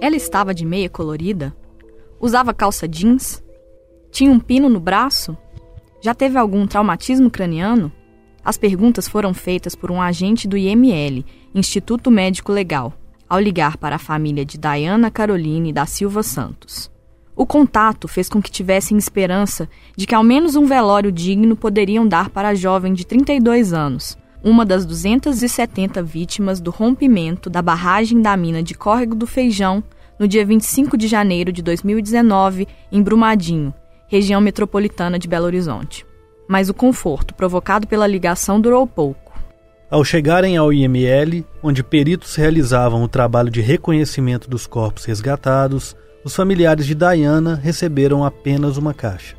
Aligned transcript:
Ela 0.00 0.16
estava 0.16 0.54
de 0.54 0.64
meia 0.64 0.88
colorida? 0.88 1.54
Usava 2.18 2.54
calça 2.54 2.88
jeans? 2.88 3.44
Tinha 4.10 4.32
um 4.32 4.40
pino 4.40 4.66
no 4.66 4.80
braço? 4.80 5.36
Já 6.00 6.14
teve 6.14 6.38
algum 6.38 6.66
traumatismo 6.66 7.30
craniano? 7.30 7.92
As 8.42 8.56
perguntas 8.56 9.06
foram 9.06 9.34
feitas 9.34 9.74
por 9.74 9.90
um 9.90 10.00
agente 10.00 10.48
do 10.48 10.56
IML, 10.56 11.22
Instituto 11.54 12.10
Médico 12.10 12.50
Legal, 12.50 12.94
ao 13.28 13.38
ligar 13.38 13.76
para 13.76 13.96
a 13.96 13.98
família 13.98 14.42
de 14.42 14.56
Diana 14.56 15.10
Caroline 15.10 15.70
da 15.70 15.84
Silva 15.84 16.22
Santos. 16.22 16.90
O 17.36 17.44
contato 17.44 18.08
fez 18.08 18.26
com 18.26 18.40
que 18.40 18.50
tivessem 18.50 18.96
esperança 18.96 19.68
de 19.94 20.06
que 20.06 20.14
ao 20.14 20.24
menos 20.24 20.56
um 20.56 20.64
velório 20.64 21.12
digno 21.12 21.54
poderiam 21.54 22.08
dar 22.08 22.30
para 22.30 22.48
a 22.48 22.54
jovem 22.54 22.94
de 22.94 23.06
32 23.06 23.74
anos, 23.74 24.16
uma 24.42 24.64
das 24.64 24.86
270 24.86 26.02
vítimas 26.02 26.60
do 26.60 26.70
rompimento 26.70 27.50
da 27.50 27.60
barragem 27.60 28.22
da 28.22 28.36
mina 28.36 28.62
de 28.62 28.74
Córrego 28.74 29.14
do 29.14 29.26
Feijão 29.26 29.82
no 30.20 30.28
dia 30.28 30.44
25 30.44 30.98
de 30.98 31.08
janeiro 31.08 31.50
de 31.50 31.62
2019, 31.62 32.68
em 32.92 33.02
Brumadinho, 33.02 33.72
região 34.06 34.38
metropolitana 34.38 35.18
de 35.18 35.26
Belo 35.26 35.46
Horizonte. 35.46 36.04
Mas 36.46 36.68
o 36.68 36.74
conforto 36.74 37.32
provocado 37.34 37.86
pela 37.86 38.06
ligação 38.06 38.60
durou 38.60 38.86
pouco. 38.86 39.32
Ao 39.90 40.04
chegarem 40.04 40.58
ao 40.58 40.74
IML, 40.74 41.42
onde 41.62 41.82
peritos 41.82 42.36
realizavam 42.36 43.02
o 43.02 43.08
trabalho 43.08 43.50
de 43.50 43.62
reconhecimento 43.62 44.50
dos 44.50 44.66
corpos 44.66 45.06
resgatados, 45.06 45.96
os 46.22 46.36
familiares 46.36 46.84
de 46.86 46.94
Diana 46.94 47.54
receberam 47.54 48.22
apenas 48.22 48.76
uma 48.76 48.92
caixa. 48.92 49.34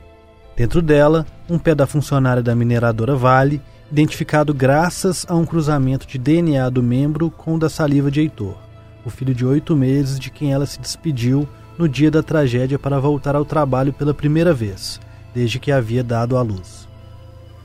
Dentro 0.57 0.81
dela, 0.81 1.27
um 1.47 1.59
pé 1.59 1.75
da 1.75 1.85
funcionária 1.85 2.41
da 2.41 2.55
mineradora 2.55 3.15
Vale, 3.15 3.61
identificado 3.91 4.51
graças 4.51 5.27
a 5.29 5.35
um 5.35 5.45
cruzamento 5.45 6.07
de 6.07 6.17
DNA 6.17 6.67
do 6.71 6.81
membro 6.81 7.29
com 7.29 7.53
o 7.53 7.59
da 7.59 7.69
saliva 7.69 8.09
de 8.09 8.21
Heitor, 8.21 8.70
o 9.05 9.09
filho 9.09 9.33
de 9.33 9.45
oito 9.45 9.75
meses 9.75 10.19
de 10.19 10.29
quem 10.29 10.53
ela 10.53 10.65
se 10.65 10.79
despediu 10.79 11.47
no 11.77 11.87
dia 11.87 12.11
da 12.11 12.21
tragédia 12.21 12.77
para 12.77 12.99
voltar 12.99 13.35
ao 13.35 13.45
trabalho 13.45 13.93
pela 13.93 14.13
primeira 14.13 14.53
vez, 14.53 14.99
desde 15.33 15.59
que 15.59 15.71
havia 15.71 16.03
dado 16.03 16.37
à 16.37 16.41
luz. 16.41 16.87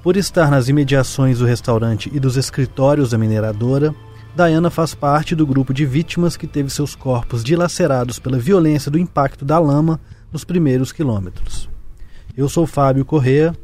Por 0.02 0.16
estar 0.16 0.50
nas 0.50 0.68
imediações 0.68 1.40
do 1.40 1.44
restaurante 1.44 2.10
e 2.14 2.20
dos 2.20 2.36
escritórios 2.36 3.10
da 3.10 3.18
mineradora, 3.18 3.94
Diana 4.36 4.70
faz 4.70 4.94
parte 4.94 5.34
do 5.34 5.46
grupo 5.46 5.72
de 5.72 5.86
vítimas 5.86 6.36
que 6.36 6.46
teve 6.46 6.70
seus 6.70 6.94
corpos 6.94 7.42
dilacerados 7.42 8.18
pela 8.18 8.38
violência 8.38 8.90
do 8.90 8.98
impacto 8.98 9.44
da 9.44 9.58
lama 9.58 9.98
nos 10.30 10.44
primeiros 10.44 10.92
quilômetros. 10.92 11.68
Eu 12.36 12.48
sou 12.48 12.66
Fábio 12.66 13.04
Correa. 13.04 13.56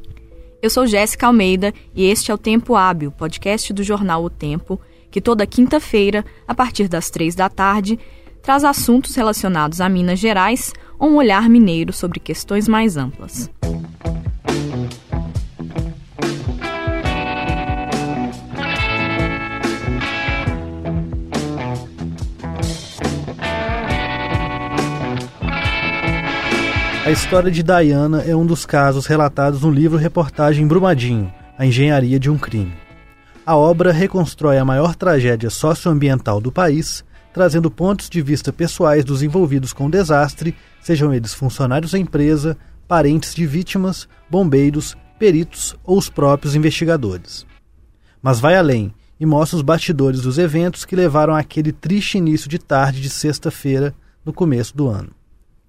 Eu 0.62 0.70
sou 0.70 0.86
Jéssica 0.86 1.26
Almeida 1.26 1.74
e 1.94 2.06
este 2.06 2.30
é 2.30 2.34
o 2.34 2.38
Tempo 2.38 2.74
Hábil, 2.74 3.12
podcast 3.12 3.72
do 3.72 3.82
jornal 3.82 4.24
O 4.24 4.30
Tempo, 4.30 4.80
que 5.12 5.20
toda 5.20 5.46
quinta-feira, 5.46 6.24
a 6.48 6.54
partir 6.54 6.88
das 6.88 7.10
três 7.10 7.34
da 7.34 7.48
tarde, 7.48 7.98
traz 8.42 8.64
assuntos 8.64 9.14
relacionados 9.14 9.80
a 9.80 9.88
Minas 9.88 10.18
Gerais 10.18 10.72
ou 10.98 11.10
um 11.10 11.16
olhar 11.16 11.48
mineiro 11.48 11.92
sobre 11.92 12.18
questões 12.18 12.66
mais 12.66 12.96
amplas. 12.96 13.50
A 27.04 27.10
história 27.10 27.50
de 27.50 27.62
Diana 27.62 28.22
é 28.22 28.34
um 28.34 28.46
dos 28.46 28.64
casos 28.64 29.06
relatados 29.06 29.62
no 29.62 29.70
livro 29.70 29.98
reportagem 29.98 30.66
Brumadinho, 30.66 31.30
A 31.58 31.66
Engenharia 31.66 32.18
de 32.18 32.30
um 32.30 32.38
Crime. 32.38 32.81
A 33.52 33.56
obra 33.56 33.92
reconstrói 33.92 34.56
a 34.56 34.64
maior 34.64 34.94
tragédia 34.94 35.50
socioambiental 35.50 36.40
do 36.40 36.50
país, 36.50 37.04
trazendo 37.34 37.70
pontos 37.70 38.08
de 38.08 38.22
vista 38.22 38.50
pessoais 38.50 39.04
dos 39.04 39.22
envolvidos 39.22 39.74
com 39.74 39.84
o 39.84 39.90
desastre, 39.90 40.56
sejam 40.80 41.12
eles 41.12 41.34
funcionários 41.34 41.92
da 41.92 41.98
empresa, 41.98 42.56
parentes 42.88 43.34
de 43.34 43.44
vítimas, 43.44 44.08
bombeiros, 44.30 44.96
peritos 45.18 45.76
ou 45.84 45.98
os 45.98 46.08
próprios 46.08 46.54
investigadores. 46.54 47.44
Mas 48.22 48.40
vai 48.40 48.56
além 48.56 48.90
e 49.20 49.26
mostra 49.26 49.58
os 49.58 49.62
bastidores 49.62 50.22
dos 50.22 50.38
eventos 50.38 50.86
que 50.86 50.96
levaram 50.96 51.34
àquele 51.34 51.72
triste 51.72 52.16
início 52.16 52.48
de 52.48 52.58
tarde 52.58 53.02
de 53.02 53.10
sexta-feira 53.10 53.94
no 54.24 54.32
começo 54.32 54.74
do 54.74 54.88
ano. 54.88 55.10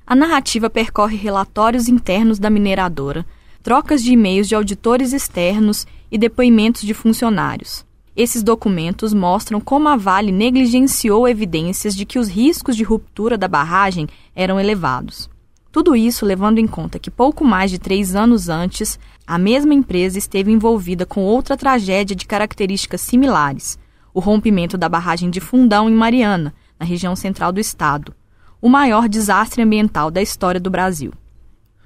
A 0.08 0.16
narrativa 0.16 0.70
percorre 0.70 1.18
relatórios 1.18 1.90
internos 1.90 2.40
da 2.40 2.50
mineradora, 2.50 3.26
trocas 3.62 4.02
de 4.02 4.14
e-mails 4.14 4.48
de 4.48 4.56
auditores 4.56 5.12
externos 5.12 5.86
e 6.14 6.18
depoimentos 6.20 6.84
de 6.84 6.94
funcionários. 6.94 7.84
Esses 8.16 8.44
documentos 8.44 9.16
mostram 9.16 9.60
como 9.60 9.90
a 9.90 9.96
Vale 9.96 10.32
negligenciou 10.32 11.28
evidências 11.28 11.96
de 11.96 12.06
que 12.06 12.20
os 12.20 12.28
riscos 12.28 12.78
de 12.78 12.84
ruptura 12.84 13.36
da 13.36 13.48
barragem 13.48 14.08
eram 14.36 14.60
elevados. 14.60 15.28
Tudo 15.72 15.96
isso 15.96 16.24
levando 16.24 16.60
em 16.60 16.68
conta 16.68 17.00
que 17.00 17.10
pouco 17.10 17.44
mais 17.44 17.72
de 17.72 17.80
três 17.80 18.16
anos 18.16 18.48
antes, 18.48 19.00
a 19.26 19.40
mesma 19.40 19.74
empresa 19.74 20.20
esteve 20.20 20.52
envolvida 20.52 21.04
com 21.04 21.22
outra 21.22 21.58
tragédia 21.58 22.16
de 22.16 22.28
características 22.28 23.02
similares, 23.02 23.80
o 24.14 24.20
rompimento 24.20 24.78
da 24.78 24.88
barragem 24.88 25.32
de 25.32 25.40
Fundão 25.40 25.90
em 25.90 25.96
Mariana, 25.96 26.54
na 26.80 26.86
região 26.86 27.16
central 27.16 27.52
do 27.52 27.60
estado, 27.60 28.14
o 28.62 28.70
maior 28.70 29.10
desastre 29.10 29.64
ambiental 29.64 30.12
da 30.12 30.22
história 30.22 30.62
do 30.62 30.70
Brasil. 30.70 31.12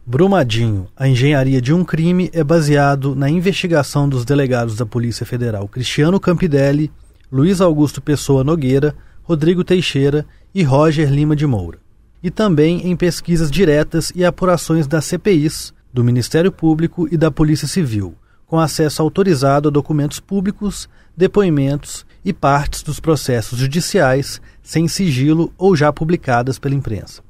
Brumadinho, 0.09 0.87
a 0.95 1.05
engenharia 1.05 1.61
de 1.61 1.73
um 1.73 1.83
crime, 1.83 2.29
é 2.31 2.41
baseado 2.41 3.13
na 3.13 3.29
investigação 3.29 4.07
dos 4.07 4.23
delegados 4.23 4.77
da 4.77 4.85
Polícia 4.85 5.25
Federal 5.25 5.67
Cristiano 5.67 6.17
Campidelli, 6.17 6.89
Luiz 7.29 7.59
Augusto 7.59 7.99
Pessoa 7.99 8.41
Nogueira, 8.41 8.95
Rodrigo 9.21 9.65
Teixeira 9.65 10.25
e 10.55 10.63
Roger 10.63 11.11
Lima 11.11 11.35
de 11.35 11.45
Moura. 11.45 11.79
E 12.23 12.31
também 12.31 12.87
em 12.87 12.95
pesquisas 12.95 13.51
diretas 13.51 14.13
e 14.15 14.23
apurações 14.23 14.87
das 14.87 15.03
CPIs, 15.03 15.73
do 15.93 16.05
Ministério 16.05 16.53
Público 16.53 17.09
e 17.11 17.17
da 17.17 17.29
Polícia 17.29 17.67
Civil, 17.67 18.15
com 18.45 18.57
acesso 18.57 19.01
autorizado 19.01 19.67
a 19.67 19.71
documentos 19.71 20.21
públicos, 20.21 20.87
depoimentos 21.17 22.05
e 22.23 22.31
partes 22.31 22.81
dos 22.81 23.01
processos 23.01 23.59
judiciais 23.59 24.39
sem 24.63 24.87
sigilo 24.87 25.51
ou 25.57 25.75
já 25.75 25.91
publicadas 25.91 26.57
pela 26.57 26.75
imprensa. 26.75 27.26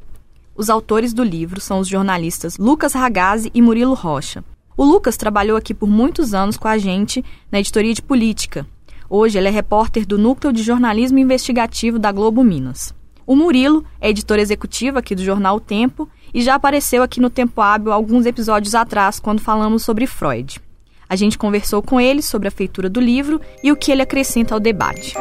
Os 0.58 0.72
autores 0.72 1.14
do 1.14 1.24
livro 1.24 1.62
são 1.62 1.78
os 1.78 1.88
jornalistas 1.88 2.58
Lucas 2.58 2.94
Ragazzi 2.94 3.52
e 3.54 3.62
Murilo 3.62 3.94
Rocha. 3.94 4.44
O 4.76 4.84
Lucas 4.84 5.16
trabalhou 5.16 5.56
aqui 5.56 5.72
por 5.72 5.88
muitos 5.88 6.34
anos 6.34 6.58
com 6.58 6.68
a 6.68 6.80
gente 6.80 7.24
na 7.52 7.60
editoria 7.60 7.94
de 7.94 8.02
política. 8.02 8.66
Hoje 9.08 9.38
ele 9.38 9.48
é 9.48 9.52
repórter 9.52 10.04
do 10.04 10.18
Núcleo 10.18 10.52
de 10.52 10.64
Jornalismo 10.64 11.20
Investigativo 11.20 12.00
da 12.00 12.12
Globo 12.12 12.44
Minas. 12.44 12.92
O 13.24 13.36
Murilo 13.36 13.86
é 14.02 14.10
editor 14.10 14.40
executivo 14.40 14.98
aqui 14.98 15.14
do 15.14 15.24
jornal 15.24 15.58
o 15.58 15.62
Tempo 15.62 16.10
e 16.34 16.42
já 16.42 16.56
apareceu 16.56 17.04
aqui 17.04 17.22
no 17.22 17.30
Tempo 17.30 17.62
Hábil 17.62 17.94
alguns 17.94 18.26
episódios 18.26 18.74
atrás, 18.74 19.20
quando 19.20 19.42
falamos 19.42 19.84
sobre 19.84 20.08
Freud. 20.08 20.60
A 21.08 21.16
gente 21.16 21.38
conversou 21.38 21.84
com 21.84 22.02
ele 22.02 22.24
sobre 22.24 22.48
a 22.48 22.52
feitura 22.52 22.90
do 22.90 23.00
livro 23.00 23.40
e 23.64 23.72
o 23.72 23.76
que 23.76 23.92
ele 23.92 24.02
acrescenta 24.02 24.56
ao 24.56 24.60
debate. 24.60 25.14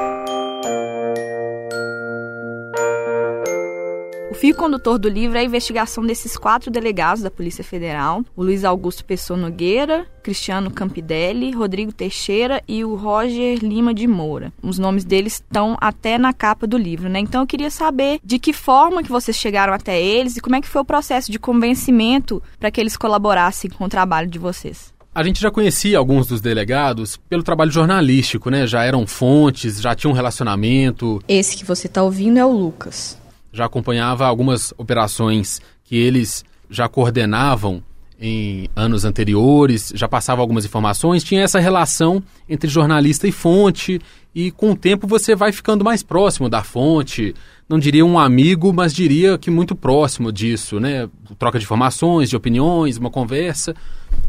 Fio 4.36 4.54
condutor 4.54 4.98
do 4.98 5.08
livro 5.08 5.38
é 5.38 5.40
a 5.40 5.44
investigação 5.44 6.04
desses 6.04 6.36
quatro 6.36 6.70
delegados 6.70 7.22
da 7.22 7.30
Polícia 7.30 7.64
Federal: 7.64 8.22
o 8.36 8.42
Luiz 8.42 8.64
Augusto 8.64 9.04
Pessoa 9.04 9.38
Nogueira, 9.38 10.06
Cristiano 10.22 10.70
Campidelli, 10.70 11.52
Rodrigo 11.52 11.92
Teixeira 11.92 12.62
e 12.68 12.84
o 12.84 12.94
Roger 12.94 13.58
Lima 13.58 13.94
de 13.94 14.06
Moura. 14.06 14.52
Os 14.62 14.78
nomes 14.78 15.04
deles 15.04 15.34
estão 15.34 15.76
até 15.80 16.18
na 16.18 16.32
capa 16.32 16.66
do 16.66 16.76
livro, 16.76 17.08
né? 17.08 17.18
Então 17.18 17.40
eu 17.40 17.46
queria 17.46 17.70
saber 17.70 18.20
de 18.22 18.38
que 18.38 18.52
forma 18.52 19.02
que 19.02 19.10
vocês 19.10 19.36
chegaram 19.36 19.72
até 19.72 20.00
eles 20.00 20.36
e 20.36 20.40
como 20.40 20.56
é 20.56 20.60
que 20.60 20.68
foi 20.68 20.82
o 20.82 20.84
processo 20.84 21.32
de 21.32 21.38
convencimento 21.38 22.42
para 22.60 22.70
que 22.70 22.80
eles 22.80 22.96
colaborassem 22.96 23.70
com 23.70 23.84
o 23.84 23.88
trabalho 23.88 24.28
de 24.28 24.38
vocês. 24.38 24.94
A 25.14 25.22
gente 25.22 25.40
já 25.40 25.50
conhecia 25.50 25.96
alguns 25.96 26.26
dos 26.26 26.42
delegados 26.42 27.16
pelo 27.16 27.42
trabalho 27.42 27.70
jornalístico, 27.70 28.50
né? 28.50 28.66
Já 28.66 28.84
eram 28.84 29.06
fontes, 29.06 29.80
já 29.80 29.94
tinham 29.94 30.12
um 30.12 30.14
relacionamento. 30.14 31.22
Esse 31.26 31.56
que 31.56 31.64
você 31.64 31.86
está 31.86 32.02
ouvindo 32.02 32.38
é 32.38 32.44
o 32.44 32.52
Lucas 32.52 33.16
já 33.56 33.64
acompanhava 33.64 34.26
algumas 34.26 34.74
operações 34.76 35.62
que 35.82 35.96
eles 35.96 36.44
já 36.68 36.88
coordenavam 36.88 37.82
em 38.20 38.68
anos 38.76 39.04
anteriores, 39.04 39.92
já 39.94 40.06
passava 40.06 40.40
algumas 40.42 40.64
informações, 40.64 41.24
tinha 41.24 41.42
essa 41.42 41.58
relação 41.58 42.22
entre 42.48 42.68
jornalista 42.68 43.26
e 43.26 43.32
fonte, 43.32 43.98
e 44.34 44.50
com 44.50 44.72
o 44.72 44.76
tempo 44.76 45.06
você 45.06 45.34
vai 45.34 45.52
ficando 45.52 45.84
mais 45.84 46.02
próximo 46.02 46.48
da 46.48 46.62
fonte, 46.62 47.34
não 47.68 47.78
diria 47.78 48.04
um 48.04 48.18
amigo, 48.18 48.72
mas 48.72 48.92
diria 48.92 49.38
que 49.38 49.50
muito 49.50 49.74
próximo 49.74 50.30
disso, 50.30 50.78
né? 50.78 51.08
Troca 51.38 51.58
de 51.58 51.64
informações, 51.64 52.28
de 52.28 52.36
opiniões, 52.36 52.98
uma 52.98 53.10
conversa. 53.10 53.74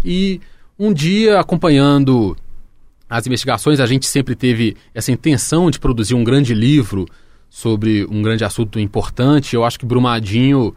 E 0.04 0.40
um 0.80 0.94
dia, 0.94 1.40
acompanhando 1.40 2.36
as 3.10 3.28
investigações, 3.28 3.80
a 3.80 3.86
gente 3.86 4.08
sempre 4.08 4.36
teve 4.36 4.76
essa 4.94 5.12
intenção 5.12 5.70
de 5.70 5.80
produzir 5.80 6.16
um 6.16 6.24
grande 6.24 6.54
livro 6.54 7.06
sobre 7.50 8.06
um 8.06 8.22
grande 8.22 8.44
assunto 8.44 8.80
importante. 8.80 9.56
Eu 9.56 9.64
acho 9.64 9.80
que 9.80 9.86
Brumadinho 9.86 10.76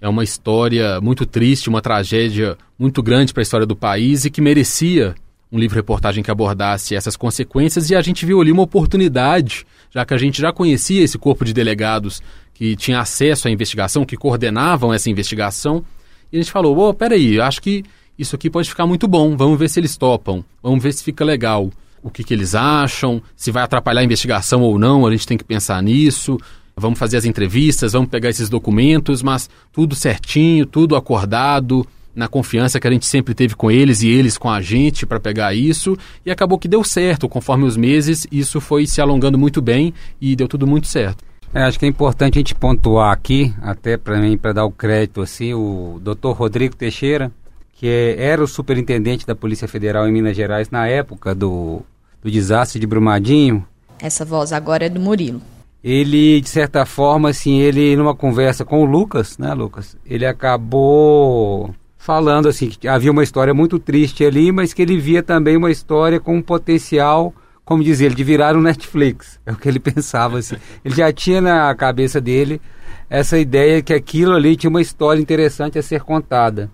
é 0.00 0.08
uma 0.08 0.24
história 0.24 1.00
muito 1.00 1.24
triste, 1.24 1.68
uma 1.68 1.80
tragédia 1.80 2.56
muito 2.78 3.02
grande 3.02 3.32
para 3.32 3.40
a 3.40 3.44
história 3.44 3.66
do 3.66 3.76
país 3.76 4.24
e 4.24 4.30
que 4.30 4.40
merecia 4.40 5.14
um 5.50 5.58
livro-reportagem 5.58 6.22
que 6.22 6.30
abordasse 6.30 6.94
essas 6.94 7.16
consequências. 7.16 7.90
E 7.90 7.94
a 7.94 8.02
gente 8.02 8.26
viu 8.26 8.40
ali 8.40 8.52
uma 8.52 8.62
oportunidade, 8.62 9.66
já 9.90 10.04
que 10.04 10.14
a 10.14 10.18
gente 10.18 10.40
já 10.40 10.52
conhecia 10.52 11.02
esse 11.02 11.18
corpo 11.18 11.44
de 11.44 11.52
delegados 11.52 12.22
que 12.52 12.74
tinha 12.76 13.00
acesso 13.00 13.48
à 13.48 13.50
investigação, 13.50 14.04
que 14.04 14.16
coordenavam 14.16 14.92
essa 14.92 15.10
investigação. 15.10 15.84
E 16.32 16.36
a 16.36 16.40
gente 16.40 16.52
falou: 16.52 16.76
oh, 16.78 16.94
peraí, 16.94 17.40
acho 17.40 17.62
que 17.62 17.84
isso 18.18 18.34
aqui 18.34 18.50
pode 18.50 18.68
ficar 18.68 18.86
muito 18.86 19.06
bom, 19.06 19.36
vamos 19.36 19.58
ver 19.58 19.68
se 19.68 19.78
eles 19.78 19.96
topam, 19.96 20.44
vamos 20.62 20.82
ver 20.82 20.92
se 20.92 21.04
fica 21.04 21.24
legal. 21.24 21.70
O 22.06 22.10
que, 22.10 22.22
que 22.22 22.32
eles 22.32 22.54
acham, 22.54 23.20
se 23.34 23.50
vai 23.50 23.64
atrapalhar 23.64 24.00
a 24.00 24.04
investigação 24.04 24.62
ou 24.62 24.78
não, 24.78 25.04
a 25.04 25.10
gente 25.10 25.26
tem 25.26 25.36
que 25.36 25.42
pensar 25.42 25.82
nisso. 25.82 26.38
Vamos 26.76 27.00
fazer 27.00 27.16
as 27.16 27.24
entrevistas, 27.24 27.94
vamos 27.94 28.08
pegar 28.08 28.30
esses 28.30 28.48
documentos, 28.48 29.24
mas 29.24 29.50
tudo 29.72 29.96
certinho, 29.96 30.64
tudo 30.64 30.94
acordado, 30.94 31.84
na 32.14 32.28
confiança 32.28 32.78
que 32.78 32.86
a 32.86 32.92
gente 32.92 33.06
sempre 33.06 33.34
teve 33.34 33.56
com 33.56 33.72
eles 33.72 34.02
e 34.02 34.08
eles 34.08 34.38
com 34.38 34.48
a 34.48 34.60
gente 34.60 35.04
para 35.04 35.18
pegar 35.18 35.52
isso. 35.52 35.98
E 36.24 36.30
acabou 36.30 36.60
que 36.60 36.68
deu 36.68 36.84
certo, 36.84 37.28
conforme 37.28 37.64
os 37.64 37.76
meses, 37.76 38.24
isso 38.30 38.60
foi 38.60 38.86
se 38.86 39.00
alongando 39.00 39.36
muito 39.36 39.60
bem 39.60 39.92
e 40.20 40.36
deu 40.36 40.46
tudo 40.46 40.64
muito 40.64 40.86
certo. 40.86 41.24
É, 41.52 41.62
acho 41.62 41.76
que 41.76 41.86
é 41.86 41.88
importante 41.88 42.38
a 42.38 42.40
gente 42.40 42.54
pontuar 42.54 43.12
aqui, 43.12 43.52
até 43.60 43.96
para 43.96 44.20
mim, 44.20 44.38
para 44.38 44.52
dar 44.52 44.64
o 44.64 44.70
crédito, 44.70 45.22
assim, 45.22 45.54
o 45.54 46.00
Dr. 46.00 46.30
Rodrigo 46.30 46.76
Teixeira, 46.76 47.32
que 47.74 47.88
é, 47.88 48.14
era 48.16 48.44
o 48.44 48.46
superintendente 48.46 49.26
da 49.26 49.34
Polícia 49.34 49.66
Federal 49.66 50.06
em 50.06 50.12
Minas 50.12 50.36
Gerais 50.36 50.70
na 50.70 50.86
época 50.86 51.34
do, 51.34 51.82
do 52.26 52.30
desastre 52.30 52.80
de 52.80 52.86
Brumadinho. 52.86 53.64
Essa 54.00 54.24
voz 54.24 54.52
agora 54.52 54.86
é 54.86 54.88
do 54.88 54.98
Murilo. 54.98 55.40
Ele, 55.82 56.40
de 56.40 56.48
certa 56.48 56.84
forma, 56.84 57.30
assim, 57.30 57.60
ele 57.60 57.94
numa 57.94 58.16
conversa 58.16 58.64
com 58.64 58.82
o 58.82 58.84
Lucas, 58.84 59.38
né, 59.38 59.54
Lucas? 59.54 59.96
Ele 60.04 60.26
acabou 60.26 61.72
falando 61.96 62.48
assim 62.48 62.68
que 62.68 62.86
havia 62.86 63.10
uma 63.10 63.22
história 63.22 63.54
muito 63.54 63.78
triste 63.78 64.24
ali, 64.24 64.50
mas 64.50 64.72
que 64.72 64.82
ele 64.82 64.98
via 64.98 65.22
também 65.22 65.56
uma 65.56 65.70
história 65.70 66.20
com 66.20 66.36
um 66.36 66.42
potencial 66.42 67.32
como 67.64 67.82
dizia 67.82 68.06
ele, 68.06 68.14
de 68.14 68.22
virar 68.22 68.54
um 68.54 68.60
Netflix. 68.60 69.40
É 69.44 69.52
o 69.52 69.56
que 69.56 69.68
ele 69.68 69.78
pensava 69.80 70.38
assim. 70.38 70.56
Ele 70.84 70.94
já 70.94 71.12
tinha 71.12 71.40
na 71.40 71.74
cabeça 71.74 72.20
dele 72.20 72.60
essa 73.08 73.38
ideia 73.38 73.82
que 73.82 73.92
aquilo 73.92 74.34
ali 74.34 74.56
tinha 74.56 74.70
uma 74.70 74.80
história 74.80 75.20
interessante 75.20 75.78
a 75.78 75.82
ser 75.82 76.02
contada. 76.02 76.70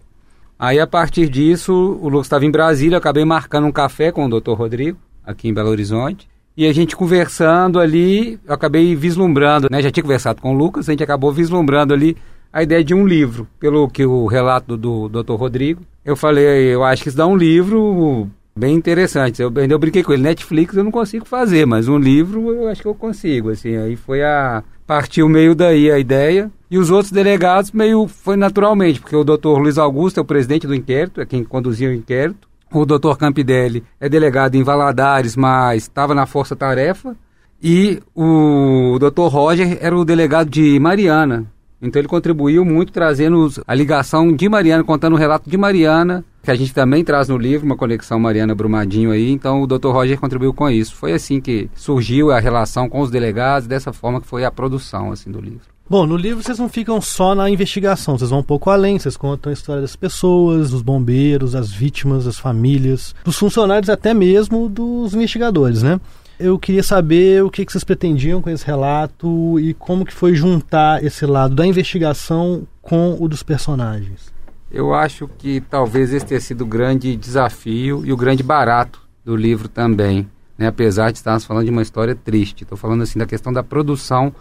Aí 0.58 0.78
a 0.78 0.86
partir 0.86 1.28
disso, 1.28 1.72
o 1.72 2.08
Lucas 2.08 2.26
estava 2.26 2.44
em 2.44 2.50
Brasília, 2.50 2.94
eu 2.94 2.98
acabei 2.98 3.24
marcando 3.24 3.66
um 3.66 3.72
café 3.72 4.12
com 4.12 4.26
o 4.26 4.40
Dr. 4.40 4.52
Rodrigo, 4.52 4.98
aqui 5.24 5.48
em 5.48 5.54
Belo 5.54 5.70
Horizonte. 5.70 6.28
E 6.56 6.66
a 6.66 6.72
gente 6.72 6.94
conversando 6.94 7.80
ali, 7.80 8.38
eu 8.46 8.54
acabei 8.54 8.94
vislumbrando, 8.94 9.68
né? 9.70 9.80
Já 9.80 9.90
tinha 9.90 10.02
conversado 10.02 10.42
com 10.42 10.54
o 10.54 10.56
Lucas, 10.56 10.88
a 10.88 10.92
gente 10.92 11.02
acabou 11.02 11.32
vislumbrando 11.32 11.94
ali 11.94 12.16
a 12.52 12.62
ideia 12.62 12.84
de 12.84 12.92
um 12.92 13.06
livro, 13.06 13.48
pelo 13.58 13.88
que 13.88 14.04
o 14.04 14.26
relato 14.26 14.76
do, 14.76 15.08
do 15.08 15.22
Dr. 15.22 15.34
Rodrigo. 15.34 15.82
Eu 16.04 16.14
falei, 16.14 16.44
eu 16.44 16.84
acho 16.84 17.02
que 17.02 17.08
isso 17.08 17.16
dá 17.16 17.26
um 17.26 17.36
livro 17.36 18.28
bem 18.54 18.74
interessante. 18.74 19.40
Eu, 19.40 19.50
eu 19.54 19.78
brinquei 19.78 20.02
com 20.02 20.12
ele, 20.12 20.22
Netflix 20.22 20.76
eu 20.76 20.84
não 20.84 20.90
consigo 20.90 21.24
fazer, 21.24 21.64
mas 21.64 21.88
um 21.88 21.98
livro 21.98 22.52
eu 22.52 22.68
acho 22.68 22.82
que 22.82 22.88
eu 22.88 22.94
consigo, 22.94 23.50
assim. 23.50 23.76
Aí 23.76 23.96
foi 23.96 24.22
a 24.22 24.62
partiu 24.86 25.26
meio 25.28 25.54
daí 25.54 25.90
a 25.90 25.98
ideia. 25.98 26.50
E 26.70 26.78
os 26.78 26.90
outros 26.90 27.12
delegados 27.12 27.70
meio 27.72 28.06
foi 28.06 28.36
naturalmente, 28.36 29.00
porque 29.00 29.16
o 29.16 29.24
doutor 29.24 29.58
Luiz 29.58 29.78
Augusto 29.78 30.18
é 30.18 30.22
o 30.22 30.24
presidente 30.24 30.66
do 30.66 30.74
inquérito, 30.74 31.20
é 31.20 31.26
quem 31.26 31.44
conduzia 31.44 31.88
o 31.88 31.92
inquérito. 31.92 32.48
O 32.72 32.86
doutor 32.86 33.18
Campidelli 33.18 33.84
é 34.00 34.08
delegado 34.08 34.54
em 34.54 34.62
Valadares, 34.62 35.36
mas 35.36 35.82
estava 35.82 36.14
na 36.14 36.26
Força 36.26 36.56
Tarefa. 36.56 37.14
E 37.62 38.00
o 38.14 38.96
doutor 38.98 39.28
Roger 39.28 39.78
era 39.80 39.96
o 39.96 40.04
delegado 40.04 40.48
de 40.50 40.78
Mariana. 40.80 41.46
Então 41.80 42.00
ele 42.00 42.08
contribuiu 42.08 42.64
muito 42.64 42.92
trazendo 42.92 43.48
a 43.66 43.74
ligação 43.74 44.32
de 44.32 44.48
Mariana, 44.48 44.82
contando 44.82 45.14
o 45.14 45.18
relato 45.18 45.50
de 45.50 45.56
Mariana 45.56 46.24
que 46.42 46.50
a 46.50 46.54
gente 46.56 46.74
também 46.74 47.04
traz 47.04 47.28
no 47.28 47.38
livro, 47.38 47.64
uma 47.64 47.76
conexão 47.76 48.18
Mariana 48.18 48.54
Brumadinho 48.54 49.12
aí, 49.12 49.30
então 49.30 49.62
o 49.62 49.66
Dr. 49.66 49.90
Roger 49.90 50.18
contribuiu 50.18 50.52
com 50.52 50.68
isso. 50.68 50.94
Foi 50.94 51.12
assim 51.12 51.40
que 51.40 51.70
surgiu 51.74 52.32
a 52.32 52.40
relação 52.40 52.88
com 52.88 53.00
os 53.00 53.10
delegados, 53.10 53.68
dessa 53.68 53.92
forma 53.92 54.20
que 54.20 54.26
foi 54.26 54.44
a 54.44 54.50
produção 54.50 55.12
assim 55.12 55.30
do 55.30 55.40
livro. 55.40 55.71
Bom, 55.88 56.06
no 56.06 56.16
livro 56.16 56.42
vocês 56.42 56.58
não 56.58 56.68
ficam 56.68 57.00
só 57.00 57.34
na 57.34 57.50
investigação, 57.50 58.16
vocês 58.16 58.30
vão 58.30 58.38
um 58.38 58.44
pouco 58.44 58.70
além, 58.70 58.98
vocês 58.98 59.16
contam 59.16 59.50
a 59.50 59.52
história 59.52 59.82
das 59.82 59.96
pessoas, 59.96 60.70
dos 60.70 60.80
bombeiros, 60.80 61.52
das 61.52 61.70
vítimas, 61.70 62.24
das 62.24 62.38
famílias, 62.38 63.14
dos 63.24 63.36
funcionários 63.36 63.90
até 63.90 64.14
mesmo 64.14 64.68
dos 64.68 65.12
investigadores, 65.14 65.82
né? 65.82 66.00
Eu 66.38 66.58
queria 66.58 66.82
saber 66.82 67.44
o 67.44 67.50
que, 67.50 67.64
vocês 67.64 67.84
pretendiam 67.84 68.40
com 68.40 68.48
esse 68.48 68.64
relato 68.64 69.60
e 69.60 69.74
como 69.74 70.04
que 70.04 70.14
foi 70.14 70.34
juntar 70.34 71.04
esse 71.04 71.26
lado 71.26 71.54
da 71.54 71.66
investigação 71.66 72.66
com 72.80 73.16
o 73.20 73.28
dos 73.28 73.42
personagens. 73.42 74.32
Eu 74.70 74.94
acho 74.94 75.28
que 75.38 75.60
talvez 75.60 76.12
esse 76.12 76.24
tenha 76.24 76.40
sido 76.40 76.62
o 76.62 76.66
grande 76.66 77.14
desafio 77.14 78.04
e 78.04 78.12
o 78.12 78.16
grande 78.16 78.42
barato 78.42 79.00
do 79.24 79.36
livro 79.36 79.68
também, 79.68 80.26
né? 80.56 80.66
apesar 80.66 81.10
de 81.10 81.18
estarmos 81.18 81.44
falando 81.44 81.66
de 81.66 81.70
uma 81.70 81.82
história 81.82 82.14
triste. 82.14 82.62
Estou 82.62 82.78
falando 82.78 83.02
assim 83.02 83.18
da 83.18 83.26
questão 83.26 83.52
da 83.52 83.62
produção, 83.62 84.34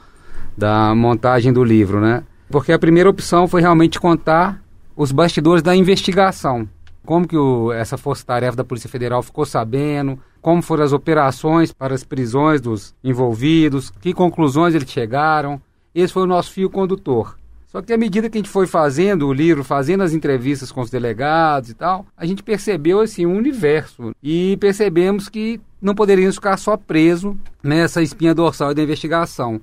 da 0.57 0.93
montagem 0.95 1.51
do 1.51 1.63
livro, 1.63 1.99
né? 1.99 2.23
Porque 2.49 2.71
a 2.71 2.79
primeira 2.79 3.09
opção 3.09 3.47
foi 3.47 3.61
realmente 3.61 3.99
contar 3.99 4.61
os 4.95 5.11
bastidores 5.11 5.63
da 5.63 5.75
investigação. 5.75 6.67
Como 7.05 7.27
que 7.27 7.37
o, 7.37 7.71
essa 7.71 7.97
força-tarefa 7.97 8.57
da 8.57 8.63
Polícia 8.63 8.89
Federal 8.89 9.23
ficou 9.23 9.45
sabendo, 9.45 10.19
como 10.41 10.61
foram 10.61 10.83
as 10.83 10.93
operações 10.93 11.71
para 11.71 11.95
as 11.95 12.03
prisões 12.03 12.61
dos 12.61 12.93
envolvidos, 13.03 13.91
que 14.01 14.13
conclusões 14.13 14.75
eles 14.75 14.89
chegaram. 14.89 15.61
Esse 15.93 16.13
foi 16.13 16.23
o 16.23 16.27
nosso 16.27 16.51
fio 16.51 16.69
condutor. 16.69 17.37
Só 17.67 17.81
que 17.81 17.93
à 17.93 17.97
medida 17.97 18.29
que 18.29 18.37
a 18.37 18.41
gente 18.41 18.49
foi 18.49 18.67
fazendo 18.67 19.27
o 19.27 19.33
livro, 19.33 19.63
fazendo 19.63 20.03
as 20.03 20.11
entrevistas 20.11 20.73
com 20.73 20.81
os 20.81 20.89
delegados 20.89 21.69
e 21.69 21.73
tal, 21.73 22.05
a 22.17 22.25
gente 22.25 22.43
percebeu 22.43 22.99
assim 22.99 23.25
um 23.25 23.37
universo 23.37 24.11
e 24.21 24.57
percebemos 24.57 25.29
que 25.29 25.59
não 25.81 25.95
poderíamos 25.95 26.35
ficar 26.35 26.57
só 26.57 26.75
preso 26.75 27.37
nessa 27.63 28.01
espinha 28.01 28.35
dorsal 28.35 28.73
da 28.73 28.83
investigação. 28.83 29.61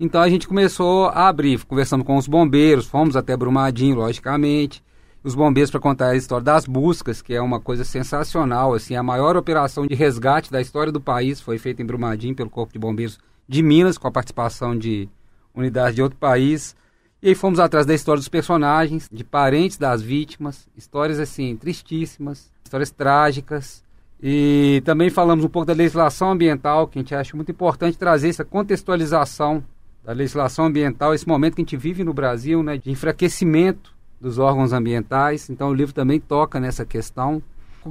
Então 0.00 0.20
a 0.22 0.28
gente 0.28 0.46
começou 0.46 1.06
a 1.06 1.26
abrir, 1.26 1.64
conversando 1.64 2.04
com 2.04 2.16
os 2.16 2.28
bombeiros, 2.28 2.86
fomos 2.86 3.16
até 3.16 3.36
Brumadinho, 3.36 3.96
logicamente, 3.96 4.80
os 5.24 5.34
bombeiros 5.34 5.72
para 5.72 5.80
contar 5.80 6.10
a 6.10 6.16
história 6.16 6.44
das 6.44 6.66
buscas, 6.66 7.20
que 7.20 7.34
é 7.34 7.40
uma 7.42 7.58
coisa 7.60 7.84
sensacional, 7.84 8.74
assim, 8.74 8.94
a 8.94 9.02
maior 9.02 9.36
operação 9.36 9.88
de 9.88 9.96
resgate 9.96 10.52
da 10.52 10.60
história 10.60 10.92
do 10.92 11.00
país 11.00 11.40
foi 11.40 11.58
feita 11.58 11.82
em 11.82 11.84
Brumadinho 11.84 12.36
pelo 12.36 12.48
Corpo 12.48 12.72
de 12.72 12.78
Bombeiros 12.78 13.18
de 13.48 13.60
Minas, 13.60 13.98
com 13.98 14.06
a 14.06 14.12
participação 14.12 14.78
de 14.78 15.08
unidades 15.52 15.96
de 15.96 16.02
outro 16.02 16.16
país. 16.16 16.76
E 17.20 17.30
aí 17.30 17.34
fomos 17.34 17.58
atrás 17.58 17.84
da 17.84 17.92
história 17.92 18.20
dos 18.20 18.28
personagens, 18.28 19.08
de 19.12 19.24
parentes 19.24 19.78
das 19.78 20.00
vítimas, 20.00 20.68
histórias 20.76 21.18
assim 21.18 21.56
tristíssimas, 21.56 22.52
histórias 22.62 22.92
trágicas. 22.92 23.82
E 24.22 24.80
também 24.84 25.10
falamos 25.10 25.44
um 25.44 25.48
pouco 25.48 25.66
da 25.66 25.72
legislação 25.72 26.30
ambiental, 26.30 26.86
que 26.86 27.00
a 27.00 27.02
gente 27.02 27.14
acha 27.16 27.34
muito 27.34 27.50
importante 27.50 27.98
trazer 27.98 28.28
essa 28.28 28.44
contextualização 28.44 29.64
da 30.08 30.14
legislação 30.14 30.64
ambiental, 30.64 31.12
esse 31.12 31.28
momento 31.28 31.56
que 31.56 31.60
a 31.60 31.64
gente 31.64 31.76
vive 31.76 32.02
no 32.02 32.14
Brasil, 32.14 32.62
né, 32.62 32.78
de 32.78 32.90
enfraquecimento 32.90 33.92
dos 34.18 34.38
órgãos 34.38 34.72
ambientais. 34.72 35.50
Então 35.50 35.68
o 35.68 35.74
livro 35.74 35.92
também 35.92 36.18
toca 36.18 36.58
nessa 36.58 36.82
questão. 36.82 37.42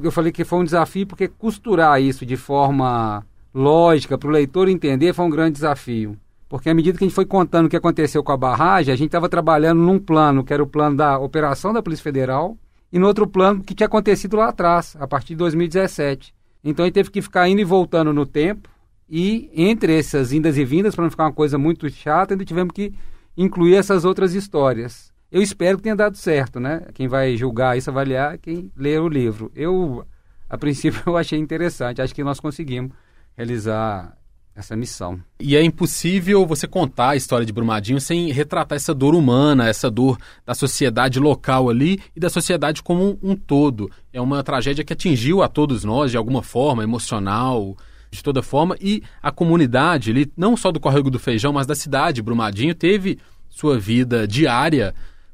Eu 0.01 0.11
falei 0.11 0.31
que 0.31 0.43
foi 0.43 0.57
um 0.57 0.63
desafio 0.63 1.05
porque 1.05 1.27
costurar 1.27 2.01
isso 2.01 2.25
de 2.25 2.35
forma 2.35 3.23
lógica 3.53 4.17
para 4.17 4.27
o 4.29 4.31
leitor 4.31 4.67
entender 4.67 5.13
foi 5.13 5.25
um 5.25 5.29
grande 5.29 5.51
desafio. 5.51 6.17
Porque 6.49 6.71
à 6.71 6.73
medida 6.73 6.97
que 6.97 7.03
a 7.03 7.07
gente 7.07 7.13
foi 7.13 7.25
contando 7.25 7.67
o 7.67 7.69
que 7.69 7.77
aconteceu 7.77 8.23
com 8.23 8.31
a 8.31 8.37
barragem, 8.37 8.91
a 8.91 8.97
gente 8.97 9.09
estava 9.09 9.29
trabalhando 9.29 9.79
num 9.79 9.99
plano, 9.99 10.43
que 10.43 10.51
era 10.51 10.63
o 10.63 10.67
plano 10.67 10.97
da 10.97 11.19
operação 11.19 11.71
da 11.71 11.83
Polícia 11.83 12.01
Federal, 12.01 12.57
e 12.91 12.97
no 12.97 13.05
outro 13.05 13.27
plano 13.27 13.63
que 13.63 13.75
tinha 13.75 13.85
acontecido 13.85 14.37
lá 14.37 14.47
atrás, 14.47 14.97
a 14.99 15.05
partir 15.05 15.33
de 15.33 15.35
2017. 15.35 16.33
Então 16.63 16.83
gente 16.83 16.95
teve 16.95 17.11
que 17.11 17.21
ficar 17.21 17.47
indo 17.47 17.61
e 17.61 17.63
voltando 17.63 18.11
no 18.11 18.25
tempo, 18.25 18.67
e 19.09 19.49
entre 19.53 19.97
essas 19.97 20.33
indas 20.33 20.57
e 20.57 20.65
vindas, 20.65 20.95
para 20.95 21.03
não 21.03 21.11
ficar 21.11 21.25
uma 21.25 21.33
coisa 21.33 21.57
muito 21.57 21.89
chata, 21.89 22.33
ainda 22.33 22.43
tivemos 22.43 22.73
que 22.73 22.93
incluir 23.35 23.75
essas 23.75 24.03
outras 24.03 24.33
histórias. 24.33 25.11
Eu 25.31 25.41
espero 25.41 25.77
que 25.77 25.83
tenha 25.83 25.95
dado 25.95 26.17
certo, 26.17 26.59
né? 26.59 26.83
Quem 26.93 27.07
vai 27.07 27.35
julgar 27.37 27.77
isso, 27.77 27.89
avaliar, 27.89 28.37
quem 28.37 28.71
lê 28.75 28.97
o 28.97 29.07
livro. 29.07 29.51
Eu, 29.55 30.05
a 30.49 30.57
princípio, 30.57 31.01
eu 31.07 31.17
achei 31.17 31.39
interessante, 31.39 32.01
acho 32.01 32.15
que 32.15 32.23
nós 32.23 32.39
conseguimos 32.39 32.91
realizar 33.35 34.17
essa 34.55 34.75
missão. 34.75 35.19
E 35.39 35.55
é 35.55 35.61
impossível 35.61 36.45
você 36.45 36.67
contar 36.67 37.09
a 37.09 37.15
história 37.15 37.45
de 37.45 37.53
Brumadinho 37.53 38.01
sem 38.01 38.31
retratar 38.31 38.75
essa 38.75 38.93
dor 38.93 39.13
humana, 39.13 39.69
essa 39.69 39.89
dor 39.89 40.17
da 40.43 40.55
sociedade 40.55 41.19
local 41.19 41.69
ali 41.69 42.01
e 42.15 42.19
da 42.19 42.29
sociedade 42.29 42.81
como 42.81 43.19
um 43.21 43.35
todo. 43.35 43.91
É 44.11 44.19
uma 44.19 44.43
tragédia 44.43 44.83
que 44.83 44.93
atingiu 44.93 45.43
a 45.43 45.47
todos 45.47 45.83
nós 45.83 46.09
de 46.09 46.17
alguma 46.17 46.41
forma, 46.41 46.81
emocional, 46.81 47.77
de 48.09 48.23
toda 48.23 48.41
forma, 48.41 48.75
e 48.79 49.03
a 49.21 49.31
comunidade 49.31 50.11
ali, 50.11 50.31
não 50.35 50.55
só 50.55 50.71
do 50.71 50.79
Córrego 50.79 51.09
do 51.09 51.19
Feijão, 51.19 51.53
mas 51.53 51.67
da 51.67 51.75
cidade 51.75 52.21
Brumadinho, 52.21 52.73
teve 52.73 53.19
sua 53.49 53.77
vida 53.77 54.27
diária 54.27 54.93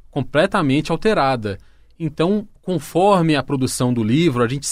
completamente 0.09 0.91
alterada. 0.91 1.57
Então, 1.99 2.47
conforme 2.61 3.35
a 3.35 3.43
produção 3.43 3.93
do 3.93 4.03
livro, 4.03 4.43
a 4.43 4.47
gente 4.47 4.67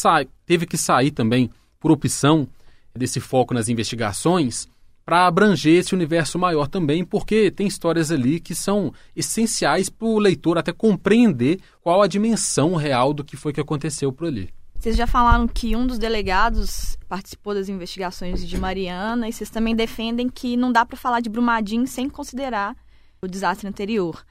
teve 0.46 0.66
que 0.66 0.78
sair 0.78 1.12
também, 1.12 1.50
por 1.80 1.92
opção, 1.92 2.48
desse 2.96 3.20
foco 3.20 3.54
nas 3.54 3.70
investigações 3.70 4.68
para 5.06 5.26
abranger 5.26 5.80
esse 5.80 5.96
universo 5.96 6.38
maior 6.38 6.68
também, 6.68 7.04
porque 7.04 7.50
tem 7.50 7.68
histórias 7.68 8.12
ali 8.12 8.40
que 8.40 8.54
são 8.54 8.94
essenciais 9.16 9.90
para 9.90 10.08
o 10.08 10.20
leitor 10.20 10.58
até 10.58 10.72
compreender 10.72 11.60
qual 11.82 12.02
a 12.02 12.08
dimensão 12.08 12.76
real 12.76 13.14
do 13.14 13.24
que 13.24 13.36
foi 13.36 13.52
que 13.52 13.60
aconteceu 13.60 14.14
por 14.14 14.28
ali. 14.28 14.50
Vocês 14.82 14.96
já 14.96 15.06
falaram 15.06 15.48
que 15.48 15.76
um 15.76 15.86
dos 15.86 16.00
delegados 16.00 16.98
participou 17.08 17.54
das 17.54 17.70
investigações 17.70 18.44
de 18.44 18.58
Mariana 18.58 19.30
e 19.30 19.32
vocês 19.32 19.48
também 19.48 19.76
defendem 19.76 20.28
que 20.28 20.58
não 20.58 20.72
dá 20.72 20.84
para 20.84 20.98
falar 20.98 21.20
de 21.20 21.30
Brumadinho 21.30 21.86
sem 21.86 22.10
considerar 22.10 22.76
o 23.22 23.28
desastre 23.28 23.68
anterior. 23.68 24.26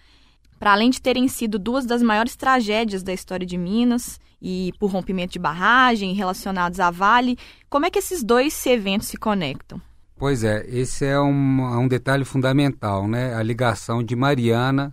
Para 0.59 0.73
além 0.73 0.91
de 0.91 1.01
terem 1.01 1.29
sido 1.29 1.57
duas 1.57 1.87
das 1.87 2.03
maiores 2.03 2.35
tragédias 2.35 3.05
da 3.05 3.13
história 3.13 3.47
de 3.47 3.57
Minas 3.57 4.19
e 4.43 4.73
por 4.81 4.91
rompimento 4.91 5.35
de 5.35 5.39
barragem 5.39 6.15
relacionados 6.15 6.81
à 6.81 6.91
Vale, 6.91 7.39
como 7.69 7.87
é 7.87 7.91
que 7.91 8.01
esses 8.01 8.25
dois 8.25 8.67
eventos 8.67 9.07
se 9.07 9.17
conectam? 9.17 9.81
Pois 10.17 10.43
é, 10.43 10.67
esse 10.67 11.07
é 11.07 11.21
um, 11.21 11.79
um 11.79 11.87
detalhe 11.87 12.25
fundamental, 12.25 13.07
né? 13.07 13.37
A 13.37 13.43
ligação 13.45 14.03
de 14.03 14.17
Mariana 14.17 14.93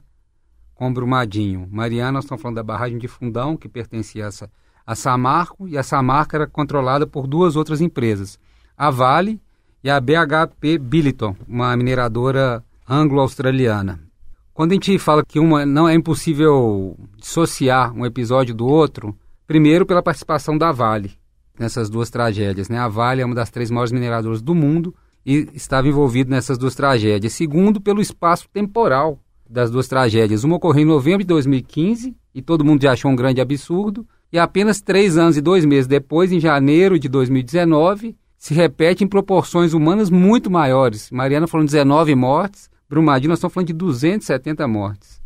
com 0.76 0.94
Brumadinho. 0.94 1.68
Mariana, 1.72 2.12
nós 2.12 2.26
estamos 2.26 2.44
falando 2.44 2.58
da 2.58 2.64
barragem 2.64 3.00
de 3.00 3.08
Fundão, 3.08 3.58
que 3.58 3.68
pertencia 3.68 4.28
a, 4.28 4.32
a 4.88 4.96
Samarco, 4.96 5.68
e 5.68 5.78
a 5.78 5.84
Samarco 5.84 6.38
era 6.38 6.48
controlada 6.48 7.06
por 7.06 7.28
duas 7.28 7.58
outras 7.58 7.82
empresas, 7.82 8.40
a 8.78 8.90
Vale 8.90 9.40
e 9.84 9.90
a 9.90 10.00
BHP 10.00 10.78
Billiton, 10.78 11.36
uma 11.46 11.76
mineradora 11.76 12.64
anglo-australiana. 12.90 14.00
Quando 14.54 14.72
a 14.72 14.76
gente 14.76 14.98
fala 14.98 15.26
que 15.26 15.40
uma 15.40 15.66
não 15.66 15.88
é 15.88 15.94
impossível 15.94 16.98
dissociar 17.18 17.94
um 17.94 18.06
episódio 18.06 18.56
do 18.56 18.66
outro, 18.66 19.14
primeiro 19.46 19.86
pela 19.86 20.02
participação 20.02 20.58
da 20.58 20.72
Vale 20.72 21.12
nessas 21.60 21.90
duas 21.90 22.10
tragédias. 22.10 22.70
Né? 22.70 22.78
A 22.78 22.88
Vale 22.88 23.22
é 23.22 23.26
uma 23.26 23.36
das 23.36 23.50
três 23.50 23.70
maiores 23.70 23.92
mineradoras 23.92 24.42
do 24.42 24.56
mundo 24.56 24.96
e 25.26 25.50
estava 25.54 25.88
envolvido 25.88 26.30
nessas 26.30 26.58
duas 26.58 26.76
tragédias. 26.76 27.34
Segundo, 27.34 27.82
pelo 27.82 28.02
espaço 28.02 28.48
temporal 28.52 29.20
das 29.50 29.72
duas 29.72 29.88
tragédias. 29.88 30.44
Uma 30.44 30.58
ocorreu 30.58 30.84
em 30.84 30.86
novembro 30.86 31.20
de 31.20 31.28
2015 31.28 32.16
e 32.34 32.42
todo 32.42 32.66
mundo 32.66 32.82
já 32.82 32.94
achou 32.94 33.12
um 33.12 33.16
grande 33.16 33.42
absurdo. 33.42 34.08
E 34.32 34.38
apenas 34.38 34.82
três 34.82 35.18
anos 35.18 35.38
e 35.38 35.42
dois 35.42 35.66
meses 35.66 35.88
depois, 35.88 36.32
em 36.32 36.40
janeiro 36.40 37.00
de 37.00 37.08
2019, 37.08 38.16
se 38.38 38.54
repete 38.54 39.04
em 39.04 39.08
proporções 39.08 39.74
humanas 39.74 40.10
muito 40.10 40.52
maiores. 40.52 41.10
Mariana 41.12 41.48
falou 41.48 41.66
19 41.66 42.14
mortes, 42.16 42.70
Brumadinho 42.90 43.30
nós 43.30 43.40
estamos 43.40 43.54
falando 43.54 43.68
de 43.68 43.74
270 43.74 44.68
mortes. 44.68 45.22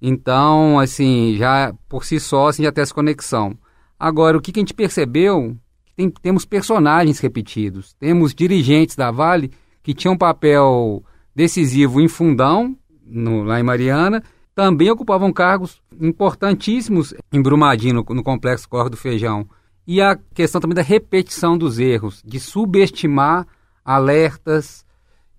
Então, 0.00 0.78
assim, 0.78 1.34
já 1.36 1.74
por 1.88 2.04
si 2.04 2.20
só, 2.20 2.48
assim, 2.48 2.62
já 2.62 2.72
tem 2.72 2.82
essa 2.82 2.94
conexão. 2.94 3.56
Agora, 3.98 4.36
o 4.36 4.40
que, 4.40 4.52
que 4.52 4.60
a 4.60 4.62
gente 4.62 4.74
percebeu 4.74 5.56
tem, 5.96 6.10
temos 6.10 6.44
personagens 6.44 7.18
repetidos. 7.20 7.94
Temos 7.94 8.34
dirigentes 8.34 8.96
da 8.96 9.10
Vale 9.10 9.50
que 9.82 9.94
tinham 9.94 10.14
um 10.14 10.18
papel 10.18 11.02
decisivo 11.34 12.00
em 12.00 12.08
Fundão, 12.08 12.76
no, 13.06 13.44
lá 13.44 13.60
em 13.60 13.62
Mariana, 13.62 14.22
também 14.54 14.90
ocupavam 14.90 15.32
cargos 15.32 15.82
importantíssimos 16.00 17.12
em 17.32 17.42
Brumadinho, 17.42 17.94
no, 17.94 18.14
no 18.14 18.22
Complexo 18.22 18.68
Corre 18.68 18.90
do 18.90 18.96
Feijão. 18.96 19.46
E 19.86 20.00
a 20.00 20.16
questão 20.32 20.60
também 20.60 20.76
da 20.76 20.82
repetição 20.82 21.58
dos 21.58 21.78
erros, 21.78 22.22
de 22.24 22.40
subestimar 22.40 23.46
alertas, 23.84 24.84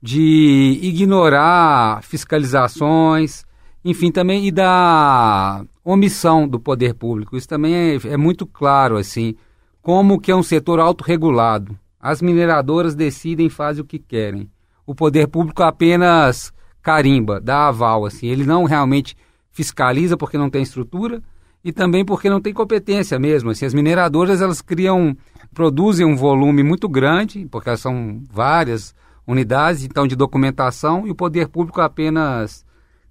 de 0.01 0.79
ignorar 0.83 2.03
fiscalizações, 2.03 3.43
enfim, 3.83 4.11
também 4.11 4.45
e 4.45 4.51
da 4.51 5.65
omissão 5.83 6.47
do 6.47 6.59
poder 6.59 6.93
público. 6.93 7.37
Isso 7.37 7.47
também 7.47 7.73
é, 7.73 7.95
é 8.07 8.17
muito 8.17 8.45
claro, 8.45 8.97
assim 8.97 9.35
como 9.81 10.19
que 10.19 10.31
é 10.31 10.35
um 10.35 10.43
setor 10.43 10.79
autorregulado. 10.79 11.77
As 11.99 12.21
mineradoras 12.21 12.95
decidem, 12.95 13.49
fazem 13.49 13.83
o 13.83 13.85
que 13.87 13.99
querem. 13.99 14.49
O 14.85 14.93
poder 14.93 15.27
público 15.27 15.61
apenas 15.63 16.51
carimba, 16.85 17.41
dá 17.41 17.67
aval, 17.67 18.05
assim. 18.05 18.27
Ele 18.27 18.45
não 18.45 18.63
realmente 18.63 19.17
fiscaliza 19.51 20.15
porque 20.15 20.37
não 20.37 20.51
tem 20.51 20.61
estrutura 20.61 21.19
e 21.63 21.73
também 21.73 22.05
porque 22.05 22.29
não 22.29 22.39
tem 22.39 22.53
competência 22.53 23.17
mesmo. 23.17 23.49
Assim, 23.49 23.65
as 23.65 23.73
mineradoras 23.73 24.39
elas 24.39 24.61
criam, 24.61 25.17
produzem 25.51 26.05
um 26.05 26.15
volume 26.15 26.61
muito 26.61 26.87
grande, 26.87 27.47
porque 27.49 27.69
elas 27.69 27.81
são 27.81 28.21
várias 28.31 28.93
unidades, 29.25 29.83
então 29.83 30.05
de 30.05 30.15
documentação 30.15 31.07
e 31.07 31.09
o 31.09 31.15
poder 31.15 31.47
público 31.47 31.81
apenas 31.81 32.63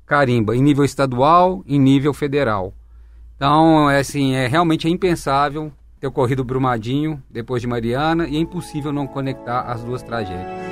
carimba 0.06 0.54
em 0.54 0.62
nível 0.62 0.84
estadual, 0.84 1.64
em 1.66 1.80
nível 1.80 2.14
federal. 2.14 2.72
Então, 3.34 3.90
é 3.90 3.98
assim, 3.98 4.34
é 4.34 4.46
realmente 4.46 4.86
é 4.86 4.90
impensável 4.90 5.72
ter 5.98 6.06
ocorrido 6.06 6.44
Brumadinho 6.44 7.20
depois 7.28 7.60
de 7.60 7.66
Mariana 7.66 8.28
e 8.28 8.36
é 8.36 8.38
impossível 8.38 8.92
não 8.92 9.08
conectar 9.08 9.62
as 9.62 9.82
duas 9.82 10.00
tragédias. 10.00 10.63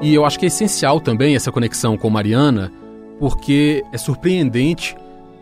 E 0.00 0.14
eu 0.14 0.24
acho 0.24 0.38
que 0.38 0.46
é 0.46 0.48
essencial 0.48 1.00
também 1.00 1.34
essa 1.34 1.50
conexão 1.50 1.96
com 1.96 2.08
Mariana, 2.08 2.72
porque 3.18 3.82
é 3.92 3.98
surpreendente, 3.98 4.96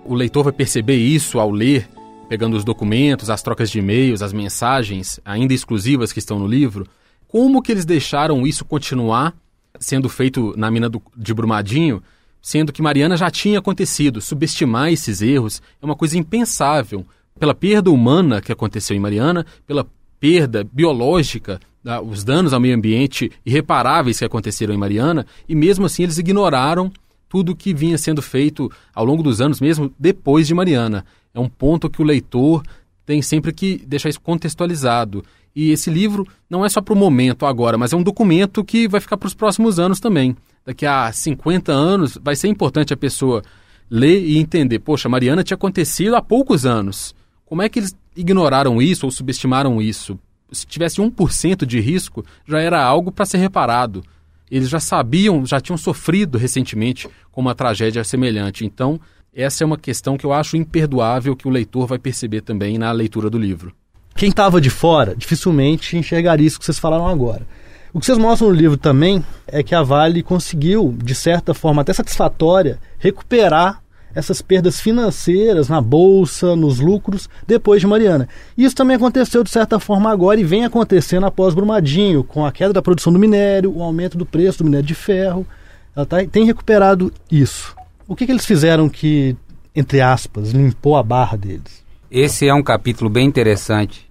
o 0.04 0.14
leitor 0.14 0.44
vai 0.44 0.52
perceber 0.52 0.96
isso 0.96 1.38
ao 1.38 1.50
ler, 1.50 1.88
pegando 2.28 2.56
os 2.56 2.64
documentos, 2.64 3.28
as 3.28 3.42
trocas 3.42 3.70
de 3.70 3.78
e-mails, 3.78 4.22
as 4.22 4.32
mensagens 4.32 5.20
ainda 5.24 5.52
exclusivas 5.52 6.12
que 6.12 6.18
estão 6.18 6.38
no 6.38 6.46
livro, 6.46 6.86
como 7.28 7.60
que 7.60 7.70
eles 7.70 7.84
deixaram 7.84 8.46
isso 8.46 8.64
continuar 8.64 9.34
sendo 9.78 10.08
feito 10.08 10.54
na 10.56 10.70
mina 10.70 10.88
do, 10.88 11.02
de 11.16 11.34
Brumadinho 11.34 12.02
sendo 12.46 12.72
que 12.72 12.80
Mariana 12.80 13.16
já 13.16 13.28
tinha 13.28 13.58
acontecido. 13.58 14.20
Subestimar 14.20 14.92
esses 14.92 15.20
erros 15.20 15.60
é 15.82 15.84
uma 15.84 15.96
coisa 15.96 16.16
impensável. 16.16 17.04
Pela 17.40 17.52
perda 17.52 17.90
humana 17.90 18.40
que 18.40 18.52
aconteceu 18.52 18.96
em 18.96 19.00
Mariana, 19.00 19.44
pela 19.66 19.84
perda 20.20 20.62
biológica, 20.62 21.58
os 22.04 22.24
danos 22.24 22.52
ao 22.52 22.60
meio 22.60 22.74
ambiente 22.74 23.30
irreparáveis 23.44 24.18
que 24.18 24.24
aconteceram 24.24 24.74
em 24.74 24.78
Mariana, 24.78 25.26
e 25.48 25.54
mesmo 25.54 25.86
assim 25.86 26.02
eles 26.02 26.18
ignoraram 26.18 26.90
tudo 27.28 27.56
que 27.56 27.74
vinha 27.74 27.98
sendo 27.98 28.22
feito 28.22 28.70
ao 28.94 29.04
longo 29.04 29.22
dos 29.22 29.40
anos, 29.40 29.60
mesmo 29.60 29.92
depois 29.98 30.46
de 30.46 30.54
Mariana. 30.54 31.04
É 31.34 31.40
um 31.40 31.48
ponto 31.48 31.90
que 31.90 32.00
o 32.00 32.04
leitor 32.04 32.62
tem 33.04 33.22
sempre 33.22 33.52
que 33.52 33.82
deixar 33.86 34.08
isso 34.08 34.20
contextualizado. 34.20 35.24
E 35.54 35.70
esse 35.70 35.90
livro 35.90 36.26
não 36.50 36.64
é 36.64 36.68
só 36.68 36.80
para 36.80 36.94
o 36.94 36.96
momento 36.96 37.46
agora, 37.46 37.78
mas 37.78 37.92
é 37.92 37.96
um 37.96 38.02
documento 38.02 38.64
que 38.64 38.88
vai 38.88 39.00
ficar 39.00 39.16
para 39.16 39.26
os 39.26 39.34
próximos 39.34 39.78
anos 39.78 40.00
também 40.00 40.36
daqui 40.66 40.84
a 40.84 41.10
50 41.12 41.72
anos, 41.72 42.18
vai 42.20 42.34
ser 42.34 42.48
importante 42.48 42.92
a 42.92 42.96
pessoa 42.96 43.42
ler 43.88 44.20
e 44.20 44.36
entender, 44.36 44.80
poxa, 44.80 45.08
Mariana 45.08 45.44
tinha 45.44 45.54
acontecido 45.54 46.16
há 46.16 46.20
poucos 46.20 46.66
anos. 46.66 47.14
Como 47.46 47.62
é 47.62 47.68
que 47.68 47.78
eles 47.78 47.96
ignoraram 48.16 48.82
isso 48.82 49.06
ou 49.06 49.12
subestimaram 49.12 49.80
isso? 49.80 50.18
Se 50.52 50.66
tivesse 50.66 51.00
1% 51.00 51.64
de 51.66 51.80
risco, 51.80 52.24
já 52.46 52.60
era 52.60 52.82
algo 52.82 53.10
para 53.10 53.26
ser 53.26 53.38
reparado. 53.38 54.04
Eles 54.50 54.68
já 54.68 54.78
sabiam, 54.78 55.44
já 55.44 55.60
tinham 55.60 55.76
sofrido 55.76 56.38
recentemente 56.38 57.08
com 57.32 57.40
uma 57.40 57.54
tragédia 57.54 58.04
semelhante. 58.04 58.64
Então, 58.64 59.00
essa 59.34 59.64
é 59.64 59.66
uma 59.66 59.76
questão 59.76 60.16
que 60.16 60.24
eu 60.24 60.32
acho 60.32 60.56
imperdoável 60.56 61.36
que 61.36 61.48
o 61.48 61.50
leitor 61.50 61.86
vai 61.86 61.98
perceber 61.98 62.40
também 62.42 62.78
na 62.78 62.90
leitura 62.92 63.28
do 63.28 63.38
livro. 63.38 63.74
Quem 64.14 64.30
estava 64.30 64.60
de 64.60 64.70
fora 64.70 65.14
dificilmente 65.14 65.96
enxergaria 65.96 66.46
isso 66.46 66.58
que 66.58 66.64
vocês 66.64 66.78
falaram 66.78 67.06
agora. 67.06 67.46
O 67.92 68.00
que 68.00 68.06
vocês 68.06 68.18
mostram 68.18 68.48
no 68.48 68.54
livro 68.54 68.76
também 68.76 69.24
é 69.46 69.62
que 69.62 69.74
a 69.74 69.82
Vale 69.82 70.22
conseguiu, 70.22 70.96
de 71.02 71.14
certa 71.14 71.52
forma 71.52 71.82
até 71.82 71.92
satisfatória, 71.92 72.78
recuperar 72.98 73.82
essas 74.16 74.40
perdas 74.40 74.80
financeiras 74.80 75.68
na 75.68 75.78
bolsa, 75.78 76.56
nos 76.56 76.80
lucros, 76.80 77.28
depois 77.46 77.82
de 77.82 77.86
Mariana. 77.86 78.26
Isso 78.56 78.74
também 78.74 78.96
aconteceu 78.96 79.44
de 79.44 79.50
certa 79.50 79.78
forma 79.78 80.10
agora 80.10 80.40
e 80.40 80.44
vem 80.44 80.64
acontecendo 80.64 81.26
após 81.26 81.52
Brumadinho, 81.52 82.24
com 82.24 82.46
a 82.46 82.50
queda 82.50 82.72
da 82.72 82.80
produção 82.80 83.12
do 83.12 83.18
minério, 83.18 83.76
o 83.76 83.82
aumento 83.82 84.16
do 84.16 84.24
preço 84.24 84.58
do 84.58 84.64
minério 84.64 84.86
de 84.86 84.94
ferro. 84.94 85.46
Ela 85.94 86.06
tá, 86.06 86.24
tem 86.24 86.46
recuperado 86.46 87.12
isso. 87.30 87.76
O 88.08 88.16
que, 88.16 88.24
que 88.24 88.32
eles 88.32 88.46
fizeram 88.46 88.88
que, 88.88 89.36
entre 89.74 90.00
aspas, 90.00 90.50
limpou 90.50 90.96
a 90.96 91.02
barra 91.02 91.36
deles? 91.36 91.84
Esse 92.10 92.48
é 92.48 92.54
um 92.54 92.62
capítulo 92.62 93.10
bem 93.10 93.26
interessante 93.26 94.10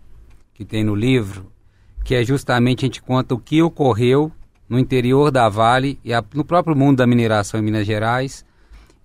que 0.54 0.64
tem 0.64 0.84
no 0.84 0.94
livro, 0.94 1.48
que 2.04 2.14
é 2.14 2.24
justamente 2.24 2.86
a 2.86 2.88
gente 2.88 3.02
conta 3.02 3.34
o 3.34 3.40
que 3.40 3.60
ocorreu 3.60 4.32
no 4.70 4.78
interior 4.78 5.32
da 5.32 5.50
Vale 5.50 5.98
e 6.04 6.14
a, 6.14 6.24
no 6.32 6.46
próprio 6.46 6.76
mundo 6.76 6.98
da 6.98 7.08
mineração 7.08 7.60
em 7.60 7.64
Minas 7.64 7.88
Gerais 7.88 8.46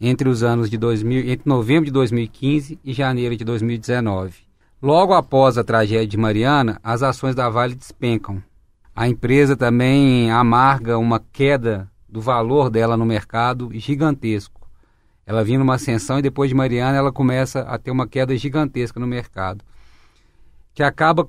entre 0.00 0.28
os 0.28 0.42
anos 0.42 0.71
de 0.71 0.78
2000, 0.78 1.30
entre 1.30 1.49
novembro 1.49 1.85
de 1.85 1.90
2015 1.90 2.78
e 2.83 2.92
janeiro 2.92 3.37
de 3.37 3.45
2019. 3.45 4.35
Logo 4.83 5.12
após 5.12 5.59
a 5.59 5.64
tragédia 5.64 6.07
de 6.07 6.16
Mariana, 6.16 6.80
as 6.83 7.02
ações 7.02 7.35
da 7.35 7.50
Vale 7.50 7.75
despencam. 7.75 8.42
A 8.97 9.07
empresa 9.07 9.57
também 9.57 10.30
amarga 10.30 10.97
uma 10.97 11.21
queda 11.33 11.90
do 12.09 12.21
valor 12.21 12.71
dela 12.71 12.97
no 12.97 13.04
mercado 13.04 13.71
gigantesco. 13.75 14.69
Ela 15.26 15.45
vinha 15.45 15.59
numa 15.59 15.75
ascensão 15.75 16.19
e 16.19 16.23
depois 16.23 16.49
de 16.49 16.57
Mariana 16.57 16.97
ela 16.97 17.12
começa 17.12 17.61
a 17.61 17.78
ter 17.78 17.90
uma 17.90 18.07
queda 18.09 18.37
gigantesca 18.37 18.99
no 18.99 19.07
mercado, 19.07 19.64
que 20.75 20.83
acaba 20.83 21.28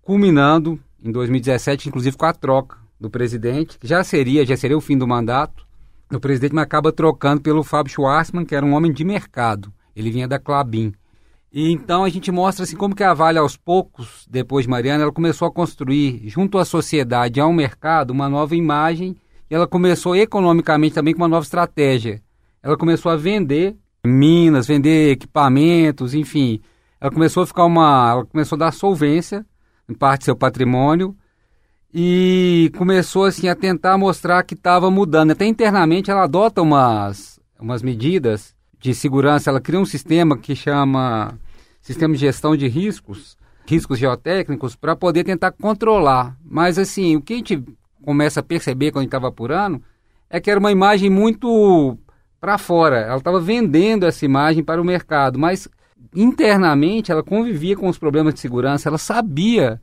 culminando 0.00 0.80
em 1.02 1.10
2017, 1.10 1.88
inclusive 1.88 2.16
com 2.16 2.24
a 2.24 2.32
troca 2.32 2.78
do 2.98 3.10
presidente, 3.10 3.78
que 3.78 3.86
já 3.86 4.02
seria, 4.02 4.46
já 4.46 4.56
seria 4.56 4.78
o 4.78 4.80
fim 4.80 4.96
do 4.96 5.06
mandato. 5.06 5.65
O 6.12 6.20
presidente 6.20 6.54
mas 6.54 6.64
acaba 6.64 6.92
trocando 6.92 7.40
pelo 7.40 7.64
Fábio 7.64 7.92
Schwarzman, 7.92 8.44
que 8.44 8.54
era 8.54 8.64
um 8.64 8.74
homem 8.74 8.92
de 8.92 9.04
mercado. 9.04 9.72
Ele 9.94 10.10
vinha 10.10 10.28
da 10.28 10.38
Clabin. 10.38 10.92
E 11.52 11.72
então 11.72 12.04
a 12.04 12.08
gente 12.08 12.30
mostra 12.30 12.64
assim 12.64 12.76
como 12.76 12.94
que 12.94 13.02
a 13.02 13.14
Vale 13.14 13.38
aos 13.38 13.56
poucos, 13.56 14.26
depois 14.30 14.64
de 14.66 14.70
Mariana, 14.70 15.04
ela 15.04 15.12
começou 15.12 15.48
a 15.48 15.50
construir 15.50 16.22
junto 16.28 16.58
à 16.58 16.64
sociedade, 16.64 17.40
ao 17.40 17.52
mercado, 17.52 18.10
uma 18.10 18.28
nova 18.28 18.54
imagem 18.54 19.16
e 19.50 19.54
ela 19.54 19.66
começou 19.66 20.14
economicamente 20.14 20.94
também 20.94 21.14
com 21.14 21.22
uma 21.22 21.28
nova 21.28 21.44
estratégia. 21.44 22.20
Ela 22.62 22.76
começou 22.76 23.10
a 23.10 23.16
vender 23.16 23.76
minas, 24.04 24.66
vender 24.66 25.12
equipamentos, 25.12 26.14
enfim. 26.14 26.60
Ela 27.00 27.10
começou 27.10 27.42
a 27.42 27.46
ficar 27.46 27.64
uma, 27.64 28.10
ela 28.10 28.26
começou 28.26 28.56
a 28.56 28.58
dar 28.58 28.72
solvência 28.72 29.46
em 29.88 29.94
parte 29.94 30.20
do 30.20 30.24
seu 30.24 30.36
patrimônio, 30.36 31.16
e 31.98 32.70
começou 32.76 33.24
assim 33.24 33.48
a 33.48 33.54
tentar 33.54 33.96
mostrar 33.96 34.42
que 34.42 34.52
estava 34.52 34.90
mudando. 34.90 35.30
Até 35.30 35.46
internamente 35.46 36.10
ela 36.10 36.24
adota 36.24 36.60
umas, 36.60 37.40
umas 37.58 37.82
medidas 37.82 38.54
de 38.78 38.94
segurança, 38.94 39.48
ela 39.48 39.62
cria 39.62 39.80
um 39.80 39.86
sistema 39.86 40.36
que 40.36 40.54
chama 40.54 41.38
Sistema 41.80 42.12
de 42.12 42.20
Gestão 42.20 42.54
de 42.54 42.68
Riscos, 42.68 43.38
riscos 43.64 43.98
geotécnicos, 43.98 44.76
para 44.76 44.94
poder 44.94 45.24
tentar 45.24 45.52
controlar. 45.52 46.36
Mas 46.44 46.78
assim, 46.78 47.16
o 47.16 47.22
que 47.22 47.32
a 47.32 47.36
gente 47.36 47.64
começa 48.04 48.40
a 48.40 48.42
perceber 48.42 48.92
quando 48.92 49.06
estava 49.06 49.28
apurando 49.28 49.80
é 50.28 50.38
que 50.38 50.50
era 50.50 50.60
uma 50.60 50.70
imagem 50.70 51.08
muito 51.08 51.96
para 52.38 52.58
fora. 52.58 52.98
Ela 52.98 53.16
estava 53.16 53.40
vendendo 53.40 54.04
essa 54.04 54.22
imagem 54.22 54.62
para 54.62 54.82
o 54.82 54.84
mercado, 54.84 55.38
mas 55.38 55.66
internamente 56.14 57.10
ela 57.10 57.22
convivia 57.22 57.74
com 57.74 57.88
os 57.88 57.96
problemas 57.96 58.34
de 58.34 58.40
segurança, 58.40 58.86
ela 58.86 58.98
sabia 58.98 59.80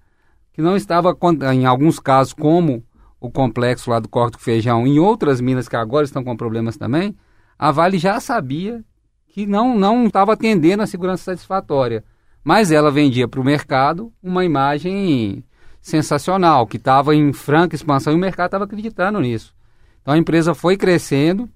que 0.54 0.62
não 0.62 0.76
estava, 0.76 1.18
em 1.54 1.66
alguns 1.66 2.00
casos, 2.00 2.34
como 2.34 2.84
o 3.20 3.30
complexo 3.30 3.90
lá 3.90 4.00
do 4.00 4.08
Corte 4.08 4.38
Feijão, 4.38 4.86
em 4.86 5.00
outras 5.00 5.42
minas 5.42 5.68
que 5.68 5.76
agora 5.76 6.06
estão 6.06 6.24
com 6.24 6.38
problemas 6.38 6.78
também, 6.78 7.16
a 7.58 7.72
Vale 7.72 7.98
já 7.98 8.20
sabia 8.20 8.84
que 9.28 9.48
não 9.48 9.78
não 9.78 10.06
estava 10.06 10.34
atendendo 10.34 10.84
a 10.84 10.88
segurança 10.88 11.24
satisfatória. 11.24 12.04
Mas 12.44 12.72
ela 12.72 12.92
vendia 12.92 13.28
para 13.28 13.40
o 13.40 13.44
mercado 13.44 14.12
uma 14.22 14.46
imagem 14.46 15.44
sensacional, 15.82 16.68
que 16.68 16.78
estava 16.78 17.16
em 17.16 17.34
franca 17.34 17.76
expansão 17.76 18.14
e 18.14 18.16
o 18.16 18.20
mercado 18.20 18.48
estava 18.48 18.66
acreditando 18.66 19.20
nisso. 19.20 19.56
Então 20.02 20.14
a 20.14 20.18
empresa 20.18 20.54
foi 20.54 20.78
crescendo 20.78 21.50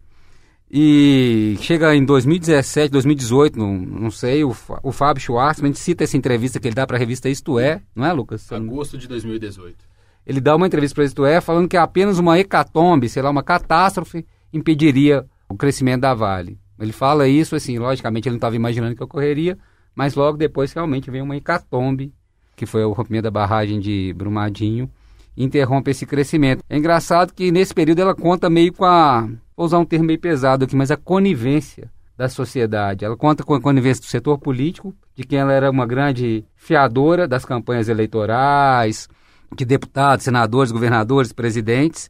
e 0.69 1.57
chega 1.61 1.95
em 1.95 2.03
2017, 2.03 2.91
2018, 2.91 3.57
não, 3.57 3.77
não 3.77 4.11
sei, 4.11 4.43
o, 4.43 4.53
o 4.83 4.91
Fábio 4.91 5.21
Schwartzman 5.21 5.73
cita 5.73 6.03
essa 6.03 6.17
entrevista 6.17 6.59
que 6.59 6.67
ele 6.67 6.75
dá 6.75 6.85
para 6.85 6.97
a 6.97 6.99
revista 6.99 7.29
Isto 7.29 7.57
É, 7.57 7.81
não 7.95 8.05
é, 8.05 8.11
Lucas? 8.11 8.51
Agosto 8.51 8.97
de 8.97 9.07
2018. 9.07 9.77
Ele 10.25 10.41
dá 10.41 10.55
uma 10.55 10.67
entrevista 10.67 10.95
para 10.95 11.05
Isto 11.05 11.25
É 11.25 11.39
falando 11.39 11.69
que 11.69 11.77
apenas 11.77 12.19
uma 12.19 12.37
hecatombe, 12.37 13.07
sei 13.07 13.21
lá, 13.21 13.29
uma 13.29 13.43
catástrofe, 13.43 14.25
impediria 14.51 15.25
o 15.47 15.55
crescimento 15.55 16.01
da 16.01 16.13
Vale. 16.13 16.59
Ele 16.77 16.91
fala 16.91 17.29
isso, 17.29 17.55
assim, 17.55 17.79
logicamente 17.79 18.27
ele 18.27 18.33
não 18.33 18.37
estava 18.37 18.55
imaginando 18.55 18.95
que 18.95 19.03
ocorreria, 19.03 19.57
mas 19.95 20.15
logo 20.15 20.37
depois 20.37 20.73
realmente 20.73 21.09
vem 21.09 21.21
uma 21.21 21.37
hecatombe, 21.37 22.13
que 22.57 22.65
foi 22.65 22.83
o 22.83 22.91
rompimento 22.91 23.23
da 23.23 23.31
barragem 23.31 23.79
de 23.79 24.13
Brumadinho, 24.13 24.91
interrompe 25.35 25.91
esse 25.91 26.05
crescimento. 26.05 26.61
É 26.69 26.77
engraçado 26.77 27.33
que 27.33 27.51
nesse 27.51 27.73
período 27.73 27.99
ela 27.99 28.13
conta 28.13 28.49
meio 28.49 28.73
com 28.73 28.83
a 28.83 29.29
vou 29.57 29.65
usar 29.65 29.79
um 29.79 29.85
termo 29.85 30.05
meio 30.05 30.19
pesado 30.19 30.63
aqui, 30.63 30.75
mas 30.75 30.91
a 30.91 30.95
conivência 30.95 31.91
da 32.15 32.29
sociedade. 32.29 33.03
Ela 33.03 33.17
conta 33.17 33.43
com 33.43 33.55
a 33.55 33.61
conivência 33.61 34.01
do 34.01 34.07
setor 34.07 34.37
político, 34.37 34.95
de 35.15 35.23
quem 35.23 35.39
ela 35.39 35.51
era 35.51 35.69
uma 35.69 35.85
grande 35.85 36.45
fiadora 36.55 37.27
das 37.27 37.43
campanhas 37.43 37.89
eleitorais, 37.89 39.09
de 39.55 39.65
deputados, 39.65 40.23
senadores, 40.23 40.71
governadores, 40.71 41.33
presidentes. 41.33 42.09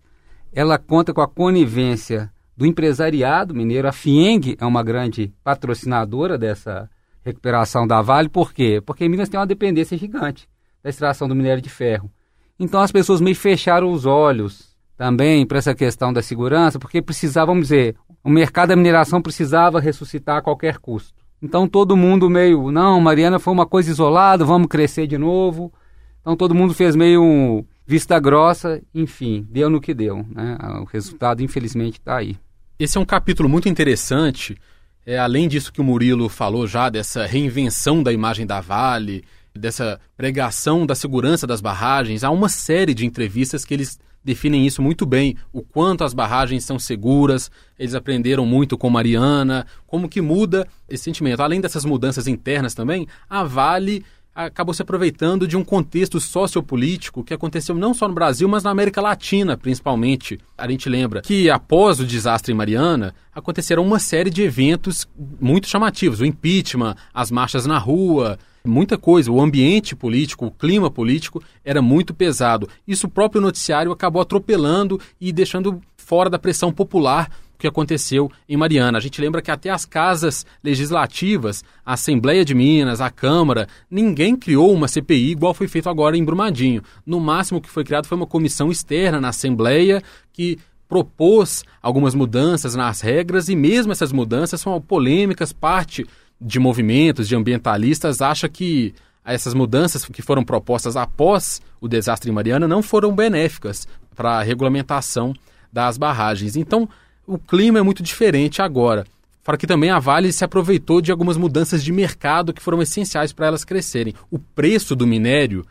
Ela 0.54 0.78
conta 0.78 1.14
com 1.14 1.22
a 1.22 1.28
conivência 1.28 2.32
do 2.56 2.66
empresariado 2.66 3.54
mineiro. 3.54 3.88
A 3.88 3.92
FIENG 3.92 4.58
é 4.60 4.66
uma 4.66 4.84
grande 4.84 5.34
patrocinadora 5.44 6.38
dessa 6.38 6.90
recuperação 7.24 7.86
da 7.86 8.02
Vale. 8.02 8.30
Por 8.30 8.54
quê? 8.54 8.82
Porque 8.86 9.08
Minas 9.08 9.30
tem 9.30 9.40
uma 9.40 9.46
dependência 9.46 9.98
gigante 9.98 10.50
da 10.82 10.90
extração 10.90 11.28
do 11.28 11.36
minério 11.36 11.62
de 11.62 11.70
ferro. 11.70 12.12
Então 12.60 12.80
as 12.82 12.92
pessoas 12.92 13.22
meio 13.22 13.36
fecharam 13.36 13.92
os 13.92 14.06
olhos 14.06 14.67
também 14.98 15.46
para 15.46 15.60
essa 15.60 15.76
questão 15.76 16.12
da 16.12 16.22
segurança, 16.22 16.80
porque 16.80 17.02
precisava, 17.02 17.48
vamos 17.48 17.68
dizer, 17.68 17.96
o 18.24 18.30
mercado 18.30 18.70
da 18.70 18.76
mineração 18.76 19.22
precisava 19.22 19.80
ressuscitar 19.80 20.38
a 20.38 20.42
qualquer 20.42 20.80
custo. 20.80 21.14
Então 21.42 21.68
todo 21.68 21.96
mundo 21.96 22.30
meio, 22.30 22.72
não, 22.72 23.00
Mariana 23.00 23.38
foi 23.38 23.54
uma 23.54 23.66
coisa 23.66 23.92
isolada, 23.92 24.44
vamos 24.44 24.68
crescer 24.68 25.06
de 25.06 25.18
novo. 25.18 25.72
Então 26.20 26.36
todo 26.36 26.56
mundo 26.56 26.74
fez 26.74 26.96
meio 26.96 27.64
vista 27.86 28.20
grossa, 28.20 28.82
enfim, 28.94 29.48
deu 29.50 29.70
no 29.70 29.80
que 29.80 29.94
deu. 29.94 30.26
Né? 30.30 30.58
O 30.82 30.86
resultado, 30.86 31.44
infelizmente, 31.44 32.00
está 32.00 32.18
aí. 32.18 32.36
Esse 32.80 32.98
é 32.98 33.02
um 33.02 33.06
capítulo 33.06 33.48
muito 33.48 33.70
interessante. 33.70 34.58
É, 35.06 35.18
além 35.18 35.48
disso 35.48 35.72
que 35.72 35.80
o 35.80 35.84
Murilo 35.84 36.28
falou 36.28 36.68
já, 36.68 36.90
dessa 36.90 37.26
reinvenção 37.26 38.04
da 38.04 38.12
imagem 38.12 38.46
da 38.46 38.60
Vale, 38.60 39.24
dessa 39.56 40.02
pregação 40.18 40.86
da 40.86 40.96
segurança 40.96 41.48
das 41.48 41.62
barragens, 41.62 42.24
há 42.24 42.30
uma 42.30 42.50
série 42.50 42.94
de 42.94 43.06
entrevistas 43.06 43.64
que 43.64 43.74
eles 43.74 44.00
definem 44.24 44.66
isso 44.66 44.82
muito 44.82 45.06
bem, 45.06 45.36
o 45.54 45.62
quanto 45.62 46.04
as 46.04 46.14
barragens 46.14 46.64
são 46.64 46.78
seguras, 46.78 47.50
eles 47.80 47.96
aprenderam 47.96 48.46
muito 48.46 48.78
com 48.78 48.90
Mariana, 48.90 49.66
como 49.86 50.10
que 50.10 50.22
muda 50.22 50.68
esse 50.90 51.04
sentimento. 51.04 51.42
Além 51.42 51.62
dessas 51.62 51.86
mudanças 51.86 52.28
internas 52.28 52.74
também, 52.74 53.08
a 53.30 53.44
Vale 53.44 54.04
acabou 54.38 54.72
se 54.72 54.84
aproveitando 54.84 55.48
de 55.48 55.58
um 55.58 55.64
contexto 55.64 56.20
sociopolítico 56.20 57.24
que 57.24 57.34
aconteceu 57.34 57.74
não 57.74 57.92
só 57.92 58.08
no 58.08 58.14
Brasil, 58.14 58.48
mas 58.48 58.64
na 58.64 58.70
América 58.70 59.02
Latina, 59.02 59.58
principalmente. 59.58 60.40
A 60.56 60.70
gente 60.70 60.88
lembra 60.88 61.22
que 61.22 61.50
após 61.50 62.00
o 62.00 62.06
desastre 62.06 62.54
em 62.54 62.56
Mariana, 62.56 63.16
aconteceram 63.34 63.84
uma 63.84 63.98
série 63.98 64.30
de 64.30 64.44
eventos 64.44 65.08
muito 65.42 65.68
chamativos, 65.68 66.20
o 66.20 66.26
impeachment, 66.26 66.96
as 67.12 67.32
marchas 67.32 67.66
na 67.66 67.80
rua, 67.80 68.38
muita 68.68 68.98
coisa. 68.98 69.32
O 69.32 69.42
ambiente 69.42 69.96
político, 69.96 70.46
o 70.46 70.52
clima 70.52 70.90
político 70.90 71.42
era 71.64 71.82
muito 71.82 72.14
pesado. 72.14 72.70
Isso 72.88 73.08
o 73.08 73.10
próprio 73.10 73.42
noticiário 73.42 73.92
acabou 73.92 74.22
atropelando 74.22 75.00
e 75.20 75.32
deixando 75.32 75.82
fora 75.98 76.30
da 76.30 76.40
pressão 76.40 76.72
popular 76.72 77.30
o 77.54 77.60
que 77.60 77.68
aconteceu 77.68 78.32
em 78.48 78.56
Mariana. 78.56 78.98
A 78.98 79.02
gente 79.02 79.20
lembra 79.20 79.42
que 79.42 79.50
até 79.50 79.70
as 79.70 79.84
casas 79.84 80.46
legislativas, 80.64 81.64
a 81.84 81.94
Assembleia 81.94 82.46
de 82.46 82.54
Minas, 82.54 83.02
a 83.02 83.10
Câmara, 83.10 83.68
ninguém 83.90 84.36
criou 84.36 84.72
uma 84.72 84.88
CPI 84.88 85.32
igual 85.32 85.56
foi 85.56 85.68
feito 85.68 85.90
agora 85.90 86.16
em 86.16 86.24
Brumadinho. 86.24 86.84
No 87.06 87.20
máximo 87.20 87.60
que 87.60 87.70
foi 87.70 87.84
criado 87.84 88.06
foi 88.06 88.16
uma 88.16 88.28
comissão 88.28 88.72
externa 88.72 89.20
na 89.20 89.30
Assembleia 89.30 90.04
que 90.32 90.60
propôs 90.88 91.64
algumas 91.82 92.16
mudanças 92.16 92.76
nas 92.76 93.02
regras 93.02 93.50
e 93.50 93.56
mesmo 93.56 93.92
essas 93.92 94.12
mudanças 94.12 94.62
são 94.62 94.80
polêmicas, 94.80 95.52
parte 95.52 96.06
de 96.40 96.60
movimentos, 96.60 97.28
de 97.28 97.36
ambientalistas, 97.36 98.22
acha 98.22 98.48
que 98.48 98.94
essas 99.26 99.54
mudanças 99.54 100.06
que 100.06 100.22
foram 100.22 100.44
propostas 100.44 100.96
após 100.96 101.62
o 101.82 101.88
desastre 101.88 102.30
em 102.30 102.34
Mariana 102.34 102.68
não 102.68 102.82
foram 102.82 103.14
benéficas 103.14 103.88
para 104.16 104.40
a 104.40 104.42
regulamentação 104.42 105.34
das 105.72 105.98
barragens. 105.98 106.56
Então, 106.56 106.88
o 107.26 107.38
clima 107.38 107.80
é 107.80 107.82
muito 107.82 108.02
diferente 108.02 108.62
agora. 108.62 109.06
Fora 109.44 109.58
que 109.58 109.68
também 109.68 109.90
a 109.90 110.00
Vale 110.00 110.32
se 110.32 110.44
aproveitou 110.44 111.02
de 111.02 111.12
algumas 111.12 111.38
mudanças 111.38 111.84
de 111.84 111.92
mercado 111.92 112.54
que 112.54 112.62
foram 112.62 112.82
essenciais 112.82 113.32
para 113.32 113.48
elas 113.48 113.64
crescerem. 113.64 114.14
O 114.30 114.38
preço 114.38 114.96
do 114.96 115.08
minério, 115.08 115.66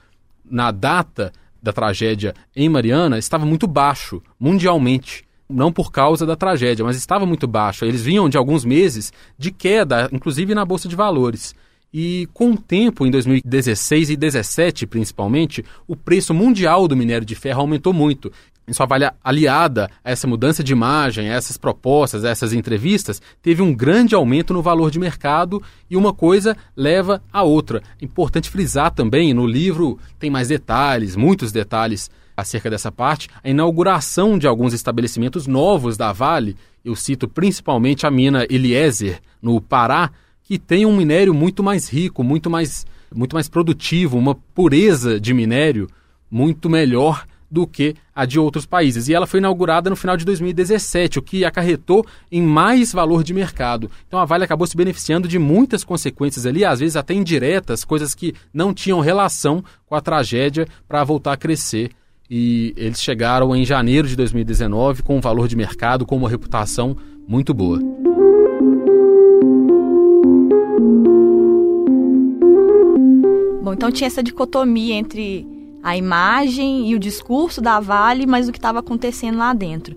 na 0.44 0.70
data 0.70 1.32
da 1.62 1.72
tragédia 1.72 2.34
em 2.54 2.68
Mariana, 2.68 3.18
estava 3.18 3.44
muito 3.44 3.66
baixo, 3.66 4.22
mundialmente 4.38 5.25
não 5.48 5.72
por 5.72 5.90
causa 5.92 6.26
da 6.26 6.36
tragédia, 6.36 6.84
mas 6.84 6.96
estava 6.96 7.24
muito 7.24 7.46
baixo. 7.46 7.84
Eles 7.84 8.02
vinham 8.02 8.28
de 8.28 8.36
alguns 8.36 8.64
meses 8.64 9.12
de 9.38 9.50
queda, 9.50 10.08
inclusive 10.12 10.54
na 10.54 10.64
bolsa 10.64 10.88
de 10.88 10.96
valores. 10.96 11.54
E 11.92 12.28
com 12.34 12.50
o 12.50 12.58
tempo, 12.58 13.06
em 13.06 13.10
2016 13.10 14.10
e 14.10 14.16
2017 14.16 14.86
principalmente, 14.86 15.64
o 15.86 15.96
preço 15.96 16.34
mundial 16.34 16.86
do 16.86 16.96
minério 16.96 17.26
de 17.26 17.34
ferro 17.34 17.60
aumentou 17.60 17.92
muito. 17.92 18.30
Isso 18.66 18.84
vale 18.86 19.08
aliada 19.22 19.88
a 20.04 20.10
essa 20.10 20.26
mudança 20.26 20.62
de 20.64 20.72
imagem, 20.72 21.30
a 21.30 21.34
essas 21.34 21.56
propostas, 21.56 22.24
a 22.24 22.30
essas 22.30 22.52
entrevistas, 22.52 23.22
teve 23.40 23.62
um 23.62 23.72
grande 23.72 24.14
aumento 24.14 24.52
no 24.52 24.60
valor 24.60 24.90
de 24.90 24.98
mercado 24.98 25.62
e 25.88 25.96
uma 25.96 26.12
coisa 26.12 26.56
leva 26.76 27.22
a 27.32 27.44
outra. 27.44 27.80
Importante 28.02 28.50
frisar 28.50 28.90
também, 28.90 29.32
no 29.32 29.46
livro 29.46 29.98
tem 30.18 30.30
mais 30.30 30.48
detalhes, 30.48 31.14
muitos 31.14 31.52
detalhes 31.52 32.10
acerca 32.36 32.68
dessa 32.68 32.92
parte, 32.92 33.28
a 33.42 33.48
inauguração 33.48 34.38
de 34.38 34.46
alguns 34.46 34.74
estabelecimentos 34.74 35.46
novos 35.46 35.96
da 35.96 36.12
Vale, 36.12 36.56
eu 36.84 36.94
cito 36.94 37.26
principalmente 37.26 38.06
a 38.06 38.10
mina 38.10 38.46
Eliezer, 38.50 39.20
no 39.40 39.60
Pará, 39.60 40.10
que 40.42 40.58
tem 40.58 40.84
um 40.84 40.94
minério 40.94 41.32
muito 41.32 41.62
mais 41.62 41.88
rico, 41.88 42.22
muito 42.22 42.50
mais, 42.50 42.84
muito 43.14 43.34
mais 43.34 43.48
produtivo, 43.48 44.18
uma 44.18 44.34
pureza 44.34 45.18
de 45.18 45.32
minério 45.32 45.88
muito 46.30 46.68
melhor 46.68 47.24
do 47.56 47.66
que 47.66 47.94
a 48.14 48.26
de 48.26 48.38
outros 48.38 48.66
países. 48.66 49.08
E 49.08 49.14
ela 49.14 49.26
foi 49.26 49.40
inaugurada 49.40 49.88
no 49.88 49.96
final 49.96 50.14
de 50.14 50.26
2017, 50.26 51.18
o 51.18 51.22
que 51.22 51.42
acarretou 51.42 52.04
em 52.30 52.42
mais 52.42 52.92
valor 52.92 53.24
de 53.24 53.32
mercado. 53.32 53.90
Então 54.06 54.20
a 54.20 54.26
Vale 54.26 54.44
acabou 54.44 54.66
se 54.66 54.76
beneficiando 54.76 55.26
de 55.26 55.38
muitas 55.38 55.82
consequências 55.82 56.44
ali, 56.44 56.66
às 56.66 56.80
vezes 56.80 56.96
até 56.96 57.14
indiretas, 57.14 57.82
coisas 57.82 58.14
que 58.14 58.34
não 58.52 58.74
tinham 58.74 59.00
relação 59.00 59.64
com 59.86 59.94
a 59.94 60.02
tragédia 60.02 60.68
para 60.86 61.02
voltar 61.02 61.32
a 61.32 61.36
crescer 61.38 61.92
e 62.28 62.74
eles 62.76 63.00
chegaram 63.00 63.56
em 63.56 63.64
janeiro 63.64 64.06
de 64.06 64.16
2019 64.16 65.02
com 65.02 65.16
um 65.16 65.20
valor 65.20 65.48
de 65.48 65.56
mercado, 65.56 66.04
com 66.04 66.16
uma 66.16 66.28
reputação 66.28 66.94
muito 67.26 67.54
boa. 67.54 67.78
Bom, 73.62 73.72
então 73.72 73.90
tinha 73.90 74.08
essa 74.08 74.22
dicotomia 74.22 74.94
entre 74.94 75.55
a 75.86 75.96
imagem 75.96 76.90
e 76.90 76.96
o 76.96 76.98
discurso 76.98 77.60
da 77.60 77.78
Vale, 77.78 78.26
mas 78.26 78.48
o 78.48 78.52
que 78.52 78.58
estava 78.58 78.80
acontecendo 78.80 79.38
lá 79.38 79.52
dentro. 79.52 79.96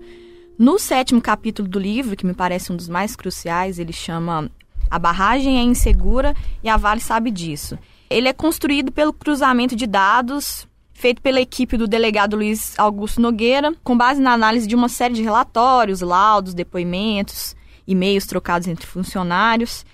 No 0.56 0.78
sétimo 0.78 1.20
capítulo 1.20 1.66
do 1.66 1.80
livro, 1.80 2.14
que 2.14 2.24
me 2.24 2.32
parece 2.32 2.70
um 2.70 2.76
dos 2.76 2.88
mais 2.88 3.16
cruciais, 3.16 3.76
ele 3.76 3.92
chama 3.92 4.48
A 4.88 5.00
Barragem 5.00 5.58
é 5.58 5.62
Insegura 5.62 6.32
e 6.62 6.68
a 6.68 6.76
Vale 6.76 7.00
sabe 7.00 7.32
disso. 7.32 7.76
Ele 8.08 8.28
é 8.28 8.32
construído 8.32 8.92
pelo 8.92 9.12
cruzamento 9.12 9.74
de 9.74 9.84
dados 9.84 10.64
feito 10.94 11.20
pela 11.20 11.40
equipe 11.40 11.76
do 11.76 11.88
delegado 11.88 12.36
Luiz 12.36 12.78
Augusto 12.78 13.20
Nogueira, 13.20 13.74
com 13.82 13.96
base 13.96 14.20
na 14.20 14.32
análise 14.32 14.68
de 14.68 14.76
uma 14.76 14.88
série 14.88 15.14
de 15.14 15.24
relatórios, 15.24 16.02
laudos, 16.02 16.54
depoimentos, 16.54 17.56
e-mails 17.84 18.26
trocados 18.26 18.68
entre 18.68 18.86
funcionários. 18.86 19.84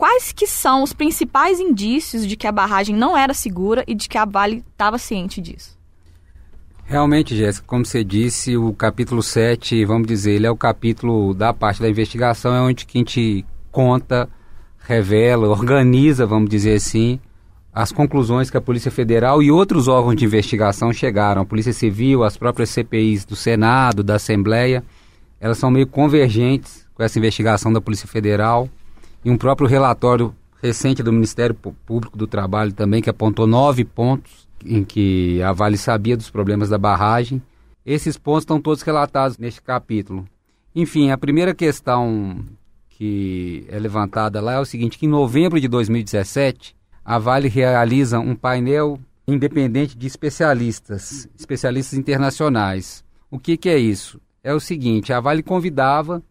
Quais 0.00 0.32
que 0.32 0.46
são 0.46 0.82
os 0.82 0.94
principais 0.94 1.60
indícios 1.60 2.26
de 2.26 2.34
que 2.34 2.46
a 2.46 2.52
barragem 2.52 2.96
não 2.96 3.18
era 3.18 3.34
segura 3.34 3.84
e 3.86 3.94
de 3.94 4.08
que 4.08 4.16
a 4.16 4.24
Vale 4.24 4.64
estava 4.72 4.96
ciente 4.96 5.42
disso? 5.42 5.78
Realmente, 6.86 7.36
Jéssica, 7.36 7.66
como 7.66 7.84
você 7.84 8.02
disse, 8.02 8.56
o 8.56 8.72
capítulo 8.72 9.22
7, 9.22 9.84
vamos 9.84 10.08
dizer, 10.08 10.32
ele 10.32 10.46
é 10.46 10.50
o 10.50 10.56
capítulo 10.56 11.34
da 11.34 11.52
parte 11.52 11.82
da 11.82 11.90
investigação, 11.90 12.54
é 12.54 12.62
onde 12.62 12.86
que 12.86 12.96
a 12.96 13.00
gente 13.00 13.44
conta, 13.70 14.26
revela, 14.78 15.46
organiza, 15.52 16.24
vamos 16.24 16.48
dizer 16.48 16.76
assim, 16.76 17.20
as 17.70 17.92
conclusões 17.92 18.48
que 18.48 18.56
a 18.56 18.62
Polícia 18.62 18.90
Federal 18.90 19.42
e 19.42 19.52
outros 19.52 19.86
órgãos 19.86 20.16
de 20.16 20.24
investigação 20.24 20.94
chegaram. 20.94 21.42
A 21.42 21.44
Polícia 21.44 21.74
Civil, 21.74 22.24
as 22.24 22.38
próprias 22.38 22.70
CPIs 22.70 23.26
do 23.26 23.36
Senado, 23.36 24.02
da 24.02 24.14
Assembleia, 24.14 24.82
elas 25.38 25.58
são 25.58 25.70
meio 25.70 25.86
convergentes 25.86 26.86
com 26.94 27.02
essa 27.02 27.18
investigação 27.18 27.70
da 27.70 27.82
Polícia 27.82 28.08
Federal 28.08 28.66
e 29.24 29.30
um 29.30 29.36
próprio 29.36 29.68
relatório 29.68 30.34
recente 30.62 31.02
do 31.02 31.12
Ministério 31.12 31.54
Público 31.54 32.16
do 32.16 32.26
Trabalho 32.26 32.72
também, 32.72 33.02
que 33.02 33.10
apontou 33.10 33.46
nove 33.46 33.84
pontos 33.84 34.48
em 34.64 34.84
que 34.84 35.42
a 35.42 35.52
Vale 35.52 35.78
sabia 35.78 36.16
dos 36.16 36.30
problemas 36.30 36.68
da 36.68 36.78
barragem. 36.78 37.42
Esses 37.84 38.18
pontos 38.18 38.42
estão 38.42 38.60
todos 38.60 38.82
relatados 38.82 39.38
neste 39.38 39.62
capítulo. 39.62 40.26
Enfim, 40.74 41.10
a 41.10 41.18
primeira 41.18 41.54
questão 41.54 42.44
que 42.90 43.64
é 43.68 43.78
levantada 43.78 44.40
lá 44.40 44.54
é 44.54 44.60
o 44.60 44.64
seguinte, 44.64 44.98
que 44.98 45.06
em 45.06 45.08
novembro 45.08 45.58
de 45.58 45.66
2017, 45.66 46.76
a 47.02 47.18
Vale 47.18 47.48
realiza 47.48 48.20
um 48.20 48.34
painel 48.34 49.00
independente 49.26 49.96
de 49.96 50.06
especialistas, 50.06 51.28
especialistas 51.38 51.98
internacionais. 51.98 53.02
O 53.30 53.38
que, 53.38 53.56
que 53.56 53.68
é 53.70 53.78
isso? 53.78 54.20
É 54.44 54.52
o 54.52 54.60
seguinte, 54.60 55.12
a 55.12 55.20
Vale 55.20 55.42
convidava 55.42 56.22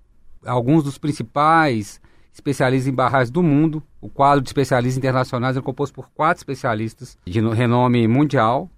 alguns 0.46 0.84
dos 0.84 0.98
principais 0.98 2.00
especialistas 2.34 2.88
em 2.88 2.96
barragens 2.96 3.32
do 3.32 3.44
mundo. 3.44 3.84
O 4.02 4.10
quadro 4.10 4.42
de 4.42 4.50
especialistas 4.50 4.98
internacionais 4.98 5.58
é 5.58 5.62
composto 5.62 5.94
por 5.94 6.10
quatro 6.10 6.40
especialistas 6.40 7.18
de 7.26 7.40
renome 7.40 8.08
mundial 8.08 8.70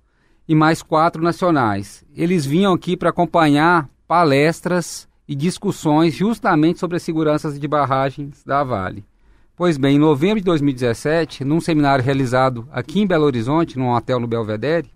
e 0.48 0.56
mais 0.56 0.82
quatro 0.82 1.22
nacionais. 1.22 2.04
Eles 2.16 2.46
vinham 2.46 2.74
aqui 2.74 2.98
para 2.98 3.10
acompanhar 3.10 3.90
palestras 4.08 5.08
e 5.28 5.36
discussões 5.36 6.14
justamente 6.14 6.80
sobre 6.80 6.98
as 6.98 7.04
seguranças 7.04 7.60
de 7.60 7.68
barragens 7.68 8.44
da 8.44 8.64
Vale. 8.64 9.06
Pois 9.56 9.78
bem, 9.78 9.96
em 9.96 10.00
novembro 10.00 10.40
de 10.40 10.46
2017, 10.46 11.46
num 11.46 11.62
seminário 11.62 12.04
realizado 12.04 12.68
aqui 12.72 13.00
em 13.00 13.08
Belo 13.08 13.26
Horizonte, 13.26 13.78
num 13.78 13.92
hotel 13.92 14.20
no 14.20 14.28
Belvedere, 14.28 14.90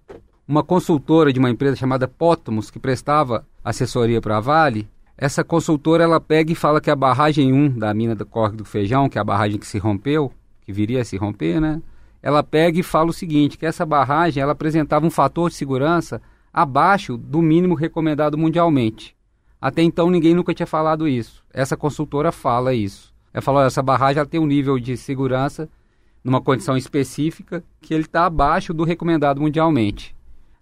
uma 0.48 0.64
consultora 0.64 1.32
de 1.32 1.40
uma 1.40 1.50
empresa 1.50 1.76
chamada 1.76 2.08
Pótomos, 2.08 2.70
que 2.70 2.80
prestava 2.80 3.46
assessoria 3.64 4.20
para 4.20 4.38
a 4.38 4.40
Vale, 4.42 4.90
essa 5.18 5.44
consultora 5.44 6.04
ela 6.04 6.20
pega 6.20 6.52
e 6.52 6.56
fala 6.56 6.82
que 6.82 6.92
a 6.92 6.96
barragem 6.96 7.54
1 7.54 7.80
da 7.80 7.94
mina 7.94 8.14
do 8.14 8.26
Corre 8.26 8.56
do 8.56 8.66
Feijão, 8.66 9.08
que 9.08 9.18
é 9.18 9.22
a 9.22 9.24
barragem 9.24 9.58
que 9.58 9.68
se 9.68 9.78
rompeu, 9.78 10.32
que 10.62 10.74
viria 10.74 11.02
a 11.02 11.06
se 11.06 11.16
romper, 11.16 11.62
né? 11.62 11.82
Ela 12.22 12.44
pega 12.44 12.80
e 12.80 12.84
fala 12.84 13.12
o 13.12 13.14
seguinte, 13.14 13.58
que 13.58 13.66
essa 13.66 13.86
barragem 13.86 14.42
ela 14.42 14.52
apresentava 14.52 15.06
um 15.06 15.12
fator 15.12 15.50
de 15.50 15.56
segurança 15.56 16.22
abaixo 16.52 17.18
do 17.18 17.42
mínimo 17.42 17.76
recomendado 17.76 18.38
mundialmente. 18.38 19.16
Até 19.62 19.82
então 19.82 20.10
ninguém 20.10 20.34
nunca 20.34 20.54
tinha 20.54 20.68
falado 20.68 21.08
isso. 21.08 21.44
Essa 21.54 21.78
consultora 21.78 22.32
fala 22.32 22.74
isso. 22.74 23.14
Ela 23.34 23.42
falou, 23.42 23.62
essa 23.64 23.82
barragem 23.82 24.20
ela 24.20 24.30
tem 24.30 24.40
um 24.40 24.46
nível 24.46 24.80
de 24.80 24.98
segurança 24.98 25.70
numa 26.24 26.42
condição 26.42 26.76
específica 26.76 27.64
que 27.80 27.94
ele 27.94 28.04
está 28.04 28.26
abaixo 28.26 28.74
do 28.74 28.84
recomendado 28.84 29.40
mundialmente. 29.40 30.16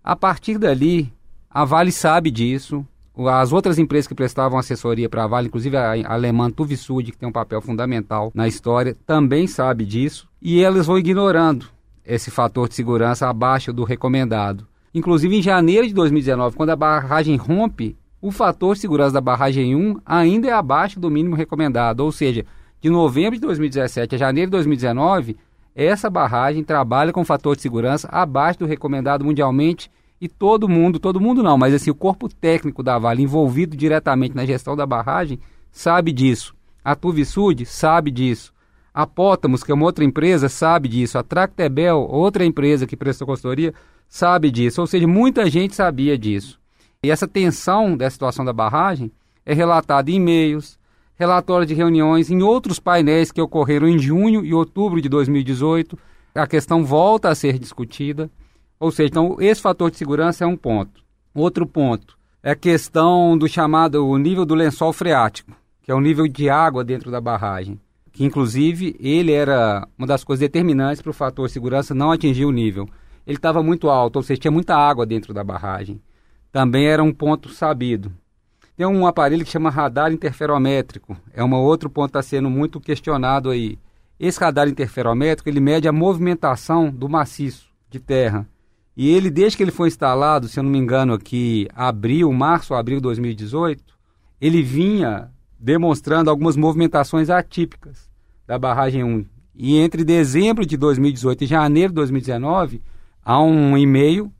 A 0.04 0.16
partir 0.16 0.58
dali, 0.58 1.12
a 1.50 1.64
Vale 1.64 1.92
sabe 1.92 2.30
disso, 2.30 2.86
as 3.28 3.54
outras 3.54 3.78
empresas 3.78 4.08
que 4.08 4.16
prestavam 4.16 4.58
assessoria 4.58 5.08
para 5.08 5.24
a 5.24 5.28
Vale, 5.28 5.48
inclusive 5.48 5.78
a, 5.78 5.94
alemã 6.12 6.50
Tuvisud, 6.50 7.12
que 7.12 7.18
tem 7.18 7.30
um 7.30 7.32
papel 7.32 7.62
fundamental 7.62 8.32
na 8.34 8.48
história, 8.48 8.98
também 9.06 9.46
sabe 9.46 9.86
disso. 9.86 10.28
E 10.42 10.64
elas 10.64 10.88
vão 10.88 10.98
ignorando 10.98 11.68
esse 12.06 12.32
fator 12.32 12.68
de 12.68 12.76
segurança 12.76 13.30
abaixo 13.30 13.72
do 13.72 13.84
recomendado. 13.84 14.68
Inclusive, 14.94 15.36
em 15.36 15.42
janeiro 15.42 15.88
de 15.88 15.94
2019, 15.94 16.56
quando 16.56 16.72
a 16.72 16.76
barragem 16.76 17.36
rompe, 17.36 17.96
o 18.22 18.32
fator 18.32 18.76
de 18.76 18.82
segurança 18.82 19.14
da 19.14 19.22
barragem 19.22 19.76
1 19.76 20.02
ainda 20.06 20.48
é 20.48 20.52
abaixo 20.52 21.00
do 21.00 21.10
mínimo 21.10 21.36
recomendado. 21.36 22.02
Ou 22.02 22.12
seja, 22.12 22.46
de 22.82 22.90
novembro 22.90 23.36
de 23.36 23.42
2017 23.42 24.16
a 24.16 24.18
janeiro 24.18 24.50
de 24.50 24.58
2019, 24.58 25.38
essa 25.76 26.10
barragem 26.10 26.64
trabalha 26.64 27.12
com 27.12 27.26
fator 27.26 27.56
de 27.56 27.62
segurança 27.62 28.08
abaixo 28.12 28.60
do 28.60 28.66
recomendado 28.66 29.26
mundialmente 29.26 29.90
e 30.24 30.30
todo 30.30 30.70
mundo, 30.70 31.00
todo 31.00 31.20
mundo 31.20 31.44
não, 31.44 31.58
mas 31.58 31.74
assim, 31.74 31.90
o 31.90 31.96
corpo 31.96 32.30
técnico 32.30 32.82
da 32.82 32.98
Vale 32.98 33.22
envolvido 33.22 33.76
diretamente 33.76 34.34
na 34.34 34.46
gestão 34.46 34.74
da 34.74 34.86
barragem 34.86 35.38
sabe 35.70 36.14
disso. 36.14 36.56
A 36.82 36.96
Tuvisud 36.96 37.66
sabe 37.66 38.10
disso. 38.10 38.54
A 38.94 39.06
Pótamos, 39.06 39.66
que 39.66 39.72
é 39.74 39.76
uma 39.76 39.84
outra 39.84 40.06
empresa, 40.06 40.48
sabe 40.48 40.88
disso. 40.88 41.18
A 41.18 41.24
Tractebel, 41.24 42.08
outra 42.10 42.46
empresa 42.46 42.88
que 42.88 42.96
prestou 42.96 43.28
consultoria, 43.28 43.74
sabe 44.08 44.50
disso. 44.50 44.80
Ou 44.80 44.88
seja, 44.88 45.06
muita 45.06 45.50
gente 45.50 45.76
sabia 45.76 46.18
disso. 46.18 46.58
E 47.04 47.12
essa 47.12 47.28
tensão 47.28 47.98
da 47.98 48.10
situação 48.10 48.46
da 48.46 48.54
barragem 48.54 49.12
é 49.46 49.54
relatada 49.54 50.10
em 50.10 50.16
e-mails, 50.16 50.80
relatórios 51.18 51.68
de 51.68 51.74
reuniões, 51.74 52.32
em 52.32 52.42
outros 52.42 52.80
painéis 52.80 53.30
que 53.30 53.42
ocorreram 53.42 53.90
em 53.90 54.00
junho 54.00 54.46
e 54.46 54.54
outubro 54.54 55.02
de 55.02 55.10
2018. 55.10 56.00
A 56.34 56.48
questão 56.48 56.86
volta 56.86 57.28
a 57.28 57.36
ser 57.36 57.60
discutida. 57.60 58.32
Ou 58.84 58.92
seja, 58.92 59.08
então 59.08 59.38
esse 59.40 59.62
fator 59.62 59.90
de 59.90 59.96
segurança 59.96 60.44
é 60.44 60.48
um 60.48 60.58
ponto. 60.58 61.02
Outro 61.34 61.66
ponto 61.66 62.18
é 62.44 62.52
a 62.52 62.56
questão 62.56 63.38
do 63.38 63.48
chamado 63.48 64.06
o 64.06 64.18
nível 64.18 64.46
do 64.46 64.54
lençol 64.54 64.92
freático, 64.92 65.54
que 65.82 65.90
é 65.90 65.96
o 65.96 66.02
nível 66.02 66.28
de 66.28 66.50
água 66.50 66.84
dentro 66.84 67.10
da 67.10 67.22
barragem, 67.22 67.80
que 68.12 68.26
inclusive 68.26 68.94
ele 69.00 69.32
era 69.32 69.88
uma 69.98 70.06
das 70.06 70.26
coisas 70.26 70.42
determinantes 70.42 71.02
para 71.02 71.12
o 71.12 71.14
fator 71.14 71.48
de 71.48 71.54
segurança 71.54 71.96
não 71.96 72.12
atingir 72.12 72.44
o 72.44 72.52
nível. 72.52 72.86
Ele 73.26 73.38
estava 73.38 73.64
muito 73.64 73.90
alto, 73.90 74.18
ou 74.18 74.22
seja, 74.22 74.42
tinha 74.42 74.52
muita 74.52 74.76
água 74.76 75.06
dentro 75.06 75.34
da 75.34 75.46
barragem. 75.46 76.02
Também 76.52 76.86
era 76.86 77.02
um 77.02 77.14
ponto 77.14 77.48
sabido. 77.48 78.12
Tem 78.76 78.86
um 78.86 79.08
aparelho 79.08 79.46
que 79.46 79.52
chama 79.52 79.70
radar 79.70 80.12
interferométrico. 80.12 81.16
É 81.34 81.42
um 81.42 81.54
outro 81.54 81.90
ponto 81.90 82.12
que 82.12 82.18
está 82.18 82.22
sendo 82.22 82.50
muito 82.50 82.82
questionado 82.82 83.50
aí. 83.50 83.80
Esse 84.20 84.42
radar 84.42 84.68
interferométrico 84.68 85.48
ele 85.48 85.62
mede 85.62 85.88
a 85.88 85.94
movimentação 85.94 86.92
do 86.92 87.08
maciço 87.08 87.72
de 87.90 88.02
terra. 88.02 88.46
E 88.96 89.10
ele, 89.10 89.30
desde 89.30 89.58
que 89.58 89.64
ele 89.64 89.72
foi 89.72 89.88
instalado, 89.88 90.48
se 90.48 90.60
eu 90.60 90.64
não 90.64 90.70
me 90.70 90.78
engano, 90.78 91.14
aqui, 91.14 91.68
abril, 91.74 92.32
março, 92.32 92.74
abril 92.76 92.98
de 92.98 93.04
2018, 93.04 93.84
ele 94.40 94.62
vinha 94.62 95.32
demonstrando 95.60 96.30
algumas 96.30 96.56
movimentações 96.56 97.30
atípicas 97.30 98.10
da 98.46 98.60
barragem 98.60 99.04
1. 99.04 99.26
E 99.56 99.78
entre 99.78 100.04
dezembro 100.04 100.66
de 100.66 100.78
2018 100.78 101.44
e 101.44 101.48
janeiro 101.48 101.90
de 101.90 101.96
2019, 101.96 102.82
há 103.24 103.42
um 103.42 103.78
e-mail 103.78 104.32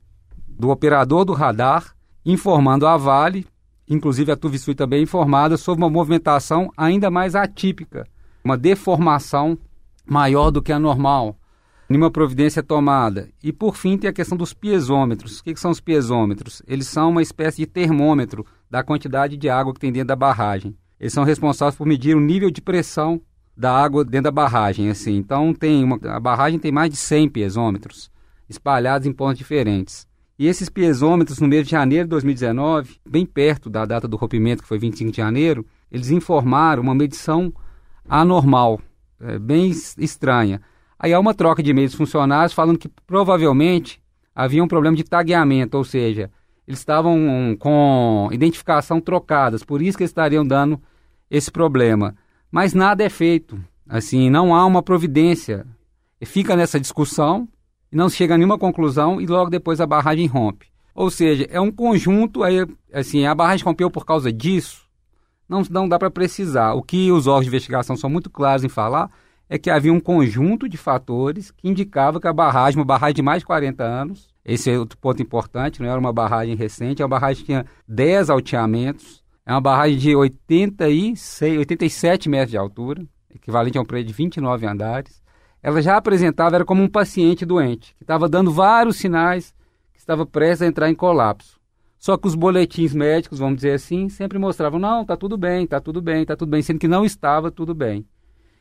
do 0.48 0.70
operador 0.70 1.24
do 1.24 1.32
radar 1.32 1.94
informando 2.24 2.86
a 2.86 2.96
Vale, 2.96 3.46
inclusive 3.88 4.30
a 4.32 4.36
Tuvisui 4.36 4.74
também 4.74 5.02
informada, 5.02 5.56
sobre 5.56 5.82
uma 5.82 5.90
movimentação 5.90 6.70
ainda 6.76 7.10
mais 7.10 7.34
atípica, 7.34 8.06
uma 8.44 8.56
deformação 8.56 9.58
maior 10.06 10.50
do 10.50 10.62
que 10.62 10.72
a 10.72 10.78
normal 10.78 11.36
nenhuma 11.94 12.10
providência 12.10 12.62
tomada. 12.62 13.28
E 13.42 13.52
por 13.52 13.76
fim 13.76 13.96
tem 13.96 14.10
a 14.10 14.12
questão 14.12 14.36
dos 14.36 14.52
piezômetros. 14.52 15.38
O 15.38 15.44
que, 15.44 15.54
que, 15.54 15.60
são 15.60 15.70
os 15.70 15.80
piezômetros? 15.80 16.60
Eles 16.66 16.88
são 16.88 17.10
uma 17.10 17.22
espécie 17.22 17.58
de 17.58 17.66
termômetro 17.66 18.44
da 18.68 18.82
quantidade 18.82 19.36
de 19.36 19.48
água 19.48 19.72
que 19.72 19.80
tem 19.80 19.92
dentro 19.92 20.08
da 20.08 20.16
barragem. 20.16 20.76
Eles 20.98 21.12
são 21.12 21.24
responsáveis 21.24 21.76
por 21.76 21.86
medir 21.86 22.16
o 22.16 22.20
nível 22.20 22.50
de 22.50 22.60
pressão 22.60 23.20
da 23.56 23.72
água 23.72 24.04
dentro 24.04 24.24
da 24.24 24.30
barragem. 24.32 24.90
Assim. 24.90 25.16
Então 25.16 25.54
tem 25.54 25.84
uma, 25.84 25.98
a 26.04 26.18
barragem 26.18 26.58
tem 26.58 26.72
mais 26.72 26.90
de 26.90 26.96
100 26.96 27.28
piezômetros 27.28 28.10
espalhados 28.48 29.06
em 29.06 29.12
pontos 29.12 29.38
diferentes. 29.38 30.06
E 30.36 30.48
esses 30.48 30.68
piezômetros, 30.68 31.38
no 31.38 31.46
mês 31.46 31.64
de 31.64 31.70
janeiro 31.70 32.06
de 32.06 32.10
2019, 32.10 32.96
bem 33.08 33.24
perto 33.24 33.70
da 33.70 33.84
data 33.84 34.08
do 34.08 34.16
rompimento, 34.16 34.62
que 34.62 34.68
foi 34.68 34.78
25 34.78 35.12
de 35.12 35.16
janeiro, 35.16 35.64
eles 35.90 36.10
informaram 36.10 36.82
uma 36.82 36.94
medição 36.94 37.54
anormal, 38.08 38.80
é, 39.20 39.38
bem 39.38 39.70
estranha. 39.96 40.60
Aí 40.98 41.12
há 41.12 41.20
uma 41.20 41.34
troca 41.34 41.62
de 41.62 41.70
e-mails 41.70 41.92
dos 41.92 41.98
funcionários 41.98 42.52
falando 42.52 42.78
que 42.78 42.88
provavelmente 43.06 44.00
havia 44.34 44.62
um 44.62 44.68
problema 44.68 44.96
de 44.96 45.04
tagueamento, 45.04 45.76
ou 45.76 45.84
seja, 45.84 46.30
eles 46.66 46.80
estavam 46.80 47.56
com 47.58 48.28
identificação 48.32 49.00
trocadas, 49.00 49.62
por 49.62 49.82
isso 49.82 49.98
que 49.98 50.04
estariam 50.04 50.46
dando 50.46 50.80
esse 51.30 51.50
problema. 51.50 52.14
Mas 52.50 52.72
nada 52.72 53.04
é 53.04 53.08
feito, 53.08 53.58
assim, 53.88 54.30
não 54.30 54.54
há 54.54 54.64
uma 54.64 54.82
providência. 54.82 55.66
E 56.20 56.26
fica 56.26 56.56
nessa 56.56 56.80
discussão 56.80 57.48
não 57.94 58.08
chega 58.08 58.34
a 58.34 58.36
nenhuma 58.36 58.58
conclusão 58.58 59.20
e 59.20 59.26
logo 59.26 59.48
depois 59.48 59.80
a 59.80 59.86
barragem 59.86 60.26
rompe. 60.26 60.66
Ou 60.94 61.10
seja, 61.10 61.46
é 61.48 61.60
um 61.60 61.70
conjunto, 61.70 62.42
aí, 62.42 62.66
assim, 62.92 63.24
a 63.24 63.34
barragem 63.34 63.64
rompeu 63.64 63.90
por 63.90 64.04
causa 64.04 64.32
disso, 64.32 64.84
não, 65.48 65.62
não 65.70 65.88
dá 65.88 65.98
para 65.98 66.10
precisar. 66.10 66.74
O 66.74 66.82
que 66.82 67.10
os 67.12 67.26
órgãos 67.26 67.44
de 67.44 67.48
investigação 67.48 67.96
são 67.96 68.10
muito 68.10 68.30
claros 68.30 68.64
em 68.64 68.68
falar 68.68 69.10
é 69.48 69.58
que 69.58 69.70
havia 69.70 69.92
um 69.92 70.00
conjunto 70.00 70.68
de 70.68 70.76
fatores 70.76 71.50
que 71.50 71.68
indicava 71.68 72.20
que 72.20 72.26
a 72.26 72.32
barragem, 72.32 72.78
uma 72.78 72.84
barragem 72.84 73.16
de 73.16 73.22
mais 73.22 73.40
de 73.40 73.46
40 73.46 73.84
anos, 73.84 74.28
esse 74.44 74.70
é 74.70 74.78
outro 74.78 74.98
ponto 74.98 75.22
importante, 75.22 75.80
não 75.80 75.88
era 75.88 75.98
uma 75.98 76.12
barragem 76.12 76.54
recente, 76.54 77.02
é 77.02 77.04
uma 77.04 77.08
barragem 77.08 77.40
que 77.40 77.46
tinha 77.46 77.66
10 77.86 78.30
alteamentos, 78.30 79.22
é 79.46 79.52
uma 79.52 79.60
barragem 79.60 79.98
de 79.98 80.16
86, 80.16 81.58
87 81.58 82.28
metros 82.28 82.50
de 82.50 82.56
altura, 82.56 83.04
equivalente 83.34 83.78
a 83.78 83.80
um 83.80 83.84
prédio 83.84 84.08
de 84.08 84.14
29 84.14 84.66
andares. 84.66 85.22
Ela 85.62 85.80
já 85.80 85.96
apresentava, 85.96 86.56
era 86.56 86.64
como 86.64 86.82
um 86.82 86.88
paciente 86.88 87.44
doente, 87.44 87.94
que 87.96 88.04
estava 88.04 88.28
dando 88.28 88.50
vários 88.50 88.96
sinais 88.96 89.54
que 89.92 89.98
estava 89.98 90.26
prestes 90.26 90.62
a 90.62 90.66
entrar 90.66 90.90
em 90.90 90.94
colapso. 90.94 91.58
Só 91.98 92.18
que 92.18 92.26
os 92.26 92.34
boletins 92.34 92.92
médicos, 92.92 93.38
vamos 93.38 93.56
dizer 93.56 93.72
assim, 93.72 94.10
sempre 94.10 94.38
mostravam: 94.38 94.78
não, 94.78 95.02
está 95.02 95.16
tudo 95.16 95.38
bem, 95.38 95.64
está 95.64 95.80
tudo 95.80 96.02
bem, 96.02 96.20
está 96.20 96.36
tudo 96.36 96.50
bem, 96.50 96.60
sendo 96.60 96.78
que 96.78 96.86
não 96.86 97.02
estava 97.02 97.50
tudo 97.50 97.74
bem. 97.74 98.06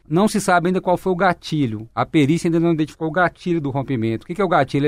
Não 0.07 0.27
se 0.27 0.41
sabe 0.41 0.67
ainda 0.67 0.81
qual 0.81 0.97
foi 0.97 1.11
o 1.11 1.15
gatilho. 1.15 1.89
A 1.95 2.05
perícia 2.05 2.47
ainda 2.47 2.59
não 2.59 2.73
identificou 2.73 3.07
o 3.07 3.11
gatilho 3.11 3.61
do 3.61 3.69
rompimento. 3.69 4.23
O 4.23 4.27
que 4.27 4.41
é 4.41 4.45
o 4.45 4.49
gatilho? 4.49 4.87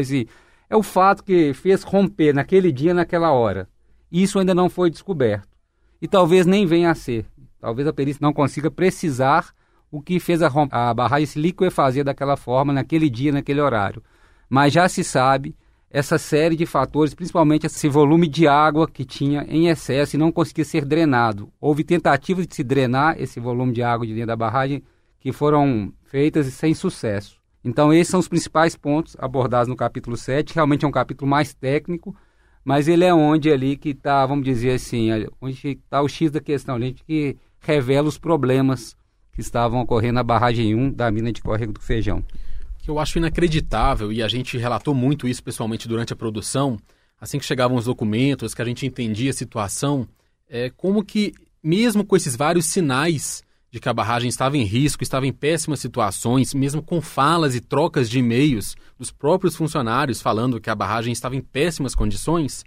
É 0.69 0.75
o 0.75 0.83
fato 0.83 1.23
que 1.23 1.53
fez 1.53 1.83
romper 1.83 2.33
naquele 2.33 2.71
dia, 2.71 2.93
naquela 2.93 3.31
hora. 3.31 3.69
Isso 4.11 4.39
ainda 4.39 4.53
não 4.53 4.69
foi 4.69 4.89
descoberto. 4.89 5.47
E 6.01 6.07
talvez 6.07 6.45
nem 6.45 6.65
venha 6.65 6.91
a 6.91 6.95
ser. 6.95 7.25
Talvez 7.59 7.87
a 7.87 7.93
perícia 7.93 8.19
não 8.21 8.33
consiga 8.33 8.69
precisar 8.69 9.53
o 9.89 10.01
que 10.01 10.19
fez 10.19 10.41
a, 10.41 10.51
a 10.71 10.93
barragem 10.93 11.25
se 11.25 11.39
liquefazer 11.39 12.03
daquela 12.03 12.35
forma, 12.35 12.73
naquele 12.73 13.09
dia, 13.09 13.31
naquele 13.31 13.61
horário. 13.61 14.03
Mas 14.49 14.73
já 14.73 14.87
se 14.89 15.03
sabe 15.03 15.55
essa 15.89 16.17
série 16.17 16.57
de 16.57 16.65
fatores, 16.65 17.13
principalmente 17.13 17.65
esse 17.65 17.87
volume 17.87 18.27
de 18.27 18.47
água 18.47 18.87
que 18.87 19.05
tinha 19.05 19.45
em 19.47 19.69
excesso 19.69 20.15
e 20.15 20.19
não 20.19 20.31
conseguia 20.31 20.65
ser 20.65 20.83
drenado. 20.83 21.49
Houve 21.59 21.85
tentativas 21.85 22.45
de 22.45 22.53
se 22.53 22.63
drenar 22.63 23.15
esse 23.17 23.39
volume 23.39 23.71
de 23.71 23.81
água 23.81 24.05
de 24.05 24.13
dentro 24.13 24.27
da 24.27 24.35
barragem 24.35 24.83
que 25.25 25.31
foram 25.31 25.91
feitas 26.03 26.45
sem 26.53 26.75
sucesso. 26.75 27.41
Então, 27.63 27.91
esses 27.91 28.11
são 28.11 28.19
os 28.19 28.27
principais 28.27 28.75
pontos 28.75 29.17
abordados 29.17 29.67
no 29.67 29.75
capítulo 29.75 30.15
7. 30.15 30.53
Realmente 30.53 30.85
é 30.85 30.87
um 30.87 30.91
capítulo 30.91 31.27
mais 31.27 31.51
técnico, 31.51 32.15
mas 32.63 32.87
ele 32.87 33.03
é 33.03 33.11
onde 33.11 33.51
ali 33.51 33.75
que 33.75 33.89
está, 33.89 34.23
vamos 34.23 34.45
dizer 34.45 34.73
assim, 34.73 35.09
onde 35.41 35.67
está 35.67 35.99
o 36.03 36.07
X 36.07 36.29
da 36.29 36.39
questão, 36.39 36.75
onde 36.75 36.93
que 36.93 37.35
revela 37.59 38.07
os 38.07 38.19
problemas 38.19 38.95
que 39.33 39.41
estavam 39.41 39.81
ocorrendo 39.81 40.13
na 40.13 40.23
barragem 40.23 40.75
1 40.75 40.91
da 40.91 41.09
mina 41.09 41.31
de 41.31 41.41
Córrego 41.41 41.73
do 41.73 41.81
Feijão. 41.81 42.23
Que 42.77 42.91
eu 42.91 42.99
acho 42.99 43.17
inacreditável, 43.17 44.13
e 44.13 44.21
a 44.21 44.27
gente 44.27 44.59
relatou 44.59 44.93
muito 44.93 45.27
isso 45.27 45.43
pessoalmente 45.43 45.87
durante 45.87 46.13
a 46.13 46.15
produção, 46.15 46.77
assim 47.19 47.39
que 47.39 47.45
chegavam 47.45 47.77
os 47.77 47.85
documentos, 47.85 48.53
que 48.53 48.61
a 48.61 48.65
gente 48.65 48.85
entendia 48.85 49.31
a 49.31 49.33
situação, 49.33 50.07
é 50.47 50.69
como 50.69 51.03
que, 51.03 51.33
mesmo 51.63 52.05
com 52.05 52.15
esses 52.15 52.35
vários 52.35 52.67
sinais 52.67 53.43
de 53.75 53.81
que 53.81 53.89
a 53.89 53.93
barragem 53.93 54.29
estava 54.29 54.55
em 54.55 54.63
risco, 54.63 55.03
estava 55.03 55.27
em 55.27 55.33
péssimas 55.33 55.81
situações, 55.81 56.53
mesmo 56.53 56.81
com 56.81 57.01
falas 57.01 57.55
e 57.55 57.59
trocas 57.59 58.09
de 58.09 58.19
e-mails 58.19 58.73
dos 58.97 59.11
próprios 59.11 59.53
funcionários 59.53 60.21
falando 60.21 60.61
que 60.61 60.69
a 60.69 60.75
barragem 60.75 61.11
estava 61.11 61.35
em 61.35 61.41
péssimas 61.41 61.93
condições, 61.93 62.63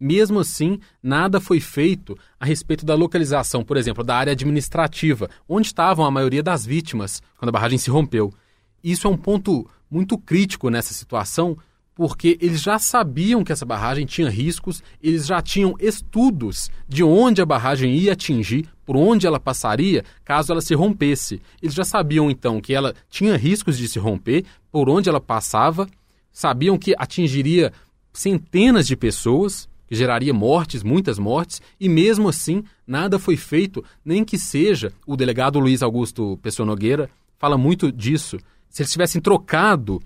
mesmo 0.00 0.40
assim, 0.40 0.80
nada 1.00 1.40
foi 1.40 1.60
feito 1.60 2.18
a 2.40 2.44
respeito 2.44 2.84
da 2.84 2.96
localização, 2.96 3.62
por 3.62 3.76
exemplo, 3.76 4.02
da 4.02 4.16
área 4.16 4.32
administrativa, 4.32 5.30
onde 5.48 5.68
estavam 5.68 6.04
a 6.04 6.10
maioria 6.10 6.42
das 6.42 6.66
vítimas 6.66 7.22
quando 7.36 7.50
a 7.50 7.52
barragem 7.52 7.78
se 7.78 7.88
rompeu. 7.88 8.34
Isso 8.82 9.06
é 9.06 9.10
um 9.10 9.16
ponto 9.16 9.64
muito 9.88 10.18
crítico 10.18 10.70
nessa 10.70 10.92
situação, 10.92 11.56
porque 11.94 12.36
eles 12.40 12.60
já 12.60 12.80
sabiam 12.80 13.44
que 13.44 13.52
essa 13.52 13.64
barragem 13.64 14.04
tinha 14.04 14.28
riscos, 14.28 14.82
eles 15.00 15.24
já 15.24 15.40
tinham 15.40 15.76
estudos 15.78 16.68
de 16.88 17.04
onde 17.04 17.40
a 17.40 17.46
barragem 17.46 17.94
ia 17.94 18.14
atingir, 18.14 18.68
por 18.88 18.96
onde 18.96 19.26
ela 19.26 19.38
passaria, 19.38 20.02
caso 20.24 20.50
ela 20.50 20.62
se 20.62 20.74
rompesse. 20.74 21.42
Eles 21.60 21.74
já 21.74 21.84
sabiam 21.84 22.30
então 22.30 22.58
que 22.58 22.72
ela 22.72 22.94
tinha 23.10 23.36
riscos 23.36 23.76
de 23.76 23.86
se 23.86 23.98
romper, 23.98 24.46
por 24.72 24.88
onde 24.88 25.10
ela 25.10 25.20
passava, 25.20 25.86
sabiam 26.32 26.78
que 26.78 26.94
atingiria 26.96 27.70
centenas 28.14 28.86
de 28.86 28.96
pessoas, 28.96 29.68
que 29.86 29.94
geraria 29.94 30.32
mortes, 30.32 30.82
muitas 30.82 31.18
mortes, 31.18 31.60
e 31.78 31.86
mesmo 31.86 32.30
assim 32.30 32.64
nada 32.86 33.18
foi 33.18 33.36
feito, 33.36 33.84
nem 34.02 34.24
que 34.24 34.38
seja 34.38 34.90
o 35.06 35.18
delegado 35.18 35.58
Luiz 35.58 35.82
Augusto 35.82 36.38
Pessoa 36.42 36.64
Nogueira 36.64 37.10
fala 37.36 37.58
muito 37.58 37.92
disso. 37.92 38.38
Se 38.70 38.80
eles 38.80 38.90
tivessem 38.90 39.20
trocado 39.20 40.00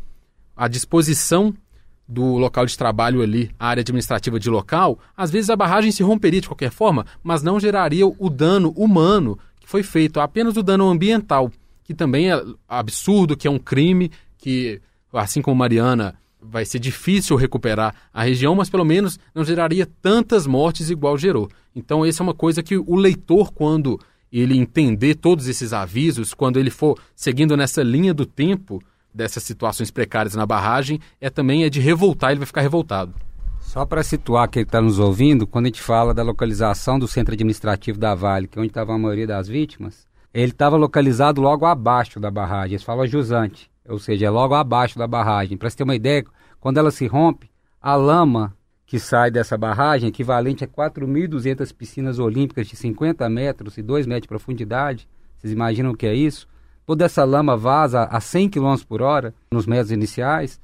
a 0.57 0.66
disposição 0.66 1.55
do 2.12 2.37
local 2.37 2.66
de 2.66 2.77
trabalho 2.77 3.22
ali, 3.22 3.51
a 3.59 3.68
área 3.68 3.81
administrativa 3.81 4.38
de 4.38 4.51
local, 4.51 4.98
às 5.16 5.31
vezes 5.31 5.48
a 5.48 5.57
barragem 5.57 5.90
se 5.90 6.03
romperia 6.03 6.42
de 6.42 6.48
qualquer 6.48 6.70
forma, 6.70 7.07
mas 7.22 7.42
não 7.42 7.59
geraria 7.59 8.07
o 8.07 8.29
dano 8.29 8.70
humano 8.77 9.38
que 9.59 9.68
foi 9.68 9.83
feito, 9.83 10.20
apenas 10.20 10.57
o 10.57 10.62
dano 10.62 10.90
ambiental, 10.90 11.51
que 11.83 11.94
também 11.94 12.31
é 12.31 12.44
absurdo, 12.68 13.37
que 13.37 13.48
é 13.48 13.51
um 13.51 13.59
crime, 13.59 14.11
que, 14.37 14.81
assim 15.12 15.40
como 15.40 15.57
Mariana, 15.57 16.14
vai 16.40 16.64
ser 16.64 16.79
difícil 16.79 17.37
recuperar 17.37 17.94
a 18.12 18.25
região, 18.25 18.55
mas 18.55 18.68
pelo 18.68 18.85
menos 18.85 19.18
não 19.35 19.44
geraria 19.44 19.88
tantas 20.03 20.46
mortes 20.46 20.90
igual 20.90 21.16
gerou. 21.16 21.48
Então, 21.75 22.05
essa 22.05 22.22
é 22.22 22.25
uma 22.25 22.35
coisa 22.35 22.62
que 22.62 22.77
o 22.77 22.94
leitor, 22.94 23.53
quando 23.53 23.98
ele 24.31 24.59
entender 24.59 25.14
todos 25.14 25.46
esses 25.48 25.72
avisos, 25.72 26.35
quando 26.35 26.59
ele 26.59 26.70
for 26.70 26.98
seguindo 27.14 27.57
nessa 27.57 27.83
linha 27.83 28.12
do 28.12 28.27
tempo, 28.27 28.83
dessas 29.14 29.42
situações 29.42 29.90
precárias 29.90 30.35
na 30.35 30.46
barragem 30.46 31.01
é 31.20 31.29
também 31.29 31.64
é 31.64 31.70
de 31.70 31.81
revoltar, 31.81 32.31
ele 32.31 32.40
vai 32.40 32.46
ficar 32.46 32.61
revoltado. 32.61 33.14
Só 33.61 33.87
para 33.87 34.03
situar 34.03 34.48
quem 34.48 34.62
está 34.62 34.81
nos 34.81 34.98
ouvindo, 34.98 35.46
quando 35.46 35.66
a 35.66 35.68
gente 35.68 35.81
fala 35.81 36.12
da 36.12 36.22
localização 36.22 36.98
do 36.98 37.09
centro 37.09 37.33
administrativo 37.33 37.98
da 37.98 38.14
Vale, 38.14 38.46
que 38.46 38.59
é 38.59 38.61
onde 38.61 38.70
estava 38.70 38.92
a 38.92 38.98
maioria 38.98 39.27
das 39.27 39.48
vítimas, 39.48 40.07
ele 40.35 40.53
estava 40.53 40.77
localizado 40.77 41.40
logo 41.40 41.64
abaixo 41.64 42.18
da 42.18 42.31
barragem. 42.31 42.75
Eles 42.75 42.83
falam 42.83 43.07
jusante, 43.07 43.70
ou 43.88 43.98
seja, 43.98 44.27
é 44.27 44.31
logo 44.31 44.55
abaixo 44.55 44.98
da 44.98 45.07
barragem. 45.07 45.57
Para 45.57 45.70
você 45.70 45.77
ter 45.77 45.85
uma 45.85 45.94
ideia, 45.94 46.25
quando 46.61 46.79
ela 46.79 46.90
se 46.90 47.07
rompe, 47.07 47.51
a 47.81 47.94
lama 47.94 48.55
que 48.85 48.98
sai 48.98 49.31
dessa 49.31 49.57
barragem, 49.57 50.11
equivalente 50.11 50.64
a 50.64 50.68
4.200 50.68 51.75
piscinas 51.75 52.18
olímpicas 52.18 52.66
de 52.66 52.77
50 52.77 53.27
metros 53.31 53.79
e 53.79 53.83
2 53.83 54.07
metros 54.07 54.22
de 54.22 54.29
profundidade, 54.29 55.09
vocês 55.38 55.53
imaginam 55.53 55.92
o 55.92 55.96
que 55.96 56.07
é 56.07 56.14
isso? 56.14 56.46
Toda 56.85 57.05
essa 57.05 57.25
lama 57.25 57.57
vaza 57.57 58.05
a 58.05 58.21
100 58.21 58.49
km 58.51 58.77
por 58.88 59.03
hora 59.03 59.35
nos 59.51 59.66
metros 59.66 59.92
iniciais 59.92 60.61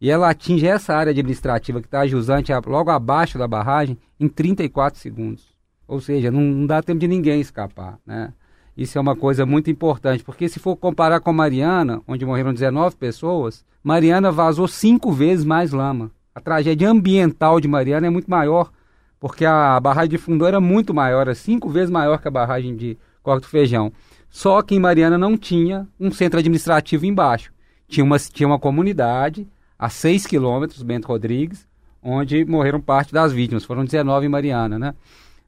e 0.00 0.10
ela 0.10 0.30
atinge 0.30 0.66
essa 0.66 0.94
área 0.94 1.10
administrativa 1.10 1.80
que 1.80 1.86
está 1.86 2.06
jusante 2.06 2.52
logo 2.66 2.90
abaixo 2.90 3.36
da 3.36 3.46
barragem 3.46 3.98
em 4.18 4.28
34 4.28 4.98
segundos. 4.98 5.46
Ou 5.86 6.00
seja, 6.00 6.30
não, 6.30 6.40
não, 6.40 6.66
dá 6.66 6.82
tempo 6.82 7.00
de 7.00 7.08
ninguém 7.08 7.40
escapar, 7.40 7.98
né? 8.06 8.32
Isso 8.76 8.96
é 8.96 9.00
uma 9.00 9.16
coisa 9.16 9.44
muito 9.44 9.70
importante, 9.70 10.22
porque 10.22 10.48
se 10.48 10.60
for 10.60 10.76
comparar 10.76 11.18
com 11.18 11.32
Mariana, 11.32 12.00
onde 12.06 12.24
morreram 12.24 12.54
19 12.54 12.94
pessoas, 12.94 13.64
Mariana 13.82 14.30
vazou 14.30 14.68
cinco 14.68 15.10
vezes 15.10 15.44
mais 15.44 15.72
lama. 15.72 16.12
A 16.32 16.40
tragédia 16.40 16.88
ambiental 16.88 17.60
de 17.60 17.66
Mariana 17.66 18.06
é 18.06 18.10
muito 18.10 18.30
maior, 18.30 18.70
porque 19.18 19.44
a 19.44 19.80
barragem 19.80 20.10
de 20.10 20.18
fundo 20.18 20.46
era 20.46 20.60
muito 20.60 20.94
maior, 20.94 21.26
é 21.26 21.34
cinco 21.34 21.68
vezes 21.68 21.90
maior 21.90 22.20
que 22.20 22.28
a 22.28 22.30
barragem 22.30 22.76
de 22.76 22.96
Corte 23.20 23.42
do 23.42 23.48
Feijão. 23.48 23.92
Só 24.30 24.62
que 24.62 24.74
em 24.74 24.78
Mariana 24.78 25.16
não 25.16 25.36
tinha 25.36 25.86
um 25.98 26.10
centro 26.10 26.38
administrativo 26.38 27.06
embaixo. 27.06 27.52
Tinha 27.88 28.04
uma, 28.04 28.18
tinha 28.18 28.46
uma 28.46 28.58
comunidade 28.58 29.48
a 29.78 29.88
6 29.88 30.26
quilômetros, 30.26 30.82
Bento 30.82 31.08
Rodrigues, 31.08 31.66
onde 32.02 32.44
morreram 32.44 32.80
parte 32.80 33.12
das 33.12 33.32
vítimas. 33.32 33.64
Foram 33.64 33.84
19 33.84 34.26
em 34.26 34.28
Mariana, 34.28 34.78
né? 34.78 34.94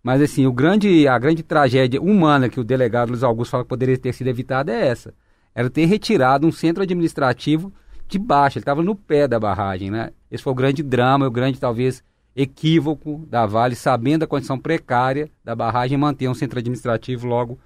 Mas 0.02 0.22
assim, 0.22 0.46
o 0.46 0.52
grande, 0.52 1.06
a 1.06 1.18
grande 1.18 1.42
tragédia 1.42 2.00
humana 2.00 2.48
que 2.48 2.58
o 2.58 2.64
delegado 2.64 3.10
Luiz 3.10 3.22
Augusto 3.22 3.50
fala 3.50 3.64
que 3.64 3.68
poderia 3.68 3.98
ter 3.98 4.14
sido 4.14 4.28
evitada 4.28 4.72
é 4.72 4.86
essa. 4.86 5.12
Era 5.54 5.68
ter 5.68 5.84
retirado 5.84 6.46
um 6.46 6.52
centro 6.52 6.82
administrativo 6.82 7.72
de 8.08 8.18
baixo, 8.18 8.58
ele 8.58 8.62
estava 8.62 8.82
no 8.82 8.96
pé 8.96 9.28
da 9.28 9.38
barragem, 9.38 9.90
né? 9.90 10.10
Esse 10.30 10.42
foi 10.42 10.52
o 10.52 10.56
grande 10.56 10.82
drama, 10.82 11.26
o 11.26 11.30
grande, 11.30 11.60
talvez, 11.60 12.02
equívoco 12.34 13.24
da 13.28 13.46
Vale, 13.46 13.74
sabendo 13.74 14.24
a 14.24 14.26
condição 14.26 14.58
precária 14.58 15.30
da 15.44 15.54
barragem, 15.54 15.98
manter 15.98 16.28
um 16.28 16.34
centro 16.34 16.58
administrativo 16.58 17.26
logo 17.26 17.58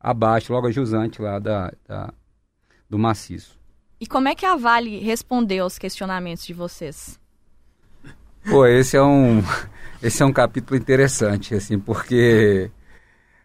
abaixo, 0.00 0.52
logo 0.52 0.66
a 0.66 0.70
jusante 0.70 1.20
lá 1.20 1.38
da, 1.38 1.72
da, 1.86 2.12
do 2.88 2.98
maciço. 2.98 3.60
E 4.00 4.06
como 4.06 4.28
é 4.28 4.34
que 4.34 4.46
a 4.46 4.56
Vale 4.56 4.98
respondeu 5.00 5.64
aos 5.64 5.78
questionamentos 5.78 6.46
de 6.46 6.54
vocês? 6.54 7.20
Pô, 8.48 8.64
esse 8.64 8.96
é 8.96 9.02
um, 9.02 9.42
esse 10.02 10.22
é 10.22 10.26
um 10.26 10.32
capítulo 10.32 10.80
interessante, 10.80 11.54
assim, 11.54 11.78
porque 11.78 12.70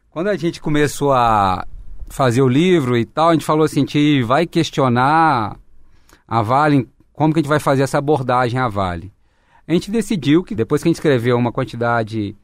quando 0.10 0.28
a 0.28 0.38
gente 0.38 0.62
começou 0.62 1.12
a 1.12 1.68
fazer 2.08 2.42
o 2.42 2.48
livro 2.48 2.98
e 2.98 3.06
tal, 3.06 3.30
a 3.30 3.34
gente 3.34 3.44
falou 3.44 3.66
assim, 3.66 3.80
a 3.80 3.82
gente 3.82 4.24
vai 4.24 4.48
questionar 4.48 5.60
a 6.26 6.42
Vale, 6.42 6.88
como 7.12 7.34
que 7.34 7.40
a 7.40 7.42
gente 7.42 7.50
vai 7.50 7.60
fazer 7.60 7.84
essa 7.84 7.98
abordagem 7.98 8.58
à 8.58 8.70
Vale. 8.70 9.12
A 9.68 9.74
gente 9.74 9.92
decidiu 9.92 10.44
que 10.44 10.56
depois 10.56 10.82
que 10.82 10.88
a 10.88 10.90
gente 10.90 10.98
escreveu 10.98 11.36
uma 11.38 11.52
quantidade 11.52 12.36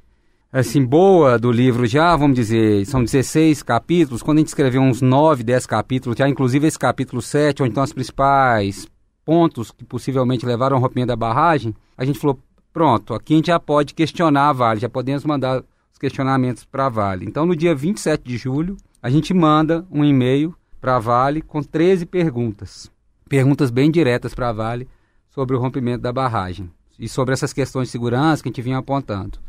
assim, 0.51 0.83
boa 0.83 1.39
do 1.39 1.51
livro 1.51 1.85
já, 1.85 2.15
vamos 2.15 2.35
dizer, 2.35 2.85
são 2.85 3.03
16 3.03 3.63
capítulos, 3.63 4.21
quando 4.21 4.37
a 4.37 4.41
gente 4.41 4.49
escreveu 4.49 4.81
uns 4.81 5.01
9, 5.01 5.43
10 5.43 5.65
capítulos, 5.65 6.17
já 6.17 6.27
inclusive 6.27 6.67
esse 6.67 6.77
capítulo 6.77 7.21
7, 7.21 7.63
onde 7.63 7.71
estão 7.71 7.83
os 7.83 7.93
principais 7.93 8.87
pontos 9.23 9.71
que 9.71 9.85
possivelmente 9.85 10.45
levaram 10.45 10.75
ao 10.75 10.81
rompimento 10.81 11.07
da 11.07 11.15
barragem, 11.15 11.73
a 11.97 12.03
gente 12.03 12.19
falou, 12.19 12.37
pronto, 12.73 13.13
aqui 13.13 13.33
a 13.33 13.37
gente 13.37 13.47
já 13.47 13.59
pode 13.59 13.93
questionar 13.93 14.49
a 14.49 14.53
Vale, 14.53 14.81
já 14.81 14.89
podemos 14.89 15.23
mandar 15.23 15.63
os 15.91 15.97
questionamentos 15.97 16.65
para 16.65 16.87
a 16.87 16.89
Vale. 16.89 17.25
Então, 17.25 17.45
no 17.45 17.55
dia 17.55 17.73
27 17.73 18.23
de 18.23 18.37
julho, 18.37 18.75
a 19.01 19.09
gente 19.09 19.33
manda 19.33 19.85
um 19.89 20.03
e-mail 20.03 20.53
para 20.81 20.97
a 20.97 20.99
Vale 20.99 21.41
com 21.41 21.63
13 21.63 22.05
perguntas. 22.05 22.91
Perguntas 23.29 23.71
bem 23.71 23.89
diretas 23.89 24.33
para 24.33 24.49
a 24.49 24.53
Vale 24.53 24.87
sobre 25.29 25.55
o 25.55 25.59
rompimento 25.59 26.01
da 26.01 26.11
barragem 26.11 26.69
e 26.99 27.07
sobre 27.07 27.33
essas 27.33 27.53
questões 27.53 27.87
de 27.87 27.91
segurança 27.93 28.43
que 28.43 28.49
a 28.49 28.51
gente 28.51 28.61
vinha 28.61 28.79
apontando. 28.79 29.39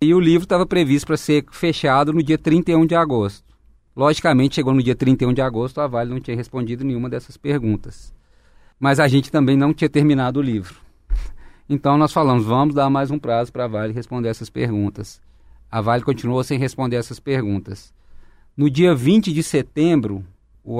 E 0.00 0.14
o 0.14 0.20
livro 0.20 0.44
estava 0.44 0.64
previsto 0.64 1.08
para 1.08 1.16
ser 1.16 1.44
fechado 1.50 2.12
no 2.12 2.22
dia 2.22 2.38
31 2.38 2.86
de 2.86 2.94
agosto. 2.94 3.44
Logicamente, 3.96 4.54
chegou 4.54 4.72
no 4.72 4.80
dia 4.80 4.94
31 4.94 5.32
de 5.32 5.42
agosto, 5.42 5.80
a 5.80 5.88
Vale 5.88 6.10
não 6.10 6.20
tinha 6.20 6.36
respondido 6.36 6.84
nenhuma 6.84 7.10
dessas 7.10 7.36
perguntas. 7.36 8.14
Mas 8.78 9.00
a 9.00 9.08
gente 9.08 9.28
também 9.28 9.56
não 9.56 9.74
tinha 9.74 9.90
terminado 9.90 10.38
o 10.38 10.42
livro. 10.42 10.76
Então 11.68 11.98
nós 11.98 12.12
falamos, 12.12 12.44
vamos 12.44 12.76
dar 12.76 12.88
mais 12.88 13.10
um 13.10 13.18
prazo 13.18 13.52
para 13.52 13.64
a 13.64 13.66
Vale 13.68 13.92
responder 13.92 14.28
essas 14.28 14.48
perguntas. 14.48 15.20
A 15.68 15.80
Vale 15.80 16.04
continuou 16.04 16.44
sem 16.44 16.60
responder 16.60 16.94
essas 16.94 17.18
perguntas. 17.18 17.92
No 18.56 18.70
dia 18.70 18.94
20 18.94 19.32
de 19.32 19.42
setembro, 19.42 20.24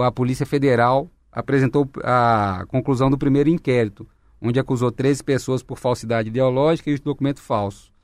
a 0.00 0.12
Polícia 0.12 0.46
Federal 0.46 1.10
apresentou 1.32 1.90
a 2.04 2.64
conclusão 2.68 3.10
do 3.10 3.18
primeiro 3.18 3.50
inquérito, 3.50 4.06
onde 4.40 4.60
acusou 4.60 4.92
13 4.92 5.24
pessoas 5.24 5.60
por 5.60 5.76
falsidade 5.76 6.28
ideológica 6.28 6.88
e 6.88 6.96
documento 6.98 7.42
falso. 7.42 7.97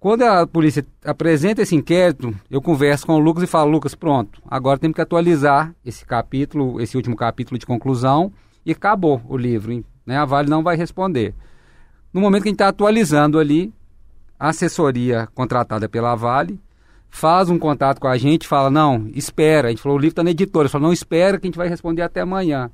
Quando 0.00 0.22
a 0.22 0.46
polícia 0.46 0.86
apresenta 1.04 1.62
esse 1.62 1.74
inquérito, 1.74 2.32
eu 2.48 2.62
converso 2.62 3.04
com 3.04 3.14
o 3.14 3.18
Lucas 3.18 3.42
e 3.42 3.48
falo, 3.48 3.70
Lucas, 3.70 3.96
pronto, 3.96 4.40
agora 4.46 4.78
temos 4.78 4.94
que 4.94 5.00
atualizar 5.00 5.74
esse 5.84 6.06
capítulo, 6.06 6.80
esse 6.80 6.96
último 6.96 7.16
capítulo 7.16 7.58
de 7.58 7.66
conclusão, 7.66 8.32
e 8.64 8.70
acabou 8.70 9.20
o 9.28 9.36
livro. 9.36 9.84
Né? 10.06 10.16
A 10.16 10.24
Vale 10.24 10.48
não 10.48 10.62
vai 10.62 10.76
responder. 10.76 11.34
No 12.12 12.20
momento 12.20 12.42
que 12.44 12.48
a 12.48 12.50
gente 12.50 12.56
está 12.56 12.68
atualizando 12.68 13.40
ali, 13.40 13.74
a 14.38 14.50
assessoria 14.50 15.28
contratada 15.34 15.88
pela 15.88 16.14
Vale 16.14 16.60
faz 17.10 17.50
um 17.50 17.58
contato 17.58 18.00
com 18.00 18.06
a 18.06 18.16
gente 18.16 18.46
fala, 18.46 18.70
não, 18.70 19.08
espera. 19.14 19.68
A 19.68 19.70
gente 19.70 19.82
falou, 19.82 19.98
o 19.98 20.00
livro 20.00 20.12
está 20.12 20.22
na 20.22 20.30
editora. 20.30 20.68
Falou, 20.68 20.88
não, 20.88 20.92
espera 20.92 21.38
que 21.38 21.46
a 21.46 21.48
gente 21.48 21.58
vai 21.58 21.68
responder 21.68 22.02
até 22.02 22.20
amanhã. 22.20 22.70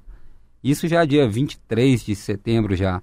Isso 0.62 0.86
já 0.86 1.02
é 1.02 1.06
dia 1.06 1.28
23 1.28 2.04
de 2.04 2.14
setembro 2.14 2.76
já. 2.76 3.02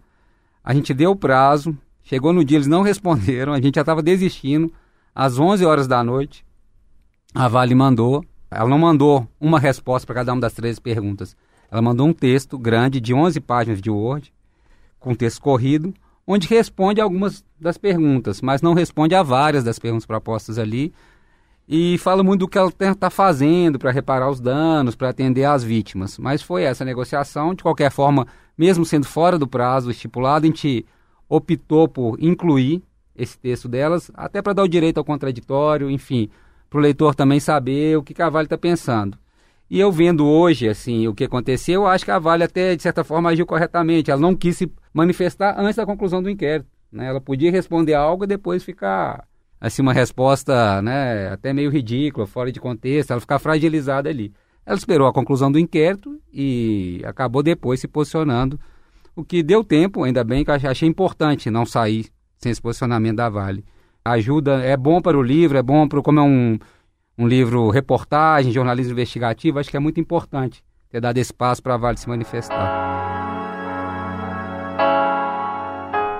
A 0.64 0.74
gente 0.74 0.94
deu 0.94 1.12
o 1.12 1.16
prazo, 1.16 1.76
Chegou 2.12 2.34
no 2.34 2.43
dia, 2.43 2.58
eles 2.58 2.67
não 2.67 2.82
responderam, 2.84 3.54
a 3.54 3.62
gente 3.62 3.76
já 3.76 3.84
estava 3.84 4.04
desistindo. 4.04 4.69
Às 5.15 5.39
11 5.39 5.65
horas 5.65 5.88
da 5.88 6.04
noite, 6.04 6.45
a 7.34 7.47
Vale 7.47 7.74
mandou. 7.74 8.21
Ela 8.50 8.67
não 8.67 8.78
mandou 8.78 9.26
uma 9.39 9.58
resposta 9.58 10.06
para 10.06 10.15
cada 10.15 10.34
uma 10.34 10.41
das 10.41 10.52
13 10.52 10.82
perguntas. 10.82 11.38
Ela 11.71 11.82
mandou 11.82 12.06
um 12.06 12.12
texto 12.12 12.60
grande 12.60 13.00
de 13.00 13.13
11 13.13 13.39
páginas 13.39 13.82
de 13.82 13.89
Word, 13.89 14.34
com 15.00 15.15
texto 15.15 15.41
corrido, 15.41 15.93
onde 16.28 16.50
responde 16.50 17.00
algumas 17.00 17.45
das 17.58 17.78
perguntas, 17.78 18.41
mas 18.41 18.62
não 18.62 18.74
responde 18.74 19.15
a 19.15 19.24
várias 19.24 19.63
das 19.63 19.80
perguntas 19.80 20.06
propostas 20.06 20.60
ali. 20.60 20.93
E 21.65 21.97
fala 21.97 22.24
muito 22.24 22.41
do 22.41 22.47
que 22.50 22.58
ela 22.58 22.74
está 22.78 23.10
fazendo 23.10 23.80
para 23.80 23.89
reparar 23.89 24.30
os 24.30 24.41
danos, 24.41 24.95
para 24.95 25.08
atender 25.08 25.45
às 25.45 25.63
vítimas. 25.63 26.17
Mas 26.17 26.41
foi 26.41 26.63
essa 26.63 26.84
negociação. 26.84 27.54
De 27.54 27.63
qualquer 27.63 27.89
forma, 27.89 28.28
mesmo 28.58 28.84
sendo 28.84 29.06
fora 29.06 29.39
do 29.39 29.47
prazo 29.47 29.89
estipulado, 29.89 30.43
a 30.43 30.47
gente 30.47 30.86
optou 31.32 31.88
por 31.88 32.17
incluir 32.22 32.84
esse 33.15 33.38
texto 33.39 33.70
delas, 33.70 34.12
até 34.13 34.41
para 34.41 34.52
dar 34.52 34.63
o 34.63 34.67
direito 34.67 34.98
ao 34.98 35.06
contraditório, 35.06 35.89
enfim, 35.89 36.30
para 36.70 36.78
o 36.78 36.82
leitor 36.82 37.15
também 37.15 37.39
saber 37.39 37.98
o 37.98 38.04
que 38.04 38.13
Carvalho 38.13 38.46
está 38.46 38.58
pensando. 38.58 39.17
E 39.70 39.80
eu 39.80 39.89
vendo 39.89 40.28
hoje, 40.28 40.67
assim, 40.67 41.08
o 41.08 41.13
que 41.13 41.24
aconteceu, 41.24 41.84
eu 41.84 41.88
acho 41.88 42.04
que 42.04 42.12
a 42.12 42.20
Vale 42.20 42.44
até, 42.44 42.76
de 42.76 42.84
certa 42.84 43.06
forma, 43.06 43.30
agiu 43.30 43.46
corretamente. 43.46 44.12
Ela 44.12 44.20
não 44.20 44.36
quis 44.36 44.58
se 44.58 44.70
manifestar 44.94 45.58
antes 45.58 45.78
da 45.78 45.86
conclusão 45.86 46.22
do 46.22 46.30
inquérito. 46.30 46.70
Né? 46.91 47.08
Ela 47.08 47.22
podia 47.22 47.50
responder 47.50 47.94
algo 47.94 48.26
e 48.26 48.28
depois 48.28 48.62
ficar, 48.65 49.26
assim, 49.62 49.82
uma 49.82 49.94
resposta, 49.94 50.82
né, 50.82 51.30
até 51.30 51.54
meio 51.54 51.72
ridícula, 51.72 52.28
fora 52.28 52.52
de 52.52 52.60
contexto, 52.60 53.12
ela 53.12 53.22
ficar 53.22 53.39
fragilizada 53.39 54.10
ali. 54.10 54.34
Ela 54.65 54.78
esperou 54.78 55.08
a 55.08 55.13
conclusão 55.13 55.50
do 55.50 55.58
inquérito 55.58 56.20
e 56.34 57.02
acabou 57.06 57.41
depois 57.41 57.80
se 57.80 57.88
posicionando 57.88 58.60
o 59.15 59.24
que 59.24 59.43
deu 59.43 59.63
tempo, 59.63 60.04
ainda 60.04 60.24
bem 60.24 60.43
que 60.43 60.52
achei 60.52 60.88
importante 60.88 61.50
não 61.50 61.65
sair 61.65 62.08
sem 62.38 62.52
esse 62.52 62.62
posicionamento 62.62 63.17
da 63.17 63.30
Vale. 63.30 63.63
Ajuda, 64.04 64.63
é 64.63 64.76
bom 64.76 65.02
para 65.02 65.17
o 65.17 65.21
livro, 65.21 65.58
é 65.58 65.62
bom 65.62 65.88
para 65.88 66.02
como 66.02 66.19
é 66.19 66.24
um, 66.24 66.58
um 67.17 67.28
livro 67.28 67.69
reportagem, 67.69 68.52
jornalismo 68.52 68.93
investigativo, 68.93 69.60
acho 69.60 69.69
que 69.69 69.78
é 69.78 69.80
muito 69.80 70.00
importante 70.00 70.63
ter 70.89 71.00
dado 71.00 71.17
espaço 71.17 71.62
para 71.62 71.76
a 71.76 71.78
Vale 71.78 71.97
se 71.97 72.10
manifestar. 72.10 72.91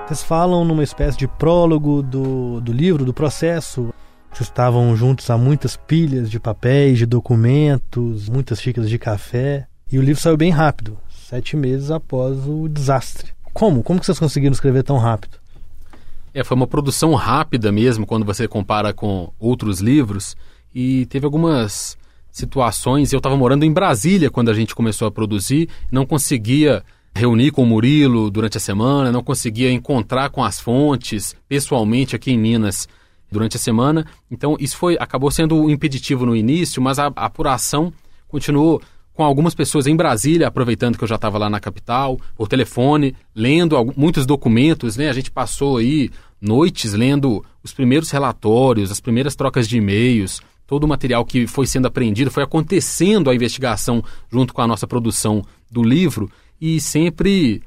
Vocês 0.06 0.22
falam 0.22 0.64
numa 0.64 0.82
espécie 0.82 1.16
de 1.16 1.26
prólogo 1.26 2.02
do, 2.02 2.60
do 2.60 2.72
livro, 2.72 3.04
do 3.04 3.14
processo. 3.14 3.92
Estavam 4.38 4.94
juntos 4.96 5.28
a 5.30 5.38
muitas 5.38 5.76
pilhas 5.76 6.30
de 6.30 6.40
papéis, 6.40 6.98
de 6.98 7.06
documentos, 7.06 8.28
muitas 8.28 8.60
xícaras 8.60 8.90
de 8.90 8.98
café. 8.98 9.66
E 9.90 9.98
o 9.98 10.02
livro 10.02 10.20
saiu 10.20 10.36
bem 10.36 10.50
rápido 10.50 10.98
sete 11.32 11.56
meses 11.56 11.90
após 11.90 12.46
o 12.46 12.68
desastre. 12.68 13.32
Como? 13.54 13.82
Como 13.82 13.98
que 13.98 14.04
vocês 14.04 14.18
conseguiram 14.18 14.52
escrever 14.52 14.82
tão 14.82 14.98
rápido? 14.98 15.38
É, 16.34 16.44
foi 16.44 16.54
uma 16.54 16.66
produção 16.66 17.14
rápida 17.14 17.72
mesmo, 17.72 18.06
quando 18.06 18.26
você 18.26 18.46
compara 18.46 18.92
com 18.92 19.32
outros 19.38 19.80
livros. 19.80 20.36
E 20.74 21.06
teve 21.06 21.24
algumas 21.24 21.96
situações. 22.30 23.14
Eu 23.14 23.16
estava 23.16 23.34
morando 23.34 23.64
em 23.64 23.72
Brasília 23.72 24.30
quando 24.30 24.50
a 24.50 24.54
gente 24.54 24.74
começou 24.74 25.08
a 25.08 25.10
produzir, 25.10 25.70
não 25.90 26.04
conseguia 26.04 26.84
reunir 27.14 27.50
com 27.50 27.62
o 27.62 27.66
Murilo 27.66 28.30
durante 28.30 28.58
a 28.58 28.60
semana, 28.60 29.10
não 29.10 29.22
conseguia 29.22 29.72
encontrar 29.72 30.28
com 30.28 30.44
as 30.44 30.60
fontes 30.60 31.34
pessoalmente 31.48 32.14
aqui 32.14 32.30
em 32.30 32.38
Minas 32.38 32.86
durante 33.30 33.56
a 33.56 33.60
semana. 33.60 34.06
Então 34.30 34.54
isso 34.60 34.76
foi 34.76 34.98
acabou 35.00 35.30
sendo 35.30 35.70
impeditivo 35.70 36.26
no 36.26 36.36
início, 36.36 36.82
mas 36.82 36.98
a 36.98 37.06
apuração 37.06 37.90
continuou 38.28 38.82
com 39.14 39.22
algumas 39.22 39.54
pessoas 39.54 39.86
em 39.86 39.94
Brasília, 39.94 40.48
aproveitando 40.48 40.96
que 40.96 41.04
eu 41.04 41.08
já 41.08 41.16
estava 41.16 41.38
lá 41.38 41.50
na 41.50 41.60
capital, 41.60 42.18
por 42.34 42.48
telefone, 42.48 43.14
lendo 43.34 43.76
muitos 43.96 44.24
documentos, 44.24 44.96
né? 44.96 45.08
A 45.08 45.12
gente 45.12 45.30
passou 45.30 45.76
aí 45.76 46.10
noites 46.40 46.92
lendo 46.92 47.44
os 47.62 47.72
primeiros 47.72 48.10
relatórios, 48.10 48.90
as 48.90 49.00
primeiras 49.00 49.36
trocas 49.36 49.68
de 49.68 49.76
e-mails, 49.76 50.40
todo 50.66 50.84
o 50.84 50.88
material 50.88 51.24
que 51.24 51.46
foi 51.46 51.66
sendo 51.66 51.86
aprendido, 51.86 52.30
foi 52.30 52.42
acontecendo 52.42 53.28
a 53.28 53.34
investigação 53.34 54.02
junto 54.30 54.54
com 54.54 54.62
a 54.62 54.66
nossa 54.66 54.86
produção 54.86 55.44
do 55.70 55.82
livro 55.82 56.30
e 56.60 56.80
sempre 56.80 57.62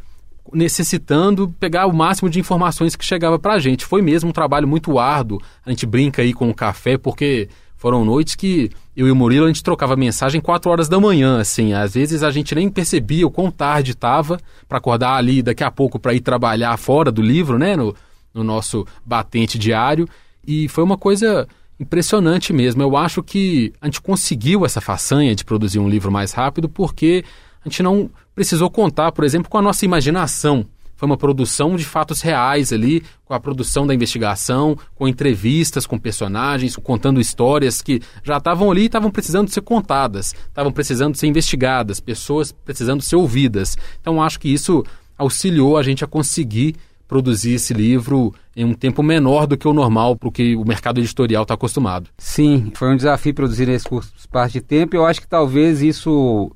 necessitando 0.53 1.53
pegar 1.59 1.87
o 1.87 1.93
máximo 1.93 2.29
de 2.29 2.39
informações 2.39 2.95
que 2.95 3.05
chegava 3.05 3.39
para 3.39 3.53
a 3.53 3.59
gente. 3.59 3.85
Foi 3.85 4.01
mesmo 4.01 4.29
um 4.29 4.33
trabalho 4.33 4.67
muito 4.67 4.99
árduo. 4.99 5.41
A 5.65 5.69
gente 5.69 5.85
brinca 5.85 6.21
aí 6.21 6.33
com 6.33 6.49
o 6.49 6.53
café 6.53 6.97
porque 6.97 7.49
foram 7.77 8.05
noites 8.05 8.35
que 8.35 8.71
eu 8.95 9.07
e 9.07 9.11
o 9.11 9.15
Murilo 9.15 9.45
a 9.45 9.47
gente 9.47 9.63
trocava 9.63 9.95
mensagem 9.95 10.39
4 10.39 10.71
horas 10.71 10.87
da 10.87 10.99
manhã, 10.99 11.39
assim. 11.39 11.73
Às 11.73 11.93
vezes 11.93 12.23
a 12.23 12.31
gente 12.31 12.55
nem 12.55 12.69
percebia 12.69 13.27
o 13.27 13.31
quão 13.31 13.51
tarde 13.51 13.91
estava 13.91 14.39
para 14.67 14.77
acordar 14.77 15.15
ali 15.15 15.41
daqui 15.41 15.63
a 15.63 15.69
pouco 15.69 15.99
para 15.99 16.13
ir 16.13 16.21
trabalhar 16.21 16.75
fora 16.77 17.11
do 17.11 17.21
livro, 17.21 17.57
né, 17.57 17.75
no, 17.75 17.93
no 18.33 18.43
nosso 18.43 18.87
batente 19.05 19.59
diário. 19.59 20.07
E 20.47 20.69
foi 20.69 20.83
uma 20.83 20.97
coisa 20.97 21.47
impressionante 21.79 22.53
mesmo. 22.53 22.81
Eu 22.81 22.95
acho 22.95 23.21
que 23.21 23.73
a 23.81 23.87
gente 23.87 24.01
conseguiu 24.01 24.65
essa 24.65 24.79
façanha 24.79 25.35
de 25.35 25.43
produzir 25.43 25.79
um 25.79 25.89
livro 25.89 26.11
mais 26.11 26.31
rápido 26.31 26.69
porque 26.69 27.25
a 27.63 27.67
gente 27.67 27.83
não 27.83 28.09
precisou 28.33 28.69
contar, 28.69 29.11
por 29.11 29.25
exemplo, 29.25 29.49
com 29.49 29.57
a 29.57 29.61
nossa 29.61 29.83
imaginação 29.83 30.65
foi 30.95 31.05
uma 31.07 31.17
produção 31.17 31.75
de 31.75 31.85
fatos 31.85 32.21
reais 32.21 32.71
ali, 32.71 33.03
com 33.25 33.33
a 33.33 33.39
produção 33.39 33.85
da 33.85 33.93
investigação, 33.93 34.77
com 34.95 35.07
entrevistas 35.07 35.85
com 35.85 35.97
personagens, 35.97 36.75
contando 36.75 37.19
histórias 37.19 37.81
que 37.81 38.01
já 38.23 38.37
estavam 38.37 38.71
ali 38.71 38.83
e 38.83 38.85
estavam 38.85 39.11
precisando 39.11 39.49
ser 39.49 39.61
contadas, 39.61 40.33
estavam 40.47 40.71
precisando 40.71 41.15
ser 41.15 41.27
investigadas, 41.27 41.99
pessoas 41.99 42.51
precisando 42.51 43.01
ser 43.01 43.15
ouvidas. 43.15 43.77
Então 43.99 44.21
acho 44.21 44.39
que 44.39 44.51
isso 44.51 44.83
auxiliou 45.17 45.77
a 45.77 45.83
gente 45.83 46.03
a 46.03 46.07
conseguir 46.07 46.75
produzir 47.07 47.53
esse 47.53 47.73
livro 47.73 48.33
em 48.55 48.65
um 48.65 48.73
tempo 48.73 49.03
menor 49.03 49.45
do 49.45 49.57
que 49.57 49.67
o 49.67 49.73
normal 49.73 50.15
para 50.15 50.29
o 50.29 50.65
mercado 50.65 50.99
editorial 50.99 51.43
está 51.43 51.53
acostumado. 51.53 52.09
Sim, 52.17 52.71
foi 52.73 52.89
um 52.89 52.97
desafio 52.97 53.33
produzir 53.33 53.69
esse 53.69 53.87
curso 53.87 54.11
espaço 54.17 54.53
de 54.53 54.61
tempo. 54.61 54.95
Eu 54.95 55.05
acho 55.05 55.21
que 55.21 55.27
talvez 55.27 55.81
isso 55.81 56.51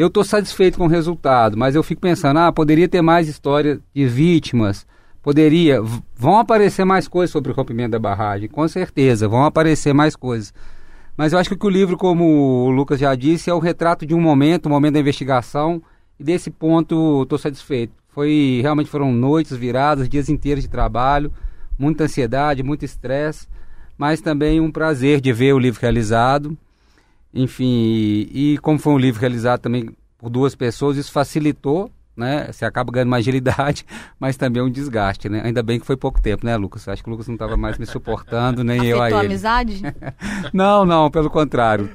eu 0.00 0.06
estou 0.06 0.24
satisfeito 0.24 0.78
com 0.78 0.86
o 0.86 0.88
resultado, 0.88 1.58
mas 1.58 1.74
eu 1.74 1.82
fico 1.82 2.00
pensando, 2.00 2.38
ah, 2.38 2.50
poderia 2.50 2.88
ter 2.88 3.02
mais 3.02 3.28
história 3.28 3.78
de 3.94 4.06
vítimas, 4.06 4.86
poderia, 5.22 5.82
vão 6.16 6.38
aparecer 6.38 6.86
mais 6.86 7.06
coisas 7.06 7.30
sobre 7.30 7.52
o 7.52 7.54
rompimento 7.54 7.90
da 7.90 7.98
barragem, 7.98 8.48
com 8.48 8.66
certeza, 8.66 9.28
vão 9.28 9.44
aparecer 9.44 9.92
mais 9.92 10.16
coisas. 10.16 10.54
Mas 11.18 11.34
eu 11.34 11.38
acho 11.38 11.54
que 11.54 11.66
o 11.66 11.68
livro, 11.68 11.98
como 11.98 12.24
o 12.24 12.70
Lucas 12.70 12.98
já 12.98 13.14
disse, 13.14 13.50
é 13.50 13.54
o 13.54 13.58
retrato 13.58 14.06
de 14.06 14.14
um 14.14 14.20
momento, 14.22 14.66
um 14.66 14.70
momento 14.70 14.94
da 14.94 15.00
investigação, 15.00 15.82
e 16.18 16.24
desse 16.24 16.50
ponto 16.50 17.24
estou 17.24 17.36
satisfeito. 17.36 17.92
Foi 18.08 18.60
realmente 18.62 18.88
foram 18.88 19.12
noites 19.12 19.54
viradas, 19.54 20.08
dias 20.08 20.30
inteiros 20.30 20.64
de 20.64 20.70
trabalho, 20.70 21.30
muita 21.78 22.04
ansiedade, 22.04 22.62
muito 22.62 22.86
estresse, 22.86 23.46
mas 23.98 24.22
também 24.22 24.62
um 24.62 24.70
prazer 24.70 25.20
de 25.20 25.30
ver 25.30 25.52
o 25.52 25.58
livro 25.58 25.78
realizado. 25.78 26.56
Enfim, 27.32 27.64
e, 27.64 28.54
e, 28.54 28.58
como 28.58 28.78
foi 28.78 28.92
um 28.92 28.98
livro 28.98 29.20
realizado 29.20 29.60
também 29.60 29.90
por 30.18 30.28
duas 30.28 30.54
pessoas, 30.54 30.96
isso 30.96 31.12
facilitou, 31.12 31.90
né? 32.16 32.48
Você 32.52 32.64
acaba 32.64 32.92
ganhando 32.92 33.08
mais 33.08 33.22
agilidade, 33.22 33.86
mas 34.18 34.36
também 34.36 34.62
um 34.62 34.70
desgaste, 34.70 35.28
né? 35.28 35.40
Ainda 35.44 35.62
bem 35.62 35.78
que 35.78 35.86
foi 35.86 35.96
pouco 35.96 36.20
tempo, 36.20 36.44
né, 36.44 36.56
Lucas? 36.56 36.86
Acho 36.88 37.02
que 37.02 37.08
o 37.08 37.12
Lucas 37.12 37.28
não 37.28 37.34
estava 37.34 37.56
mais 37.56 37.78
me 37.78 37.86
suportando, 37.86 38.64
nem 38.64 38.84
eu 38.84 39.00
a 39.00 39.10
ele. 39.10 39.26
amizade? 39.26 39.80
não, 40.52 40.84
não, 40.84 41.10
pelo 41.10 41.30
contrário. 41.30 41.88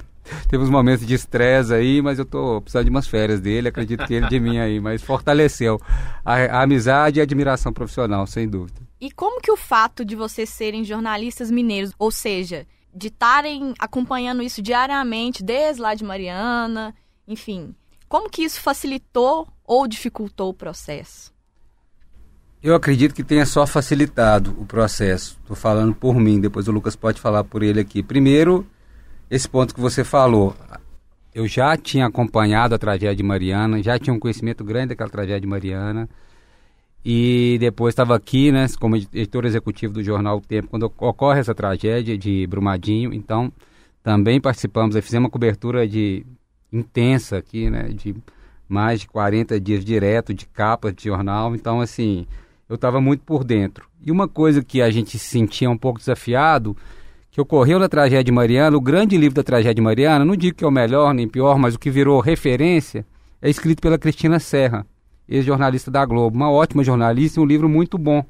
teve 0.48 0.64
uns 0.64 0.70
momentos 0.70 1.06
de 1.06 1.14
estresse 1.14 1.74
aí, 1.74 2.02
mas 2.02 2.18
eu 2.18 2.26
tô 2.26 2.62
precisando 2.62 2.86
de 2.86 2.90
umas 2.90 3.08
férias 3.08 3.40
dele, 3.40 3.68
acredito 3.68 4.06
que 4.08 4.14
ele 4.14 4.28
de 4.28 4.40
mim 4.40 4.58
aí, 4.58 4.80
mas 4.80 5.04
fortaleceu 5.04 5.80
a, 6.24 6.36
a 6.36 6.62
amizade 6.64 7.20
e 7.20 7.22
a 7.22 7.24
admiração 7.24 7.72
profissional, 7.72 8.26
sem 8.26 8.48
dúvida. 8.48 8.82
E 9.00 9.12
como 9.12 9.42
que 9.42 9.52
o 9.52 9.58
fato 9.58 10.06
de 10.06 10.16
vocês 10.16 10.50
serem 10.50 10.84
jornalistas 10.84 11.52
mineiros, 11.52 11.94
ou 12.00 12.10
seja, 12.10 12.66
de 12.96 13.08
estarem 13.08 13.74
acompanhando 13.78 14.42
isso 14.42 14.62
diariamente, 14.62 15.44
desde 15.44 15.82
lá 15.82 15.94
de 15.94 16.04
Mariana, 16.04 16.96
enfim, 17.28 17.76
como 18.08 18.30
que 18.30 18.44
isso 18.44 18.62
facilitou 18.62 19.48
ou 19.66 19.88
dificultou 19.88 20.50
o 20.50 20.54
processo? 20.54 21.34
Eu 22.64 22.74
acredito 22.74 23.14
que 23.14 23.24
tenha 23.24 23.46
só 23.46 23.68
facilitado 23.68 24.56
o 24.60 24.66
processo. 24.66 25.38
Estou 25.42 25.56
falando 25.56 25.94
por 25.94 26.16
mim, 26.16 26.40
depois 26.40 26.68
o 26.68 26.72
Lucas 26.72 26.96
pode 26.96 27.22
falar 27.22 27.44
por 27.44 27.62
ele 27.62 27.80
aqui. 27.80 28.02
Primeiro, 28.02 28.66
esse 29.30 29.48
ponto 29.48 29.76
que 29.76 29.80
você 29.80 30.04
falou. 30.04 30.56
Eu 31.34 31.48
já 31.48 31.76
tinha 31.76 32.08
acompanhado 32.08 32.74
a 32.74 32.80
tragédia 32.80 33.16
de 33.16 33.22
Mariana, 33.22 33.84
já 33.84 34.00
tinha 34.00 34.14
um 34.14 34.20
conhecimento 34.20 34.64
grande 34.64 34.90
daquela 34.90 35.10
tragédia 35.10 35.42
de 35.42 35.48
Mariana. 35.48 36.10
E 37.08 37.58
depois 37.60 37.92
estava 37.92 38.16
aqui, 38.16 38.52
né, 38.52 38.66
como 38.80 38.96
editor 38.96 39.46
executivo 39.46 39.94
do 39.94 40.04
jornal 40.04 40.38
O 40.38 40.42
Tempo, 40.42 40.70
quando 40.70 40.92
ocorre 40.98 41.40
essa 41.40 41.54
tragédia 41.54 42.18
de 42.18 42.48
Brumadinho. 42.48 43.14
Então, 43.14 43.54
também 44.02 44.42
participamos, 44.42 44.96
fizemos 44.96 45.26
uma 45.26 45.30
cobertura 45.30 45.88
de 45.88 46.26
intensa 46.74 47.38
aqui, 47.38 47.70
né, 47.70 47.90
de 47.90 48.16
mais 48.68 49.02
de 49.02 49.08
40 49.08 49.60
dias 49.60 49.86
direto 49.86 50.34
de 50.34 50.48
capa 50.48 50.92
de 50.92 51.04
jornal. 51.04 51.56
Então, 51.56 51.80
assim, 51.80 52.26
eu 52.68 52.74
estava 52.74 53.00
muito 53.00 53.24
por 53.24 53.44
dentro. 53.44 53.88
E 54.04 54.12
uma 54.12 54.28
coisa 54.28 54.64
que 54.64 54.82
a 54.82 54.90
gente 54.90 55.20
se 55.20 55.28
sentia 55.28 55.70
um 55.70 55.78
pouco 55.78 56.00
desafiado, 56.00 56.76
que 57.30 57.40
ocorreu 57.40 57.78
na 57.78 57.88
tragédia 57.88 58.24
de 58.24 58.32
Mariana, 58.32 58.76
o 58.76 58.82
grande 58.82 59.16
livro 59.16 59.36
da 59.36 59.44
tragédia 59.44 59.76
de 59.76 59.82
Mariana, 59.82 60.26
não 60.26 60.36
digo 60.36 60.58
que 60.58 60.64
é 60.64 60.68
o 60.68 60.72
melhor 60.72 61.14
nem 61.14 61.28
pior, 61.28 61.60
mas 61.60 61.76
o 61.76 61.80
que 61.80 61.92
virou 61.92 62.20
referência, 62.20 63.06
é 63.40 63.48
escrito 63.48 63.80
pela 63.80 64.00
Cristina 64.00 64.40
Serra, 64.40 64.88
ex-jornalista 65.28 65.90
da 65.90 66.06
Globo, 66.06 66.36
uma 66.36 66.52
ótima 66.52 66.84
jornalista 66.84 67.42
um 67.42 67.46
livro 67.46 67.68
muito 67.68 67.98
bom. 67.98 68.24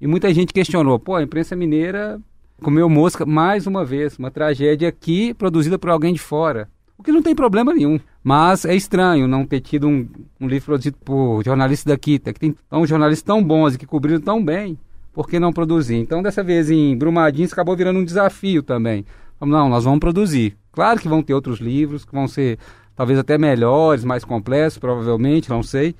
E 0.00 0.06
muita 0.06 0.32
gente 0.34 0.52
questionou, 0.52 0.98
pô, 0.98 1.14
a 1.14 1.22
imprensa 1.22 1.54
mineira 1.54 2.20
comeu 2.62 2.88
mosca 2.88 3.26
mais 3.26 3.66
uma 3.66 3.84
vez, 3.84 4.18
uma 4.18 4.30
tragédia 4.30 4.88
aqui 4.88 5.34
produzida 5.34 5.78
por 5.78 5.90
alguém 5.90 6.12
de 6.12 6.20
fora. 6.20 6.68
O 6.96 7.02
que 7.02 7.10
não 7.10 7.22
tem 7.22 7.34
problema 7.34 7.74
nenhum. 7.74 7.98
Mas 8.22 8.64
é 8.64 8.74
estranho 8.74 9.26
não 9.26 9.44
ter 9.44 9.60
tido 9.60 9.88
um, 9.88 10.06
um 10.40 10.46
livro 10.46 10.66
produzido 10.66 10.96
por 11.04 11.44
jornalistas 11.44 11.92
daqui, 11.92 12.18
que 12.18 12.32
tem 12.34 12.54
tão, 12.70 12.86
jornalistas 12.86 13.24
tão 13.24 13.42
bons 13.42 13.74
e 13.74 13.78
que 13.78 13.86
cobriram 13.86 14.20
tão 14.20 14.44
bem, 14.44 14.78
por 15.12 15.28
que 15.28 15.40
não 15.40 15.52
produzir? 15.52 15.96
Então, 15.96 16.22
dessa 16.22 16.42
vez 16.42 16.70
em 16.70 16.96
Brumadinho, 16.96 17.48
acabou 17.50 17.76
virando 17.76 17.98
um 17.98 18.04
desafio 18.04 18.62
também. 18.62 19.04
Não, 19.40 19.68
nós 19.68 19.82
vamos 19.84 19.98
produzir. 19.98 20.56
Claro 20.70 21.00
que 21.00 21.08
vão 21.08 21.22
ter 21.22 21.34
outros 21.34 21.58
livros 21.58 22.04
que 22.04 22.12
vão 22.12 22.28
ser 22.28 22.58
talvez 22.94 23.18
até 23.18 23.36
melhores, 23.36 24.04
mais 24.04 24.24
complexos, 24.24 24.78
provavelmente, 24.78 25.50
não 25.50 25.62
sei. 25.62 25.94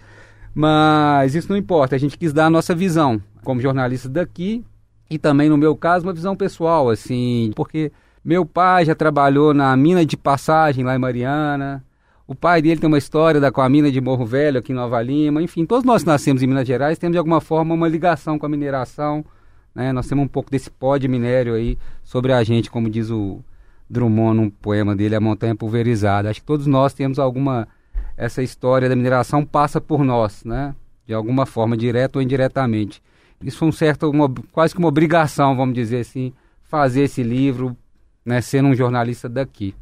Mas 0.54 1.34
isso 1.34 1.48
não 1.48 1.56
importa, 1.56 1.96
a 1.96 1.98
gente 1.98 2.18
quis 2.18 2.32
dar 2.32 2.46
a 2.46 2.50
nossa 2.50 2.74
visão 2.74 3.20
como 3.42 3.60
jornalistas 3.60 4.10
daqui 4.10 4.64
e 5.10 5.18
também, 5.18 5.48
no 5.48 5.56
meu 5.56 5.76
caso, 5.76 6.06
uma 6.06 6.12
visão 6.12 6.34
pessoal, 6.34 6.88
assim, 6.88 7.50
porque 7.54 7.92
meu 8.24 8.46
pai 8.46 8.84
já 8.84 8.94
trabalhou 8.94 9.52
na 9.52 9.76
mina 9.76 10.06
de 10.06 10.16
passagem 10.16 10.84
lá 10.84 10.94
em 10.94 10.98
Mariana. 10.98 11.84
O 12.26 12.34
pai 12.34 12.62
dele 12.62 12.80
tem 12.80 12.88
uma 12.88 12.96
história 12.96 13.40
da, 13.40 13.50
com 13.50 13.60
a 13.60 13.68
mina 13.68 13.90
de 13.90 14.00
Morro 14.00 14.24
Velho 14.24 14.58
aqui 14.58 14.72
em 14.72 14.74
Nova 14.74 15.02
Lima. 15.02 15.42
Enfim, 15.42 15.66
todos 15.66 15.84
nós 15.84 16.02
que 16.02 16.08
nascemos 16.08 16.42
em 16.42 16.46
Minas 16.46 16.66
Gerais 16.66 16.98
temos 16.98 17.12
de 17.12 17.18
alguma 17.18 17.40
forma 17.40 17.74
uma 17.74 17.88
ligação 17.88 18.38
com 18.38 18.46
a 18.46 18.48
mineração. 18.48 19.24
Né? 19.74 19.92
Nós 19.92 20.06
temos 20.06 20.24
um 20.24 20.28
pouco 20.28 20.50
desse 20.50 20.70
pó 20.70 20.96
de 20.96 21.08
minério 21.08 21.54
aí 21.54 21.76
sobre 22.04 22.32
a 22.32 22.42
gente, 22.44 22.70
como 22.70 22.88
diz 22.88 23.10
o 23.10 23.40
Drummond 23.90 24.36
num 24.36 24.48
poema 24.48 24.94
dele, 24.94 25.16
A 25.16 25.20
Montanha 25.20 25.54
Pulverizada. 25.54 26.30
Acho 26.30 26.40
que 26.40 26.46
todos 26.46 26.66
nós 26.66 26.94
temos 26.94 27.18
alguma. 27.18 27.68
Essa 28.22 28.40
história 28.40 28.88
da 28.88 28.94
mineração 28.94 29.44
passa 29.44 29.80
por 29.80 30.04
nós, 30.04 30.44
né? 30.44 30.76
De 31.04 31.12
alguma 31.12 31.44
forma, 31.44 31.76
direto 31.76 32.16
ou 32.16 32.22
indiretamente. 32.22 33.02
Isso 33.42 33.58
foi 33.58 33.66
um 33.66 33.72
certo, 33.72 34.08
uma, 34.08 34.32
quase 34.52 34.72
que 34.72 34.78
uma 34.78 34.86
obrigação, 34.86 35.56
vamos 35.56 35.74
dizer 35.74 36.02
assim, 36.02 36.32
fazer 36.62 37.02
esse 37.02 37.20
livro, 37.20 37.76
né, 38.24 38.40
sendo 38.40 38.68
um 38.68 38.74
jornalista 38.76 39.28
daqui. 39.28 39.74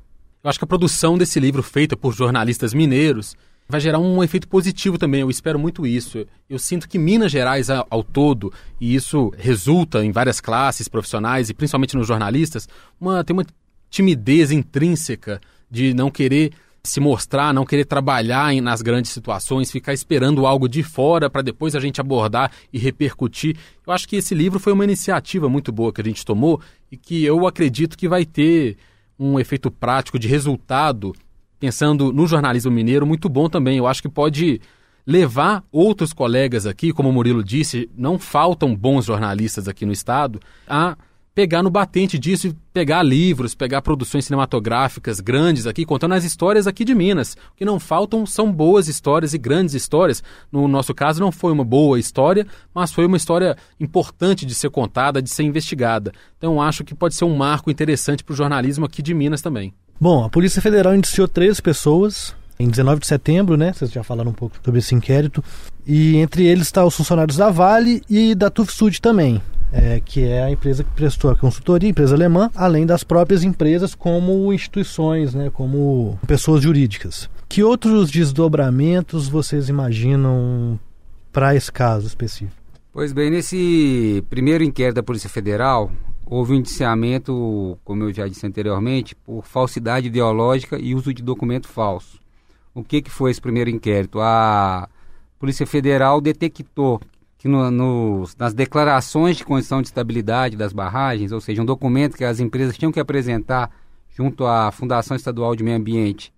Eu 0.43 0.49
acho 0.49 0.59
que 0.59 0.65
a 0.65 0.67
produção 0.67 1.19
desse 1.19 1.39
livro, 1.39 1.63
feita 1.63 1.95
por 1.95 2.15
jornalistas 2.15 2.73
mineiros, 2.73 3.37
vai 3.69 3.79
gerar 3.79 3.99
um 3.99 4.25
efeito 4.25 4.49
positivo 4.49 4.97
também. 4.97 5.21
Eu 5.21 5.29
espero 5.29 5.59
muito 5.59 5.87
isso. 5.87 6.27
Eu 6.49 6.59
sinto 6.59 6.89
que 6.89 6.99
Minas 6.99 7.31
Gerais, 7.31 7.69
ao 7.69 8.03
todo, 8.03 8.51
e 8.81 8.95
isso 8.95 9.31
resulta 9.37 10.03
em 10.03 10.13
várias 10.13 10.41
classes 10.41 10.89
profissionais 10.89 11.51
e 11.51 11.55
principalmente 11.55 11.95
nos 11.95 12.07
jornalistas, 12.07 12.67
uma, 12.99 13.23
tem 13.23 13.35
uma 13.37 13.45
timidez 13.91 14.51
intrínseca 14.51 15.43
de 15.71 15.93
não 15.93 16.11
querer 16.11 16.53
se 16.83 17.01
mostrar, 17.01 17.53
não 17.53 17.65
querer 17.65 17.85
trabalhar 17.85 18.53
em, 18.53 18.61
nas 18.61 18.81
grandes 18.81 19.11
situações, 19.11 19.71
ficar 19.71 19.93
esperando 19.93 20.47
algo 20.47 20.69
de 20.69 20.83
fora 20.83 21.29
para 21.29 21.43
depois 21.43 21.77
a 21.77 21.81
gente 21.81 22.01
abordar 22.01 22.51
e 22.73 22.79
repercutir. 22.79 23.57
Eu 23.87 23.93
acho 23.93 24.09
que 24.09 24.17
esse 24.17 24.35
livro 24.35 24.59
foi 24.59 24.73
uma 24.73 24.85
iniciativa 24.85 25.49
muito 25.49 25.71
boa 25.71 25.93
que 25.93 26.01
a 26.01 26.05
gente 26.05 26.25
tomou 26.25 26.61
e 26.91 26.97
que 26.97 27.25
eu 27.25 27.47
acredito 27.47 27.99
que 27.99 28.09
vai 28.09 28.25
ter 28.25 28.77
um 29.19 29.39
efeito 29.39 29.71
prático 29.71 30.19
de 30.19 30.27
resultado, 30.27 31.15
pensando 31.59 32.13
no 32.13 32.27
jornalismo 32.27 32.71
mineiro, 32.71 33.07
muito 33.07 33.29
bom 33.29 33.49
também. 33.49 33.77
Eu 33.77 33.87
acho 33.87 34.01
que 34.01 34.09
pode 34.09 34.61
levar 35.07 35.63
outros 35.71 36.13
colegas 36.13 36.67
aqui, 36.67 36.93
como 36.93 37.11
o 37.11 37.13
Murilo 37.13 37.45
disse, 37.45 37.91
não 37.97 38.19
faltam 38.19 38.75
bons 38.75 39.05
jornalistas 39.05 39.69
aqui 39.69 39.85
no 39.85 39.93
estado, 39.93 40.41
a 40.67 40.97
pegar 41.35 41.63
no 41.63 41.71
batente 41.71 42.19
disso 42.19 42.49
e 42.49 42.57
pegar 42.73 43.03
livros, 43.03 43.55
pegar 43.55 43.83
produções 43.83 44.25
cinematográficas 44.25 45.21
grandes 45.21 45.67
aqui, 45.67 45.85
contando 45.85 46.15
as 46.15 46.25
histórias 46.25 46.67
aqui 46.67 46.85
de 46.85 46.95
Minas. 46.95 47.35
O 47.53 47.57
que 47.57 47.65
não 47.65 47.79
faltam 47.79 48.27
são 48.27 48.53
boas 48.53 48.89
histórias 48.89 49.33
e 49.33 49.39
grandes 49.39 49.75
histórias. 49.75 50.23
No 50.51 50.67
nosso 50.67 50.95
caso, 50.95 51.21
não 51.21 51.33
foi 51.33 51.53
uma 51.53 51.65
boa 51.65 51.99
história, 51.99 52.47
mas 52.75 52.93
foi 52.93 53.07
uma 53.07 53.17
história 53.17 53.57
importante 53.79 54.45
de 54.45 54.55
ser 54.55 54.71
contada, 54.71 55.23
de 55.23 55.31
ser 55.31 55.45
investigada. 55.45 56.13
Então, 56.37 56.61
acho 56.61 56.85
que 56.85 56.95
pode 56.95 57.15
ser 57.15 57.25
um 57.25 57.37
marco 57.37 57.71
interessante 57.71 58.25
para 58.25 58.33
o 58.33 58.37
jornalismo 58.37 58.85
aqui 58.85 59.03
de 59.03 59.15
Minas 59.15 59.43
também. 59.43 59.73
Bom, 60.01 60.25
a 60.25 60.31
Polícia 60.31 60.63
Federal 60.63 60.95
indiciou 60.95 61.29
três 61.29 61.61
pessoas 61.61 62.35
em 62.59 62.69
19 62.69 63.01
de 63.01 63.07
setembro, 63.07 63.57
né? 63.57 63.73
Vocês 63.73 63.91
já 63.91 64.03
falaram 64.03 64.31
um 64.31 64.35
pouco 64.35 64.57
sobre 64.63 64.81
esse 64.81 64.95
inquérito. 64.95 65.43
E 65.87 66.17
entre 66.17 66.45
eles 66.47 66.67
está 66.67 66.85
os 66.85 66.95
funcionários 66.95 67.37
da 67.37 67.51
Vale 67.51 68.03
e 68.09 68.35
da 68.35 68.51
Tufsud 68.51 69.01
também 69.01 69.41
é, 69.73 70.01
que 70.01 70.25
é 70.25 70.43
a 70.43 70.51
empresa 70.51 70.85
que 70.85 70.91
prestou 70.91 71.31
a 71.31 71.37
consultoria, 71.37 71.89
empresa 71.89 72.15
alemã, 72.15 72.51
além 72.55 72.85
das 72.85 73.05
próprias 73.05 73.45
empresas 73.45 73.95
como 73.95 74.53
instituições, 74.53 75.35
né, 75.35 75.51
como 75.53 76.19
pessoas 76.27 76.63
jurídicas. 76.63 77.29
Que 77.49 77.63
outros 77.63 78.11
desdobramentos 78.11 79.29
vocês 79.29 79.69
imaginam 79.69 80.79
para 81.33 81.55
esse 81.55 81.71
caso 81.71 82.07
específico? 82.07 82.61
Pois 82.93 83.13
bem, 83.13 83.31
nesse 83.31 84.25
primeiro 84.29 84.65
inquérito 84.65 84.97
da 84.97 85.03
Polícia 85.03 85.31
Federal, 85.31 85.91
houve 86.27 86.53
um 86.53 86.57
indiciamento, 86.57 87.79
como 87.85 88.05
eu 88.05 88.13
já 88.13 88.27
disse 88.27 88.47
anteriormente, 88.47 89.15
por 89.15 89.45
falsidade 89.45 90.09
ideológica 90.09 90.79
e 90.79 90.95
uso 90.95 91.15
de 91.15 91.23
documento 91.23 91.69
falso. 91.69 92.19
O 92.75 92.83
que, 92.85 93.03
que 93.03 93.11
foi 93.11 93.31
esse 93.31 93.41
primeiro 93.41 93.71
inquérito? 93.71 94.21
A 94.21 94.89
Polícia 95.39 95.67
Federal 95.67 96.21
detectou 96.21 97.01
que 97.41 97.49
no, 97.49 97.71
no, 97.71 98.29
nas 98.39 98.53
declarações 98.53 99.39
de 99.39 99.47
condição 99.47 99.81
de 99.81 99.89
estabilidade 99.89 100.59
das 100.59 100.75
barragens, 100.75 101.33
ou 101.33 101.41
seja, 101.41 101.63
um 101.63 101.65
documento 101.65 102.15
que 102.15 102.23
as 102.23 102.39
empresas 102.39 102.77
tinham 102.77 102.93
que 102.93 103.01
apresentar 103.01 103.71
junto 104.11 104.45
à 104.47 104.71
Fundação 104.71 105.17
Estadual 105.17 105.57
de 105.57 105.65
Meio 105.65 105.79
Ambiente 105.79 106.35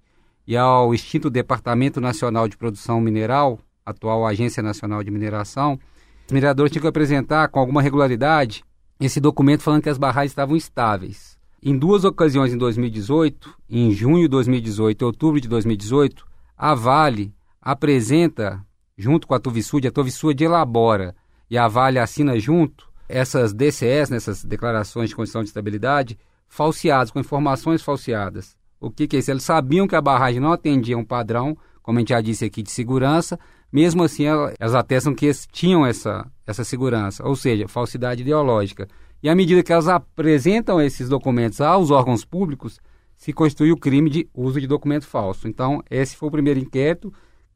e 0.47 0.57
ao 0.57 0.95
extinto 0.95 1.29
Departamento 1.29 2.01
Nacional 2.01 2.47
de 2.47 2.57
Produção 2.57 3.01
Mineral, 3.01 3.59
atual 3.85 4.25
Agência 4.25 4.63
Nacional 4.63 5.03
de 5.03 5.11
Mineração, 5.11 5.77
os 6.25 6.33
mineradores 6.33 6.71
tinham 6.71 6.83
que 6.83 6.89
apresentar 6.89 7.49
com 7.49 7.59
alguma 7.59 7.83
regularidade 7.83 8.63
esse 9.01 9.21
documento 9.21 9.63
falando 9.63 9.83
que 9.83 9.89
as 9.89 9.99
barragens 9.99 10.31
estavam 10.31 10.55
estáveis. 10.55 11.37
Em 11.61 11.77
duas 11.77 12.05
ocasiões 12.05 12.53
em 12.53 12.57
2018, 12.57 13.53
em 13.69 13.91
junho 13.91 14.23
de 14.23 14.29
2018 14.29 15.03
e 15.03 15.05
outubro 15.05 15.41
de 15.41 15.49
2018, 15.49 16.25
a 16.57 16.77
Vale 16.77 17.35
apresenta 17.61 18.65
junto 18.97 19.27
com 19.27 19.35
a 19.35 19.41
Tuvisud, 19.41 19.87
a 19.87 19.91
Tuvisud 19.91 20.43
elabora 20.43 21.15
e 21.51 21.59
a 21.59 21.69
Vale 21.69 21.99
assina 21.99 22.39
junto 22.39 22.91
essas 23.09 23.53
DCS, 23.53 24.11
nessas 24.11 24.45
declarações 24.45 25.11
de 25.11 25.17
condição 25.17 25.43
de 25.43 25.49
estabilidade, 25.49 26.19
falseadas, 26.49 27.11
com 27.11 27.21
informações 27.21 27.83
falseadas. 27.83 28.57
O 28.81 28.91
que, 28.91 29.07
que 29.07 29.17
é 29.17 29.19
isso? 29.19 29.31
Eles 29.31 29.43
sabiam 29.43 29.87
que 29.87 29.95
a 29.95 30.01
barragem 30.01 30.41
não 30.41 30.53
atendia 30.53 30.97
um 30.97 31.05
padrão, 31.05 31.57
como 31.83 31.99
a 31.99 32.01
gente 32.01 32.11
já 32.11 32.21
disse 32.21 32.45
aqui, 32.45 32.63
de 32.63 32.71
segurança, 32.71 33.39
mesmo 33.73 34.03
assim 34.03 34.25
elas 34.25 34.75
atestam 34.75 35.15
que 35.15 35.31
tinham 35.51 35.87
essa, 35.87 36.27
essa 36.47 36.65
segurança, 36.65 37.27
ou 37.27 37.37
seja, 37.37 37.69
falsidade 37.69 38.23
ideológica. 38.23 38.89
E 39.23 39.29
à 39.29 39.35
medida 39.35 39.63
que 39.63 39.73
elas 39.73 39.89
apresentam 39.89 40.81
esses 40.81 41.09
documentos 41.09 41.61
aos 41.61 41.91
órgãos 41.91 42.25
públicos, 42.25 42.81
se 43.17 43.33
constitui 43.33 43.71
o 43.71 43.77
crime 43.77 44.11
de 44.11 44.29
uso 44.35 44.61
de 44.61 44.67
documento 44.67 45.07
falso. 45.07 45.47
Então, 45.47 45.83
esse 45.89 46.17
foi 46.17 46.29
o 46.29 46.33
primeiro 46.33 46.59
inquérito 46.59 47.13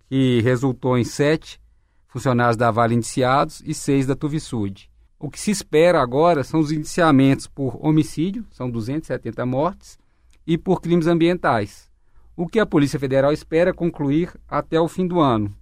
que 0.08 0.40
resultou 0.40 0.96
em 0.96 1.04
sete 1.04 1.60
funcionários 2.06 2.56
da 2.56 2.70
Vale 2.70 2.94
indiciados 2.94 3.62
e 3.64 3.74
seis 3.74 4.06
da 4.06 4.14
Tuvisud. 4.14 4.88
O 5.18 5.30
que 5.30 5.40
se 5.40 5.50
espera 5.50 6.00
agora 6.00 6.44
são 6.44 6.60
os 6.60 6.70
indiciamentos 6.70 7.46
por 7.46 7.78
homicídio, 7.84 8.44
são 8.50 8.70
270 8.70 9.44
mortes, 9.46 9.98
e 10.46 10.56
por 10.56 10.80
crimes 10.80 11.06
ambientais. 11.06 11.90
O 12.36 12.46
que 12.46 12.60
a 12.60 12.66
Polícia 12.66 13.00
Federal 13.00 13.32
espera 13.32 13.72
concluir 13.72 14.30
até 14.46 14.80
o 14.80 14.88
fim 14.88 15.06
do 15.06 15.20
ano. 15.20 15.52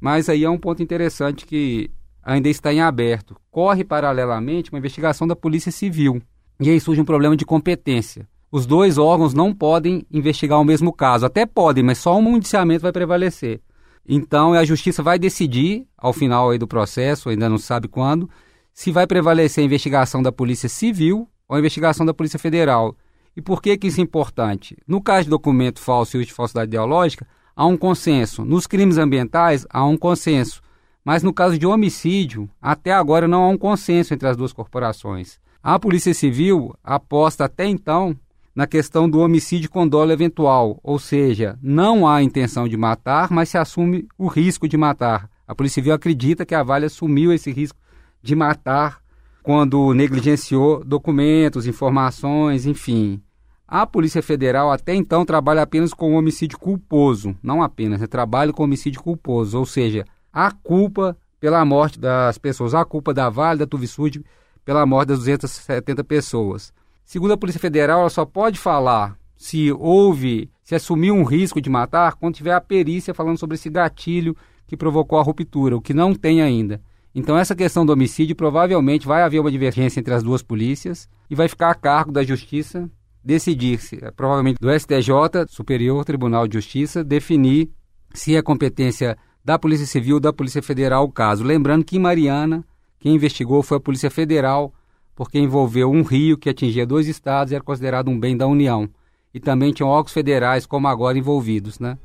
Mas 0.00 0.28
aí 0.28 0.44
é 0.44 0.50
um 0.50 0.58
ponto 0.58 0.82
interessante 0.82 1.46
que 1.46 1.90
ainda 2.22 2.48
está 2.48 2.72
em 2.72 2.80
aberto. 2.80 3.36
Corre 3.50 3.84
paralelamente 3.84 4.72
uma 4.72 4.78
investigação 4.78 5.26
da 5.26 5.36
Polícia 5.36 5.70
Civil. 5.70 6.20
E 6.60 6.68
aí 6.68 6.80
surge 6.80 7.00
um 7.00 7.04
problema 7.04 7.36
de 7.36 7.44
competência. 7.44 8.28
Os 8.50 8.66
dois 8.66 8.98
órgãos 8.98 9.34
não 9.34 9.54
podem 9.54 10.04
investigar 10.10 10.60
o 10.60 10.64
mesmo 10.64 10.92
caso. 10.92 11.24
Até 11.24 11.46
podem, 11.46 11.84
mas 11.84 11.98
só 11.98 12.16
um 12.16 12.22
municiamento 12.22 12.82
vai 12.82 12.92
prevalecer. 12.92 13.60
Então 14.08 14.52
a 14.52 14.64
justiça 14.64 15.02
vai 15.02 15.18
decidir, 15.18 15.86
ao 15.96 16.12
final 16.12 16.50
aí 16.50 16.58
do 16.58 16.66
processo, 16.66 17.28
ainda 17.28 17.48
não 17.48 17.58
sabe 17.58 17.88
quando, 17.88 18.30
se 18.72 18.92
vai 18.92 19.06
prevalecer 19.06 19.62
a 19.62 19.64
investigação 19.64 20.22
da 20.22 20.30
Polícia 20.30 20.68
Civil 20.68 21.28
ou 21.48 21.56
a 21.56 21.58
investigação 21.58 22.06
da 22.06 22.14
Polícia 22.14 22.38
Federal. 22.38 22.94
E 23.36 23.42
por 23.42 23.60
que, 23.60 23.76
que 23.76 23.88
isso 23.88 24.00
é 24.00 24.04
importante? 24.04 24.76
No 24.86 25.02
caso 25.02 25.24
de 25.24 25.30
documento 25.30 25.80
falso 25.80 26.16
e 26.16 26.20
uso 26.20 26.26
de 26.26 26.32
falsidade 26.32 26.68
ideológica, 26.68 27.26
há 27.54 27.66
um 27.66 27.76
consenso. 27.76 28.44
Nos 28.44 28.66
crimes 28.66 28.98
ambientais, 28.98 29.66
há 29.70 29.84
um 29.84 29.96
consenso. 29.96 30.62
Mas 31.04 31.22
no 31.22 31.32
caso 31.32 31.58
de 31.58 31.66
homicídio, 31.66 32.48
até 32.60 32.92
agora 32.92 33.28
não 33.28 33.44
há 33.44 33.48
um 33.48 33.58
consenso 33.58 34.14
entre 34.14 34.28
as 34.28 34.36
duas 34.36 34.52
corporações. 34.52 35.38
A 35.62 35.78
Polícia 35.78 36.14
Civil 36.14 36.74
aposta 36.82 37.44
até 37.44 37.66
então 37.66 38.16
na 38.56 38.66
questão 38.66 39.08
do 39.08 39.20
homicídio 39.20 39.68
com 39.68 39.86
dolo 39.86 40.10
eventual, 40.10 40.80
ou 40.82 40.98
seja, 40.98 41.58
não 41.62 42.08
há 42.08 42.22
intenção 42.22 42.66
de 42.66 42.74
matar, 42.74 43.30
mas 43.30 43.50
se 43.50 43.58
assume 43.58 44.08
o 44.16 44.28
risco 44.28 44.66
de 44.66 44.78
matar. 44.78 45.28
A 45.46 45.54
Polícia 45.54 45.74
Civil 45.74 45.92
acredita 45.92 46.46
que 46.46 46.54
a 46.54 46.62
Vale 46.62 46.86
assumiu 46.86 47.34
esse 47.34 47.52
risco 47.52 47.78
de 48.22 48.34
matar 48.34 49.02
quando 49.42 49.92
negligenciou 49.92 50.82
documentos, 50.82 51.66
informações, 51.66 52.64
enfim. 52.64 53.20
A 53.68 53.86
Polícia 53.86 54.22
Federal 54.22 54.72
até 54.72 54.94
então 54.94 55.26
trabalha 55.26 55.60
apenas 55.60 55.92
com 55.92 56.14
homicídio 56.14 56.58
culposo, 56.58 57.36
não 57.42 57.62
apenas, 57.62 58.00
né? 58.00 58.06
trabalha 58.06 58.54
com 58.54 58.64
homicídio 58.64 59.02
culposo, 59.02 59.58
ou 59.58 59.66
seja, 59.66 60.06
a 60.32 60.50
culpa 60.50 61.14
pela 61.38 61.62
morte 61.62 62.00
das 62.00 62.38
pessoas, 62.38 62.74
a 62.74 62.86
culpa 62.86 63.12
da 63.12 63.28
Vale, 63.28 63.58
da 63.58 63.66
Tuvisud, 63.66 64.24
pela 64.64 64.86
morte 64.86 65.08
das 65.08 65.18
270 65.18 66.02
pessoas. 66.04 66.72
Segundo 67.06 67.32
a 67.32 67.36
Polícia 67.36 67.60
Federal, 67.60 68.00
ela 68.00 68.10
só 68.10 68.24
pode 68.24 68.58
falar 68.58 69.16
se 69.36 69.70
houve, 69.70 70.50
se 70.64 70.74
assumiu 70.74 71.14
um 71.14 71.22
risco 71.22 71.60
de 71.60 71.70
matar 71.70 72.16
quando 72.16 72.34
tiver 72.34 72.52
a 72.52 72.60
perícia 72.60 73.14
falando 73.14 73.38
sobre 73.38 73.54
esse 73.54 73.70
gatilho 73.70 74.36
que 74.66 74.76
provocou 74.76 75.16
a 75.16 75.22
ruptura, 75.22 75.76
o 75.76 75.80
que 75.80 75.94
não 75.94 76.12
tem 76.12 76.42
ainda. 76.42 76.80
Então, 77.14 77.38
essa 77.38 77.54
questão 77.54 77.86
do 77.86 77.92
homicídio 77.92 78.34
provavelmente 78.34 79.06
vai 79.06 79.22
haver 79.22 79.38
uma 79.38 79.52
divergência 79.52 80.00
entre 80.00 80.12
as 80.12 80.22
duas 80.22 80.42
polícias 80.42 81.08
e 81.30 81.36
vai 81.36 81.48
ficar 81.48 81.70
a 81.70 81.74
cargo 81.76 82.10
da 82.10 82.24
Justiça 82.24 82.90
decidir, 83.24 83.80
se, 83.80 83.98
provavelmente 84.16 84.58
do 84.60 84.68
STJ, 84.68 85.46
Superior 85.48 86.04
Tribunal 86.04 86.48
de 86.48 86.54
Justiça, 86.54 87.04
definir 87.04 87.70
se 88.12 88.34
é 88.34 88.42
competência 88.42 89.16
da 89.44 89.56
Polícia 89.56 89.86
Civil, 89.86 90.18
da 90.18 90.32
Polícia 90.32 90.60
Federal 90.60 91.04
o 91.04 91.12
caso. 91.12 91.44
Lembrando 91.44 91.84
que 91.84 91.96
em 91.96 92.00
Mariana, 92.00 92.64
quem 92.98 93.14
investigou 93.14 93.62
foi 93.62 93.76
a 93.76 93.80
Polícia 93.80 94.10
Federal, 94.10 94.74
porque 95.16 95.38
envolveu 95.38 95.90
um 95.90 96.02
rio 96.02 96.36
que 96.36 96.50
atingia 96.50 96.86
dois 96.86 97.08
estados 97.08 97.50
e 97.50 97.54
era 97.54 97.64
considerado 97.64 98.08
um 98.08 98.20
bem 98.20 98.36
da 98.36 98.46
União. 98.46 98.88
E 99.32 99.40
também 99.40 99.72
tinham 99.72 99.88
órgãos 99.88 100.12
federais, 100.12 100.66
como 100.66 100.86
agora, 100.86 101.18
envolvidos, 101.18 101.80
né? 101.80 101.98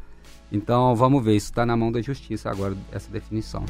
Então, 0.49 0.95
vamos 0.95 1.23
ver, 1.23 1.35
isso 1.35 1.47
está 1.47 1.65
na 1.65 1.75
mão 1.75 1.91
da 1.91 2.01
Justiça 2.01 2.49
agora, 2.49 2.75
essa 2.91 3.11
definição. 3.11 3.63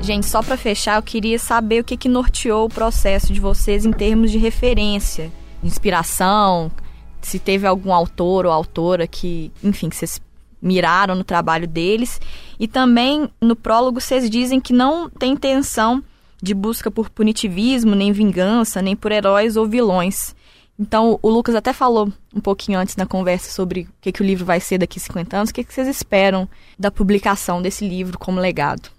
Gente, 0.00 0.26
só 0.26 0.42
para 0.42 0.56
fechar, 0.56 0.96
eu 0.96 1.02
queria 1.02 1.38
saber 1.38 1.80
o 1.80 1.84
que, 1.84 1.96
que 1.96 2.08
norteou 2.08 2.66
o 2.66 2.68
processo 2.68 3.32
de 3.32 3.40
vocês 3.40 3.84
em 3.84 3.92
termos 3.92 4.30
de 4.30 4.38
referência, 4.38 5.32
inspiração, 5.62 6.70
se 7.22 7.38
teve 7.38 7.66
algum 7.66 7.92
autor 7.92 8.46
ou 8.46 8.52
autora 8.52 9.06
que, 9.06 9.50
enfim, 9.62 9.88
que 9.88 9.96
vocês 9.96 10.20
miraram 10.64 11.14
no 11.14 11.22
trabalho 11.22 11.68
deles. 11.68 12.20
E 12.58 12.66
também 12.66 13.28
no 13.40 13.54
prólogo 13.54 14.00
vocês 14.00 14.28
dizem 14.30 14.60
que 14.60 14.72
não 14.72 15.08
tem 15.08 15.32
intenção 15.32 16.02
de 16.42 16.54
busca 16.54 16.90
por 16.90 17.08
punitivismo, 17.10 17.94
nem 17.94 18.12
vingança, 18.12 18.82
nem 18.82 18.96
por 18.96 19.12
heróis 19.12 19.56
ou 19.56 19.66
vilões. 19.66 20.34
Então, 20.78 21.18
o 21.22 21.30
Lucas 21.30 21.54
até 21.54 21.72
falou 21.72 22.12
um 22.34 22.40
pouquinho 22.40 22.78
antes 22.78 22.96
na 22.96 23.06
conversa 23.06 23.50
sobre 23.52 23.82
o 23.82 23.88
que, 24.00 24.10
que 24.10 24.22
o 24.22 24.26
livro 24.26 24.44
vai 24.44 24.58
ser 24.58 24.78
daqui 24.78 24.98
a 24.98 25.02
50 25.02 25.36
anos. 25.36 25.50
O 25.50 25.54
que, 25.54 25.62
que 25.62 25.72
vocês 25.72 25.86
esperam 25.86 26.48
da 26.76 26.90
publicação 26.90 27.62
desse 27.62 27.88
livro 27.88 28.18
como 28.18 28.40
legado? 28.40 28.90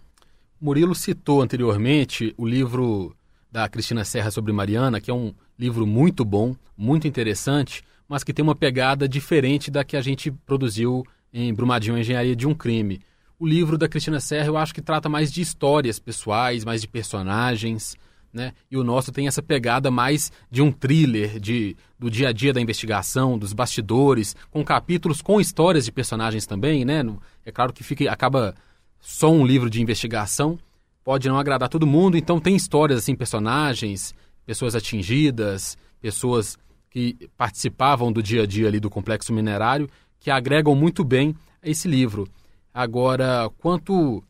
Murilo 0.60 0.96
citou 0.96 1.42
anteriormente 1.42 2.34
o 2.38 2.46
livro 2.46 3.14
da 3.52 3.68
Cristina 3.68 4.06
Serra 4.06 4.32
sobre 4.32 4.54
Mariana, 4.54 5.02
que 5.02 5.12
é 5.12 5.14
um 5.14 5.34
livro 5.60 5.86
muito 5.86 6.24
bom, 6.24 6.56
muito 6.78 7.08
interessante, 7.08 7.84
mas 8.08 8.24
que 8.24 8.34
tem 8.34 8.44
uma 8.44 8.56
pegada 8.56 9.08
diferente 9.08 9.70
da 9.70 9.84
que 9.84 9.98
a 9.98 10.02
gente 10.02 10.32
produziu 10.32 11.06
em 11.36 11.54
Brumadinho, 11.54 11.98
Engenharia 11.98 12.36
de 12.36 12.48
um 12.48 12.54
Crime. 12.54 13.02
O 13.38 13.46
livro 13.46 13.78
da 13.78 13.90
Cristina 13.90 14.22
Serra 14.22 14.48
eu 14.48 14.58
acho 14.58 14.74
que 14.74 14.82
trata 14.82 15.10
mais 15.10 15.32
de 15.34 15.42
histórias 15.42 16.00
pessoais, 16.00 16.64
mais 16.64 16.80
de 16.80 16.88
personagens, 16.88 17.98
né? 18.32 18.54
E 18.72 18.78
o 18.78 18.84
nosso 18.86 19.12
tem 19.12 19.28
essa 19.28 19.44
pegada 19.44 19.92
mais 19.92 20.32
de 20.50 20.62
um 20.62 20.72
thriller, 20.72 21.38
de, 21.38 21.76
do 22.00 22.10
dia 22.10 22.30
a 22.30 22.32
dia 22.32 22.54
da 22.54 22.62
investigação, 22.62 23.38
dos 23.38 23.52
bastidores, 23.52 24.34
com 24.50 24.64
capítulos 24.64 25.22
com 25.22 25.42
histórias 25.42 25.84
de 25.84 25.92
personagens 25.92 26.46
também, 26.46 26.86
né? 26.86 27.04
É 27.46 27.52
claro 27.52 27.74
que 27.74 27.84
fica, 27.84 28.10
acaba 28.10 28.56
só 29.02 29.30
um 29.30 29.46
livro 29.46 29.70
de 29.70 29.82
investigação, 29.82 30.58
pode 31.04 31.28
não 31.28 31.38
agradar 31.38 31.68
todo 31.68 31.86
mundo, 31.86 32.16
então 32.16 32.40
tem 32.40 32.56
histórias 32.56 33.00
assim, 33.00 33.14
personagens, 33.14 34.16
pessoas 34.46 34.74
atingidas, 34.74 35.78
pessoas 36.00 36.58
que 36.90 37.30
participavam 37.36 38.10
do 38.10 38.24
dia 38.24 38.44
a 38.44 38.46
dia 38.46 38.70
ali 38.70 38.80
do 38.80 38.90
complexo 38.90 39.34
minerário, 39.34 39.90
que 40.20 40.32
agregam 40.32 40.76
muito 40.76 41.04
bem 41.04 41.36
a 41.62 41.70
esse 41.70 41.88
livro. 41.88 42.28
Agora, 42.74 43.50
quanto 43.58 44.24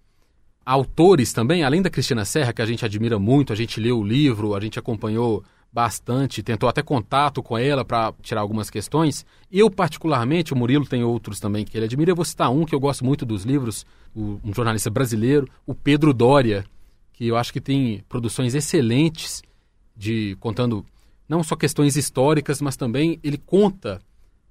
a 0.66 0.74
autores 0.74 1.32
também, 1.32 1.64
além 1.64 1.82
da 1.82 1.90
Cristina 1.90 2.26
Serra, 2.26 2.54
que 2.54 2.62
a 2.62 2.66
gente 2.66 2.84
admira 2.84 3.20
muito, 3.20 3.54
a 3.54 3.56
gente 3.56 3.80
leu 3.80 4.00
o 4.00 4.04
livro, 4.04 4.56
a 4.56 4.60
gente 4.60 4.80
acompanhou 4.80 5.44
bastante, 5.72 6.42
tentou 6.42 6.70
até 6.70 6.82
contato 6.82 7.44
com 7.44 7.58
ela 7.58 7.84
para 7.84 8.14
tirar 8.22 8.40
algumas 8.40 8.70
questões. 8.70 9.26
Eu, 9.52 9.70
particularmente, 9.70 10.54
o 10.54 10.56
Murilo 10.56 10.86
tem 10.86 11.04
outros 11.04 11.38
também 11.38 11.66
que 11.66 11.78
ele 11.78 11.86
admira. 11.86 12.12
Eu 12.12 12.16
vou 12.16 12.24
citar 12.24 12.50
um 12.50 12.66
que 12.66 12.74
eu 12.74 12.80
gosto 12.80 13.04
muito 13.04 13.26
dos 13.26 13.44
livros, 13.44 13.86
um 14.16 14.54
jornalista 14.56 14.90
brasileiro, 14.90 15.50
o 15.66 15.76
Pedro 15.76 16.14
Dória, 16.14 16.64
que 17.12 17.28
eu 17.28 17.36
acho 17.36 17.52
que 17.52 17.60
tem 17.60 18.02
produções 18.08 18.56
excelentes 18.56 19.44
de 19.96 20.38
contando 20.40 20.86
não 21.28 21.44
só 21.44 21.56
questões 21.58 21.98
históricas, 21.98 22.62
mas 22.62 22.78
também 22.78 23.20
ele 23.22 23.38
conta 23.38 24.02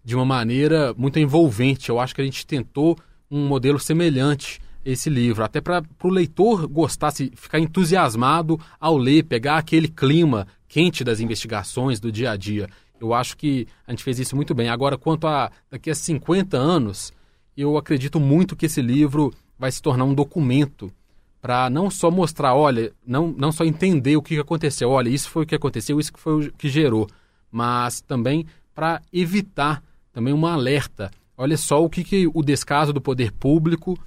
de 0.04 0.14
uma 0.14 0.24
maneira 0.24 0.94
muito 0.96 1.18
envolvente. 1.18 1.88
Eu 1.88 1.98
acho 1.98 2.14
que 2.14 2.20
a 2.20 2.24
gente 2.24 2.46
tentou 2.46 2.96
um 3.30 3.46
modelo 3.46 3.78
semelhante 3.78 4.60
a 4.84 4.90
esse 4.90 5.08
livro, 5.08 5.42
até 5.42 5.60
para 5.60 5.82
o 6.02 6.08
leitor 6.08 6.68
gostar, 6.68 7.10
se 7.10 7.32
ficar 7.34 7.58
entusiasmado 7.58 8.60
ao 8.78 8.96
ler, 8.96 9.24
pegar 9.24 9.56
aquele 9.56 9.88
clima 9.88 10.46
quente 10.68 11.02
das 11.02 11.20
investigações 11.20 11.98
do 11.98 12.12
dia 12.12 12.32
a 12.32 12.36
dia. 12.36 12.68
Eu 13.00 13.14
acho 13.14 13.36
que 13.36 13.66
a 13.86 13.92
gente 13.92 14.04
fez 14.04 14.18
isso 14.18 14.36
muito 14.36 14.54
bem. 14.54 14.68
Agora, 14.68 14.98
quanto 14.98 15.26
a 15.26 15.50
daqui 15.70 15.90
a 15.90 15.94
50 15.94 16.56
anos, 16.56 17.12
eu 17.56 17.76
acredito 17.78 18.20
muito 18.20 18.54
que 18.54 18.66
esse 18.66 18.82
livro 18.82 19.32
vai 19.58 19.72
se 19.72 19.80
tornar 19.80 20.04
um 20.04 20.14
documento 20.14 20.92
para 21.40 21.68
não 21.68 21.90
só 21.90 22.10
mostrar, 22.10 22.54
olha, 22.54 22.92
não, 23.06 23.34
não 23.36 23.52
só 23.52 23.64
entender 23.64 24.16
o 24.16 24.22
que 24.22 24.38
aconteceu, 24.38 24.90
olha, 24.90 25.10
isso 25.10 25.28
foi 25.28 25.44
o 25.44 25.46
que 25.46 25.54
aconteceu, 25.54 26.00
isso 26.00 26.12
foi 26.16 26.46
o 26.46 26.52
que 26.52 26.68
gerou, 26.70 27.06
mas 27.50 28.00
também 28.00 28.46
para 28.74 29.02
evitar 29.12 29.82
também 30.14 30.32
uma 30.32 30.52
alerta. 30.52 31.10
Olha 31.36 31.58
só 31.58 31.84
o 31.84 31.90
que, 31.90 32.02
que 32.02 32.30
o 32.32 32.42
descaso 32.42 32.92
do 32.92 33.00
poder 33.00 33.32
público 33.32 33.98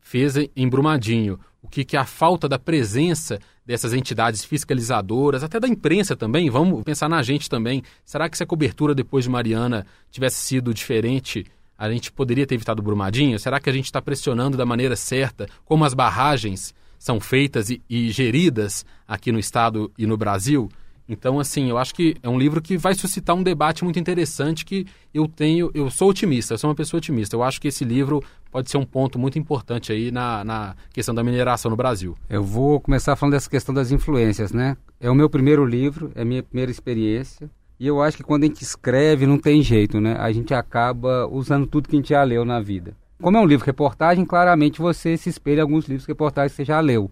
fez 0.00 0.36
em 0.36 0.68
Brumadinho, 0.68 1.40
o 1.60 1.68
que, 1.68 1.84
que 1.84 1.96
a 1.96 2.04
falta 2.04 2.48
da 2.48 2.58
presença 2.58 3.40
dessas 3.66 3.92
entidades 3.92 4.44
fiscalizadoras, 4.44 5.42
até 5.42 5.58
da 5.58 5.66
imprensa 5.66 6.14
também, 6.14 6.48
vamos 6.48 6.82
pensar 6.84 7.08
na 7.08 7.22
gente 7.22 7.50
também. 7.50 7.82
Será 8.04 8.28
que 8.28 8.36
se 8.36 8.42
a 8.42 8.46
cobertura 8.46 8.94
depois 8.94 9.24
de 9.24 9.30
Mariana 9.30 9.84
tivesse 10.10 10.36
sido 10.36 10.72
diferente 10.72 11.44
a 11.78 11.88
gente 11.88 12.10
poderia 12.10 12.44
ter 12.44 12.56
evitado 12.56 12.82
Brumadinho? 12.82 13.38
Será 13.38 13.60
que 13.60 13.70
a 13.70 13.72
gente 13.72 13.84
está 13.84 14.02
pressionando 14.02 14.56
da 14.56 14.66
maneira 14.66 14.96
certa 14.96 15.46
como 15.64 15.84
as 15.84 15.94
barragens 15.94 16.74
são 16.98 17.20
feitas 17.20 17.70
e, 17.70 17.80
e, 17.88 18.10
geridas 18.10 18.84
aqui 19.06 19.30
no 19.30 19.38
Estado 19.38 19.90
e 19.96 20.04
no 20.04 20.16
Brasil? 20.16 20.68
Então, 21.08 21.40
assim, 21.40 21.70
eu 21.70 21.78
acho 21.78 21.94
que 21.94 22.16
é 22.22 22.28
um 22.28 22.38
livro 22.38 22.60
que 22.60 22.76
vai 22.76 22.94
suscitar 22.94 23.34
um 23.34 23.42
debate 23.42 23.82
muito 23.82 23.98
interessante 23.98 24.64
que 24.64 24.86
eu 25.14 25.26
tenho, 25.26 25.70
eu 25.72 25.90
sou 25.90 26.10
otimista, 26.10 26.54
eu 26.54 26.58
sou 26.58 26.68
uma 26.68 26.76
pessoa 26.76 26.98
otimista. 26.98 27.34
Eu 27.34 27.42
acho 27.42 27.60
que 27.60 27.68
esse 27.68 27.84
livro 27.84 28.22
pode 28.50 28.70
ser 28.70 28.76
um 28.76 28.84
ponto 28.84 29.18
muito 29.18 29.38
importante 29.38 29.90
aí 29.90 30.10
na, 30.10 30.44
na 30.44 30.76
questão 30.92 31.14
da 31.14 31.24
mineração 31.24 31.70
no 31.70 31.76
Brasil. 31.76 32.14
Eu 32.28 32.42
vou 32.42 32.78
começar 32.78 33.16
falando 33.16 33.32
dessa 33.32 33.48
questão 33.48 33.74
das 33.74 33.90
influências, 33.90 34.52
né? 34.52 34.76
É 35.00 35.10
o 35.10 35.14
meu 35.14 35.30
primeiro 35.30 35.64
livro, 35.64 36.12
é 36.14 36.22
a 36.22 36.24
minha 36.24 36.42
primeira 36.42 36.70
experiência. 36.70 37.50
E 37.80 37.86
eu 37.86 38.02
acho 38.02 38.16
que 38.16 38.22
quando 38.22 38.42
a 38.42 38.46
gente 38.46 38.62
escreve 38.62 39.26
não 39.26 39.38
tem 39.38 39.62
jeito, 39.62 40.00
né? 40.00 40.16
A 40.18 40.30
gente 40.30 40.52
acaba 40.52 41.26
usando 41.26 41.66
tudo 41.66 41.88
que 41.88 41.96
a 41.96 41.98
gente 41.98 42.10
já 42.10 42.22
leu 42.22 42.44
na 42.44 42.60
vida. 42.60 42.94
Como 43.20 43.36
é 43.36 43.40
um 43.40 43.46
livro 43.46 43.66
reportagem, 43.66 44.24
claramente 44.24 44.80
você 44.80 45.16
se 45.16 45.28
espelha 45.28 45.60
em 45.60 45.62
alguns 45.62 45.86
livros 45.86 46.06
reportagens 46.06 46.52
que 46.52 46.56
você 46.56 46.64
já 46.64 46.80
leu. 46.80 47.10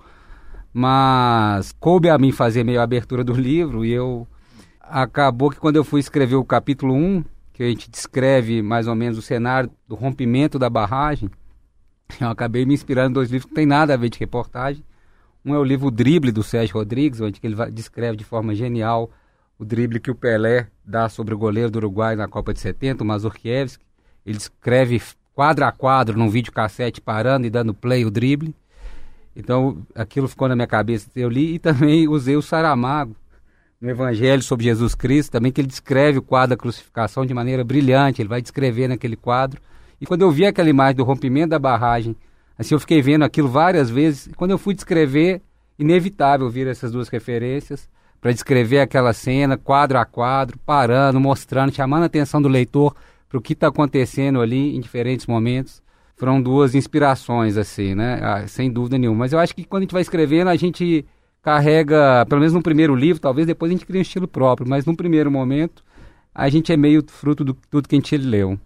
Mas 0.78 1.72
coube 1.80 2.10
a 2.10 2.18
mim 2.18 2.30
fazer 2.32 2.62
meio 2.62 2.80
a 2.80 2.82
abertura 2.82 3.24
do 3.24 3.32
livro 3.32 3.82
e 3.82 3.92
eu 3.92 4.28
acabou 4.78 5.48
que 5.48 5.58
quando 5.58 5.76
eu 5.76 5.82
fui 5.82 6.00
escrever 6.00 6.34
o 6.34 6.44
capítulo 6.44 6.92
1, 6.92 7.24
que 7.54 7.62
a 7.62 7.66
gente 7.66 7.90
descreve 7.90 8.60
mais 8.60 8.86
ou 8.86 8.94
menos 8.94 9.16
o 9.16 9.22
cenário 9.22 9.70
do 9.88 9.94
rompimento 9.94 10.58
da 10.58 10.68
barragem, 10.68 11.30
eu 12.20 12.28
acabei 12.28 12.66
me 12.66 12.74
inspirando 12.74 13.08
em 13.08 13.14
dois 13.14 13.30
livros 13.30 13.46
que 13.46 13.52
não 13.52 13.56
tem 13.56 13.64
nada 13.64 13.94
a 13.94 13.96
ver 13.96 14.10
de 14.10 14.18
reportagem. 14.18 14.84
Um 15.42 15.54
é 15.54 15.58
o 15.58 15.64
livro 15.64 15.90
Drible, 15.90 16.30
do 16.30 16.42
Sérgio 16.42 16.74
Rodrigues, 16.74 17.22
onde 17.22 17.40
ele 17.42 17.56
descreve 17.70 18.18
de 18.18 18.24
forma 18.24 18.54
genial 18.54 19.10
o 19.58 19.64
drible 19.64 19.98
que 19.98 20.10
o 20.10 20.14
Pelé 20.14 20.66
dá 20.84 21.08
sobre 21.08 21.32
o 21.32 21.38
goleiro 21.38 21.70
do 21.70 21.76
Uruguai 21.76 22.16
na 22.16 22.28
Copa 22.28 22.52
de 22.52 22.60
70, 22.60 23.02
o 23.02 23.06
Mazurkiewicz. 23.06 23.78
Ele 24.26 24.36
escreve 24.36 25.00
quadro 25.32 25.64
a 25.64 25.72
quadro 25.72 26.18
num 26.18 26.28
videocassete 26.28 27.00
parando 27.00 27.46
e 27.46 27.50
dando 27.50 27.72
play 27.72 28.04
o 28.04 28.10
drible. 28.10 28.54
Então 29.36 29.86
aquilo 29.94 30.26
ficou 30.26 30.48
na 30.48 30.56
minha 30.56 30.66
cabeça. 30.66 31.08
Eu 31.14 31.28
li 31.28 31.54
e 31.54 31.58
também 31.58 32.08
usei 32.08 32.36
o 32.36 32.42
Saramago 32.42 33.14
no 33.80 33.90
Evangelho 33.90 34.42
sobre 34.42 34.64
Jesus 34.64 34.94
Cristo, 34.94 35.32
também 35.32 35.52
que 35.52 35.60
ele 35.60 35.68
descreve 35.68 36.18
o 36.18 36.22
quadro 36.22 36.56
da 36.56 36.60
crucificação 36.60 37.26
de 37.26 37.34
maneira 37.34 37.62
brilhante. 37.62 38.22
Ele 38.22 38.28
vai 38.28 38.40
descrever 38.40 38.88
naquele 38.88 39.16
quadro. 39.16 39.60
E 40.00 40.06
quando 40.06 40.22
eu 40.22 40.30
vi 40.30 40.46
aquela 40.46 40.70
imagem 40.70 40.96
do 40.96 41.04
rompimento 41.04 41.50
da 41.50 41.58
barragem, 41.58 42.16
assim 42.58 42.74
eu 42.74 42.80
fiquei 42.80 43.02
vendo 43.02 43.24
aquilo 43.24 43.48
várias 43.48 43.90
vezes. 43.90 44.26
E 44.26 44.30
quando 44.30 44.52
eu 44.52 44.58
fui 44.58 44.74
descrever, 44.74 45.42
inevitável 45.78 46.48
vir 46.48 46.66
essas 46.66 46.90
duas 46.90 47.08
referências 47.08 47.88
para 48.20 48.32
descrever 48.32 48.80
aquela 48.80 49.12
cena, 49.12 49.58
quadro 49.58 49.98
a 49.98 50.04
quadro, 50.04 50.58
parando, 50.64 51.20
mostrando, 51.20 51.74
chamando 51.74 52.04
a 52.04 52.06
atenção 52.06 52.40
do 52.40 52.48
leitor 52.48 52.96
para 53.28 53.38
o 53.38 53.42
que 53.42 53.52
está 53.52 53.68
acontecendo 53.68 54.40
ali 54.40 54.74
em 54.74 54.80
diferentes 54.80 55.26
momentos. 55.26 55.82
Foram 56.16 56.40
duas 56.40 56.74
inspirações, 56.74 57.56
assim, 57.58 57.94
né? 57.94 58.18
Ah, 58.22 58.48
sem 58.48 58.70
dúvida 58.70 58.96
nenhuma. 58.96 59.20
Mas 59.20 59.32
eu 59.32 59.38
acho 59.38 59.54
que 59.54 59.64
quando 59.64 59.82
a 59.82 59.84
gente 59.84 59.92
vai 59.92 60.02
escrevendo, 60.02 60.48
a 60.48 60.56
gente 60.56 61.04
carrega, 61.42 62.24
pelo 62.26 62.40
menos 62.40 62.54
no 62.54 62.62
primeiro 62.62 62.94
livro, 62.94 63.20
talvez 63.20 63.46
depois 63.46 63.70
a 63.70 63.74
gente 63.74 63.86
cria 63.86 63.98
um 63.98 64.02
estilo 64.02 64.26
próprio, 64.26 64.68
mas 64.68 64.86
no 64.86 64.96
primeiro 64.96 65.30
momento, 65.30 65.84
a 66.34 66.48
gente 66.48 66.72
é 66.72 66.76
meio 66.76 67.04
fruto 67.06 67.44
do 67.44 67.54
tudo 67.70 67.86
que 67.86 67.94
a 67.94 67.98
gente 67.98 68.16
leu. 68.16 68.58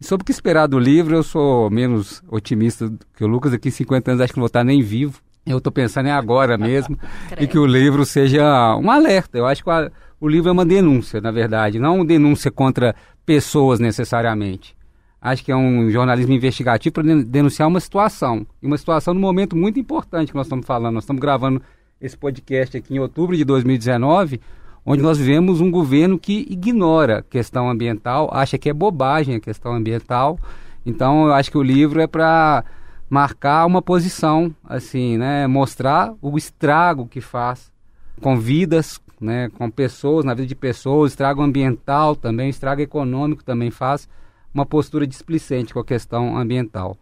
E 0.00 0.04
sobre 0.04 0.22
o 0.22 0.24
que 0.24 0.32
esperar 0.32 0.66
do 0.66 0.78
livro, 0.78 1.14
eu 1.14 1.22
sou 1.22 1.70
menos 1.70 2.22
otimista 2.28 2.92
que 3.16 3.24
o 3.24 3.26
Lucas. 3.26 3.52
Aqui, 3.52 3.70
50 3.70 4.10
anos, 4.10 4.20
acho 4.20 4.32
que 4.32 4.38
não 4.38 4.42
vou 4.42 4.48
estar 4.48 4.62
nem 4.62 4.82
vivo. 4.82 5.20
Eu 5.46 5.58
estou 5.58 5.72
pensando 5.72 6.06
em 6.06 6.12
agora 6.12 6.58
mesmo 6.58 6.98
e 7.40 7.46
que 7.46 7.58
o 7.58 7.66
livro 7.66 8.04
seja 8.04 8.76
um 8.76 8.90
alerta. 8.90 9.38
Eu 9.38 9.46
acho 9.46 9.64
que 9.64 9.70
o, 9.70 9.90
o 10.20 10.28
livro 10.28 10.48
é 10.48 10.52
uma 10.52 10.66
denúncia, 10.66 11.20
na 11.20 11.30
verdade, 11.30 11.78
não 11.78 11.96
uma 11.96 12.04
denúncia 12.04 12.50
contra 12.50 12.94
pessoas 13.24 13.80
necessariamente. 13.80 14.76
Acho 15.20 15.44
que 15.44 15.50
é 15.50 15.56
um 15.56 15.90
jornalismo 15.90 16.32
investigativo 16.32 16.92
para 16.94 17.02
denunciar 17.02 17.66
uma 17.68 17.80
situação. 17.80 18.46
E 18.62 18.66
uma 18.66 18.78
situação 18.78 19.12
num 19.12 19.20
momento 19.20 19.56
muito 19.56 19.78
importante 19.78 20.30
que 20.30 20.36
nós 20.36 20.46
estamos 20.46 20.64
falando. 20.64 20.94
Nós 20.94 21.04
estamos 21.04 21.20
gravando 21.20 21.60
esse 22.00 22.16
podcast 22.16 22.76
aqui 22.76 22.94
em 22.94 23.00
outubro 23.00 23.36
de 23.36 23.44
2019, 23.44 24.40
onde 24.86 25.02
nós 25.02 25.18
vivemos 25.18 25.60
um 25.60 25.70
governo 25.70 26.18
que 26.18 26.46
ignora 26.48 27.18
a 27.18 27.22
questão 27.22 27.68
ambiental, 27.68 28.30
acha 28.32 28.56
que 28.56 28.68
é 28.68 28.72
bobagem 28.72 29.34
a 29.34 29.40
questão 29.40 29.74
ambiental. 29.74 30.38
Então, 30.86 31.26
eu 31.26 31.34
acho 31.34 31.50
que 31.50 31.58
o 31.58 31.62
livro 31.62 32.00
é 32.00 32.06
para 32.06 32.64
marcar 33.10 33.66
uma 33.66 33.82
posição, 33.82 34.54
assim, 34.64 35.18
né? 35.18 35.48
Mostrar 35.48 36.14
o 36.22 36.38
estrago 36.38 37.08
que 37.08 37.20
faz 37.20 37.72
com 38.20 38.38
vidas, 38.38 39.00
né? 39.20 39.50
Com 39.58 39.68
pessoas, 39.68 40.24
na 40.24 40.32
vida 40.32 40.46
de 40.46 40.54
pessoas, 40.54 41.10
estrago 41.10 41.42
ambiental 41.42 42.14
também, 42.14 42.48
estrago 42.48 42.80
econômico 42.80 43.42
também 43.42 43.72
faz 43.72 44.08
uma 44.52 44.66
postura 44.66 45.06
displicente 45.06 45.72
com 45.72 45.80
a 45.80 45.84
questão 45.84 46.36
ambiental. 46.36 46.96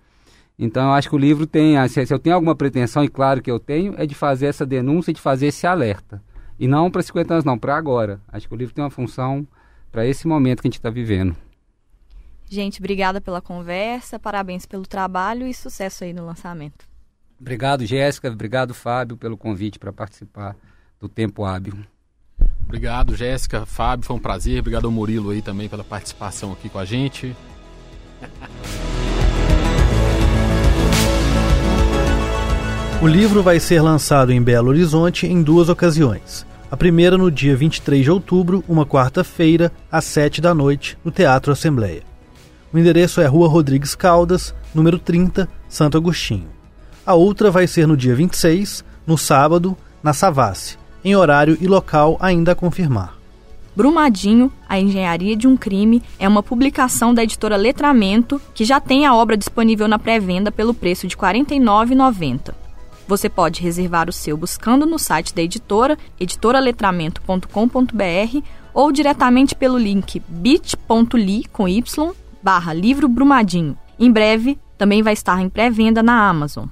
Então, 0.59 0.85
eu 0.89 0.93
acho 0.93 1.09
que 1.09 1.15
o 1.15 1.19
livro 1.19 1.47
tem, 1.47 1.77
se 1.89 2.13
eu 2.13 2.19
tenho 2.19 2.35
alguma 2.35 2.55
pretensão, 2.55 3.05
e 3.05 3.09
claro 3.09 3.43
que 3.43 3.51
eu 3.51 3.61
tenho, 3.61 3.95
é 3.99 4.07
de 4.07 4.15
fazer 4.15 4.47
essa 4.47 4.65
denúncia, 4.65 5.13
de 5.13 5.21
fazer 5.21 5.49
esse 5.49 5.67
alerta. 5.67 6.23
E 6.59 6.67
não 6.67 6.91
para 6.91 7.03
50 7.03 7.35
anos, 7.35 7.45
não, 7.45 7.59
para 7.59 7.77
agora. 7.77 8.21
Acho 8.29 8.49
que 8.49 8.55
o 8.55 8.57
livro 8.57 8.75
tem 8.75 8.83
uma 8.83 8.91
função 8.91 9.47
para 9.93 10.07
esse 10.07 10.27
momento 10.27 10.63
que 10.63 10.69
a 10.69 10.71
gente 10.71 10.79
está 10.79 10.89
vivendo. 10.89 11.37
Gente, 12.49 12.79
obrigada 12.79 13.21
pela 13.21 13.43
conversa, 13.43 14.19
parabéns 14.19 14.65
pelo 14.65 14.87
trabalho 14.87 15.47
e 15.47 15.53
sucesso 15.53 16.05
aí 16.05 16.13
no 16.13 16.25
lançamento. 16.25 16.87
Obrigado, 17.39 17.85
Jéssica. 17.85 18.31
Obrigado, 18.31 18.73
Fábio, 18.73 19.17
pelo 19.17 19.37
convite 19.37 19.79
para 19.79 19.93
participar 19.93 20.57
do 20.99 21.09
Tempo 21.09 21.45
Hábil. 21.45 21.77
Obrigado, 22.67 23.17
Jéssica, 23.17 23.65
Fábio, 23.65 24.05
foi 24.05 24.17
um 24.17 24.21
prazer. 24.21 24.59
Obrigado 24.61 24.85
ao 24.85 24.91
Murilo 24.91 25.31
aí 25.31 25.41
também 25.41 25.69
pela 25.69 25.85
participação 25.85 26.53
aqui 26.53 26.69
com 26.69 26.79
a 26.79 26.85
gente. 26.85 27.35
O 33.03 33.07
livro 33.07 33.43
vai 33.43 33.61
ser 33.61 33.83
lançado 33.83 34.33
em 34.33 34.43
Belo 34.43 34.71
Horizonte 34.71 35.27
em 35.27 35.43
duas 35.43 35.69
ocasiões. 35.69 36.47
A 36.71 36.77
primeira 36.77 37.19
no 37.19 37.31
dia 37.31 37.55
23 37.55 38.03
de 38.03 38.11
outubro, 38.11 38.65
uma 38.67 38.87
quarta-feira, 38.87 39.71
às 39.93 40.05
7 40.07 40.41
da 40.41 40.55
noite, 40.55 40.97
no 41.05 41.11
Teatro 41.11 41.53
Assembleia. 41.53 42.03
O 42.73 42.79
endereço 42.79 43.21
é 43.21 43.27
Rua 43.27 43.49
Rodrigues 43.49 43.95
Caldas, 43.95 44.55
número 44.75 44.99
30, 44.99 45.47
Santo 45.69 45.99
Agostinho. 45.99 46.49
A 47.05 47.15
outra 47.15 47.51
vai 47.51 47.67
ser 47.67 47.87
no 47.87 47.99
dia 47.99 48.15
26, 48.15 48.83
no 49.07 49.19
sábado, 49.19 49.77
na 50.03 50.15
Savassi, 50.15 50.79
em 51.07 51.15
horário 51.15 51.57
e 51.61 51.69
local 51.69 52.17
ainda 52.19 52.51
a 52.51 52.55
confirmar. 52.57 53.17
Brumadinho, 53.77 54.51
a 54.69 54.81
Engenharia 54.81 55.37
de 55.37 55.47
um 55.47 55.57
Crime, 55.57 56.03
é 56.19 56.27
uma 56.27 56.43
publicação 56.43 57.15
da 57.15 57.23
editora 57.23 57.57
Letramento 57.57 58.43
que 58.53 58.65
já 58.65 58.81
tem 58.81 59.07
a 59.07 59.15
obra 59.15 59.37
disponível 59.37 59.87
na 59.87 60.01
pré-venda 60.01 60.51
pelo 60.51 60.75
preço 60.75 61.07
de 61.07 61.15
R$ 61.15 61.23
49,90. 61.23 62.53
Você 63.07 63.29
pode 63.29 63.63
reservar 63.63 64.09
o 64.09 64.13
seu 64.13 64.37
buscando 64.37 64.85
no 64.85 64.99
site 64.99 65.33
da 65.33 65.43
editora, 65.43 65.97
editoraletramento.com.br 66.19 68.43
ou 68.75 68.91
diretamente 68.91 69.55
pelo 69.55 69.79
link 69.79 70.21
bit.ly 70.27 71.45
com 71.53 71.69
y 71.69 71.85
barra 72.43 72.73
livro 72.73 73.07
Brumadinho. 73.07 73.79
Em 73.97 74.11
breve, 74.11 74.59
também 74.77 75.05
vai 75.05 75.13
estar 75.13 75.41
em 75.41 75.49
pré-venda 75.49 76.03
na 76.03 76.29
Amazon. 76.29 76.67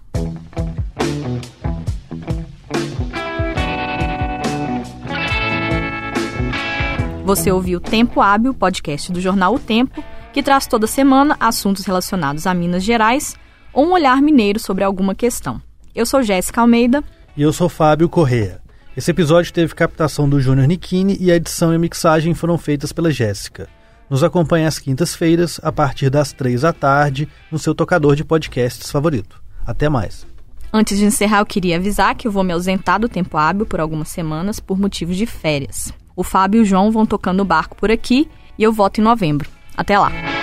Você 7.25 7.51
ouviu 7.51 7.81
Tempo 7.81 8.21
Hábil, 8.21 8.53
podcast 8.53 9.11
do 9.11 9.19
jornal 9.19 9.55
O 9.55 9.59
Tempo, 9.59 10.05
que 10.31 10.43
traz 10.43 10.67
toda 10.67 10.87
semana 10.87 11.35
assuntos 11.41 11.87
relacionados 11.87 12.47
a 12.47 12.53
Minas 12.53 12.85
Gerais 12.85 13.35
ou 13.73 13.87
um 13.87 13.93
olhar 13.93 14.21
mineiro 14.21 14.61
sobre 14.61 14.85
alguma 14.85 15.15
questão. 15.15 15.59
Eu 15.95 16.05
sou 16.05 16.23
Jéssica 16.23 16.61
Almeida. 16.61 17.03
E 17.35 17.41
eu 17.41 17.51
sou 17.51 17.71
Fábio 17.71 18.11
Correa. 18.11 18.61
Esse 18.95 19.11
episódio 19.11 19.55
teve 19.55 19.75
captação 19.75 20.29
do 20.29 20.39
Júnior 20.39 20.69
Nikini 20.69 21.17
e 21.19 21.33
a 21.33 21.37
edição 21.37 21.73
e 21.73 21.77
a 21.77 21.79
mixagem 21.79 22.35
foram 22.35 22.59
feitas 22.59 22.93
pela 22.93 23.11
Jéssica. 23.11 23.71
Nos 24.11 24.23
acompanhe 24.23 24.67
às 24.67 24.79
quintas-feiras, 24.79 25.59
a 25.63 25.73
partir 25.73 26.11
das 26.11 26.31
três 26.31 26.61
da 26.61 26.75
tarde, 26.75 27.27
no 27.51 27.59
seu 27.59 27.75
tocador 27.75 28.15
de 28.15 28.23
podcasts 28.23 28.91
favorito. 28.91 29.43
Até 29.67 29.89
mais. 29.89 30.27
Antes 30.71 30.99
de 30.99 31.07
encerrar, 31.07 31.39
eu 31.39 31.47
queria 31.47 31.77
avisar 31.77 32.15
que 32.15 32.29
eu 32.29 32.33
vou 32.33 32.45
me 32.45 32.53
ausentar 32.53 33.01
do 33.01 33.09
tempo 33.09 33.39
hábil 33.39 33.65
por 33.65 33.81
algumas 33.81 34.11
semanas 34.11 34.61
por 34.61 34.79
motivos 34.79 35.17
de 35.17 35.25
férias. 35.25 35.91
O 36.17 36.23
Fábio 36.23 36.59
e 36.59 36.63
o 36.63 36.65
João 36.65 36.91
vão 36.91 37.07
tocando 37.07 37.41
o 37.41 37.45
barco 37.45 37.77
por 37.77 37.91
aqui 37.91 38.29
e 38.59 38.63
eu 38.63 38.73
volto 38.73 39.01
em 39.01 39.05
novembro. 39.05 39.49
Até 39.77 39.99
lá! 39.99 40.34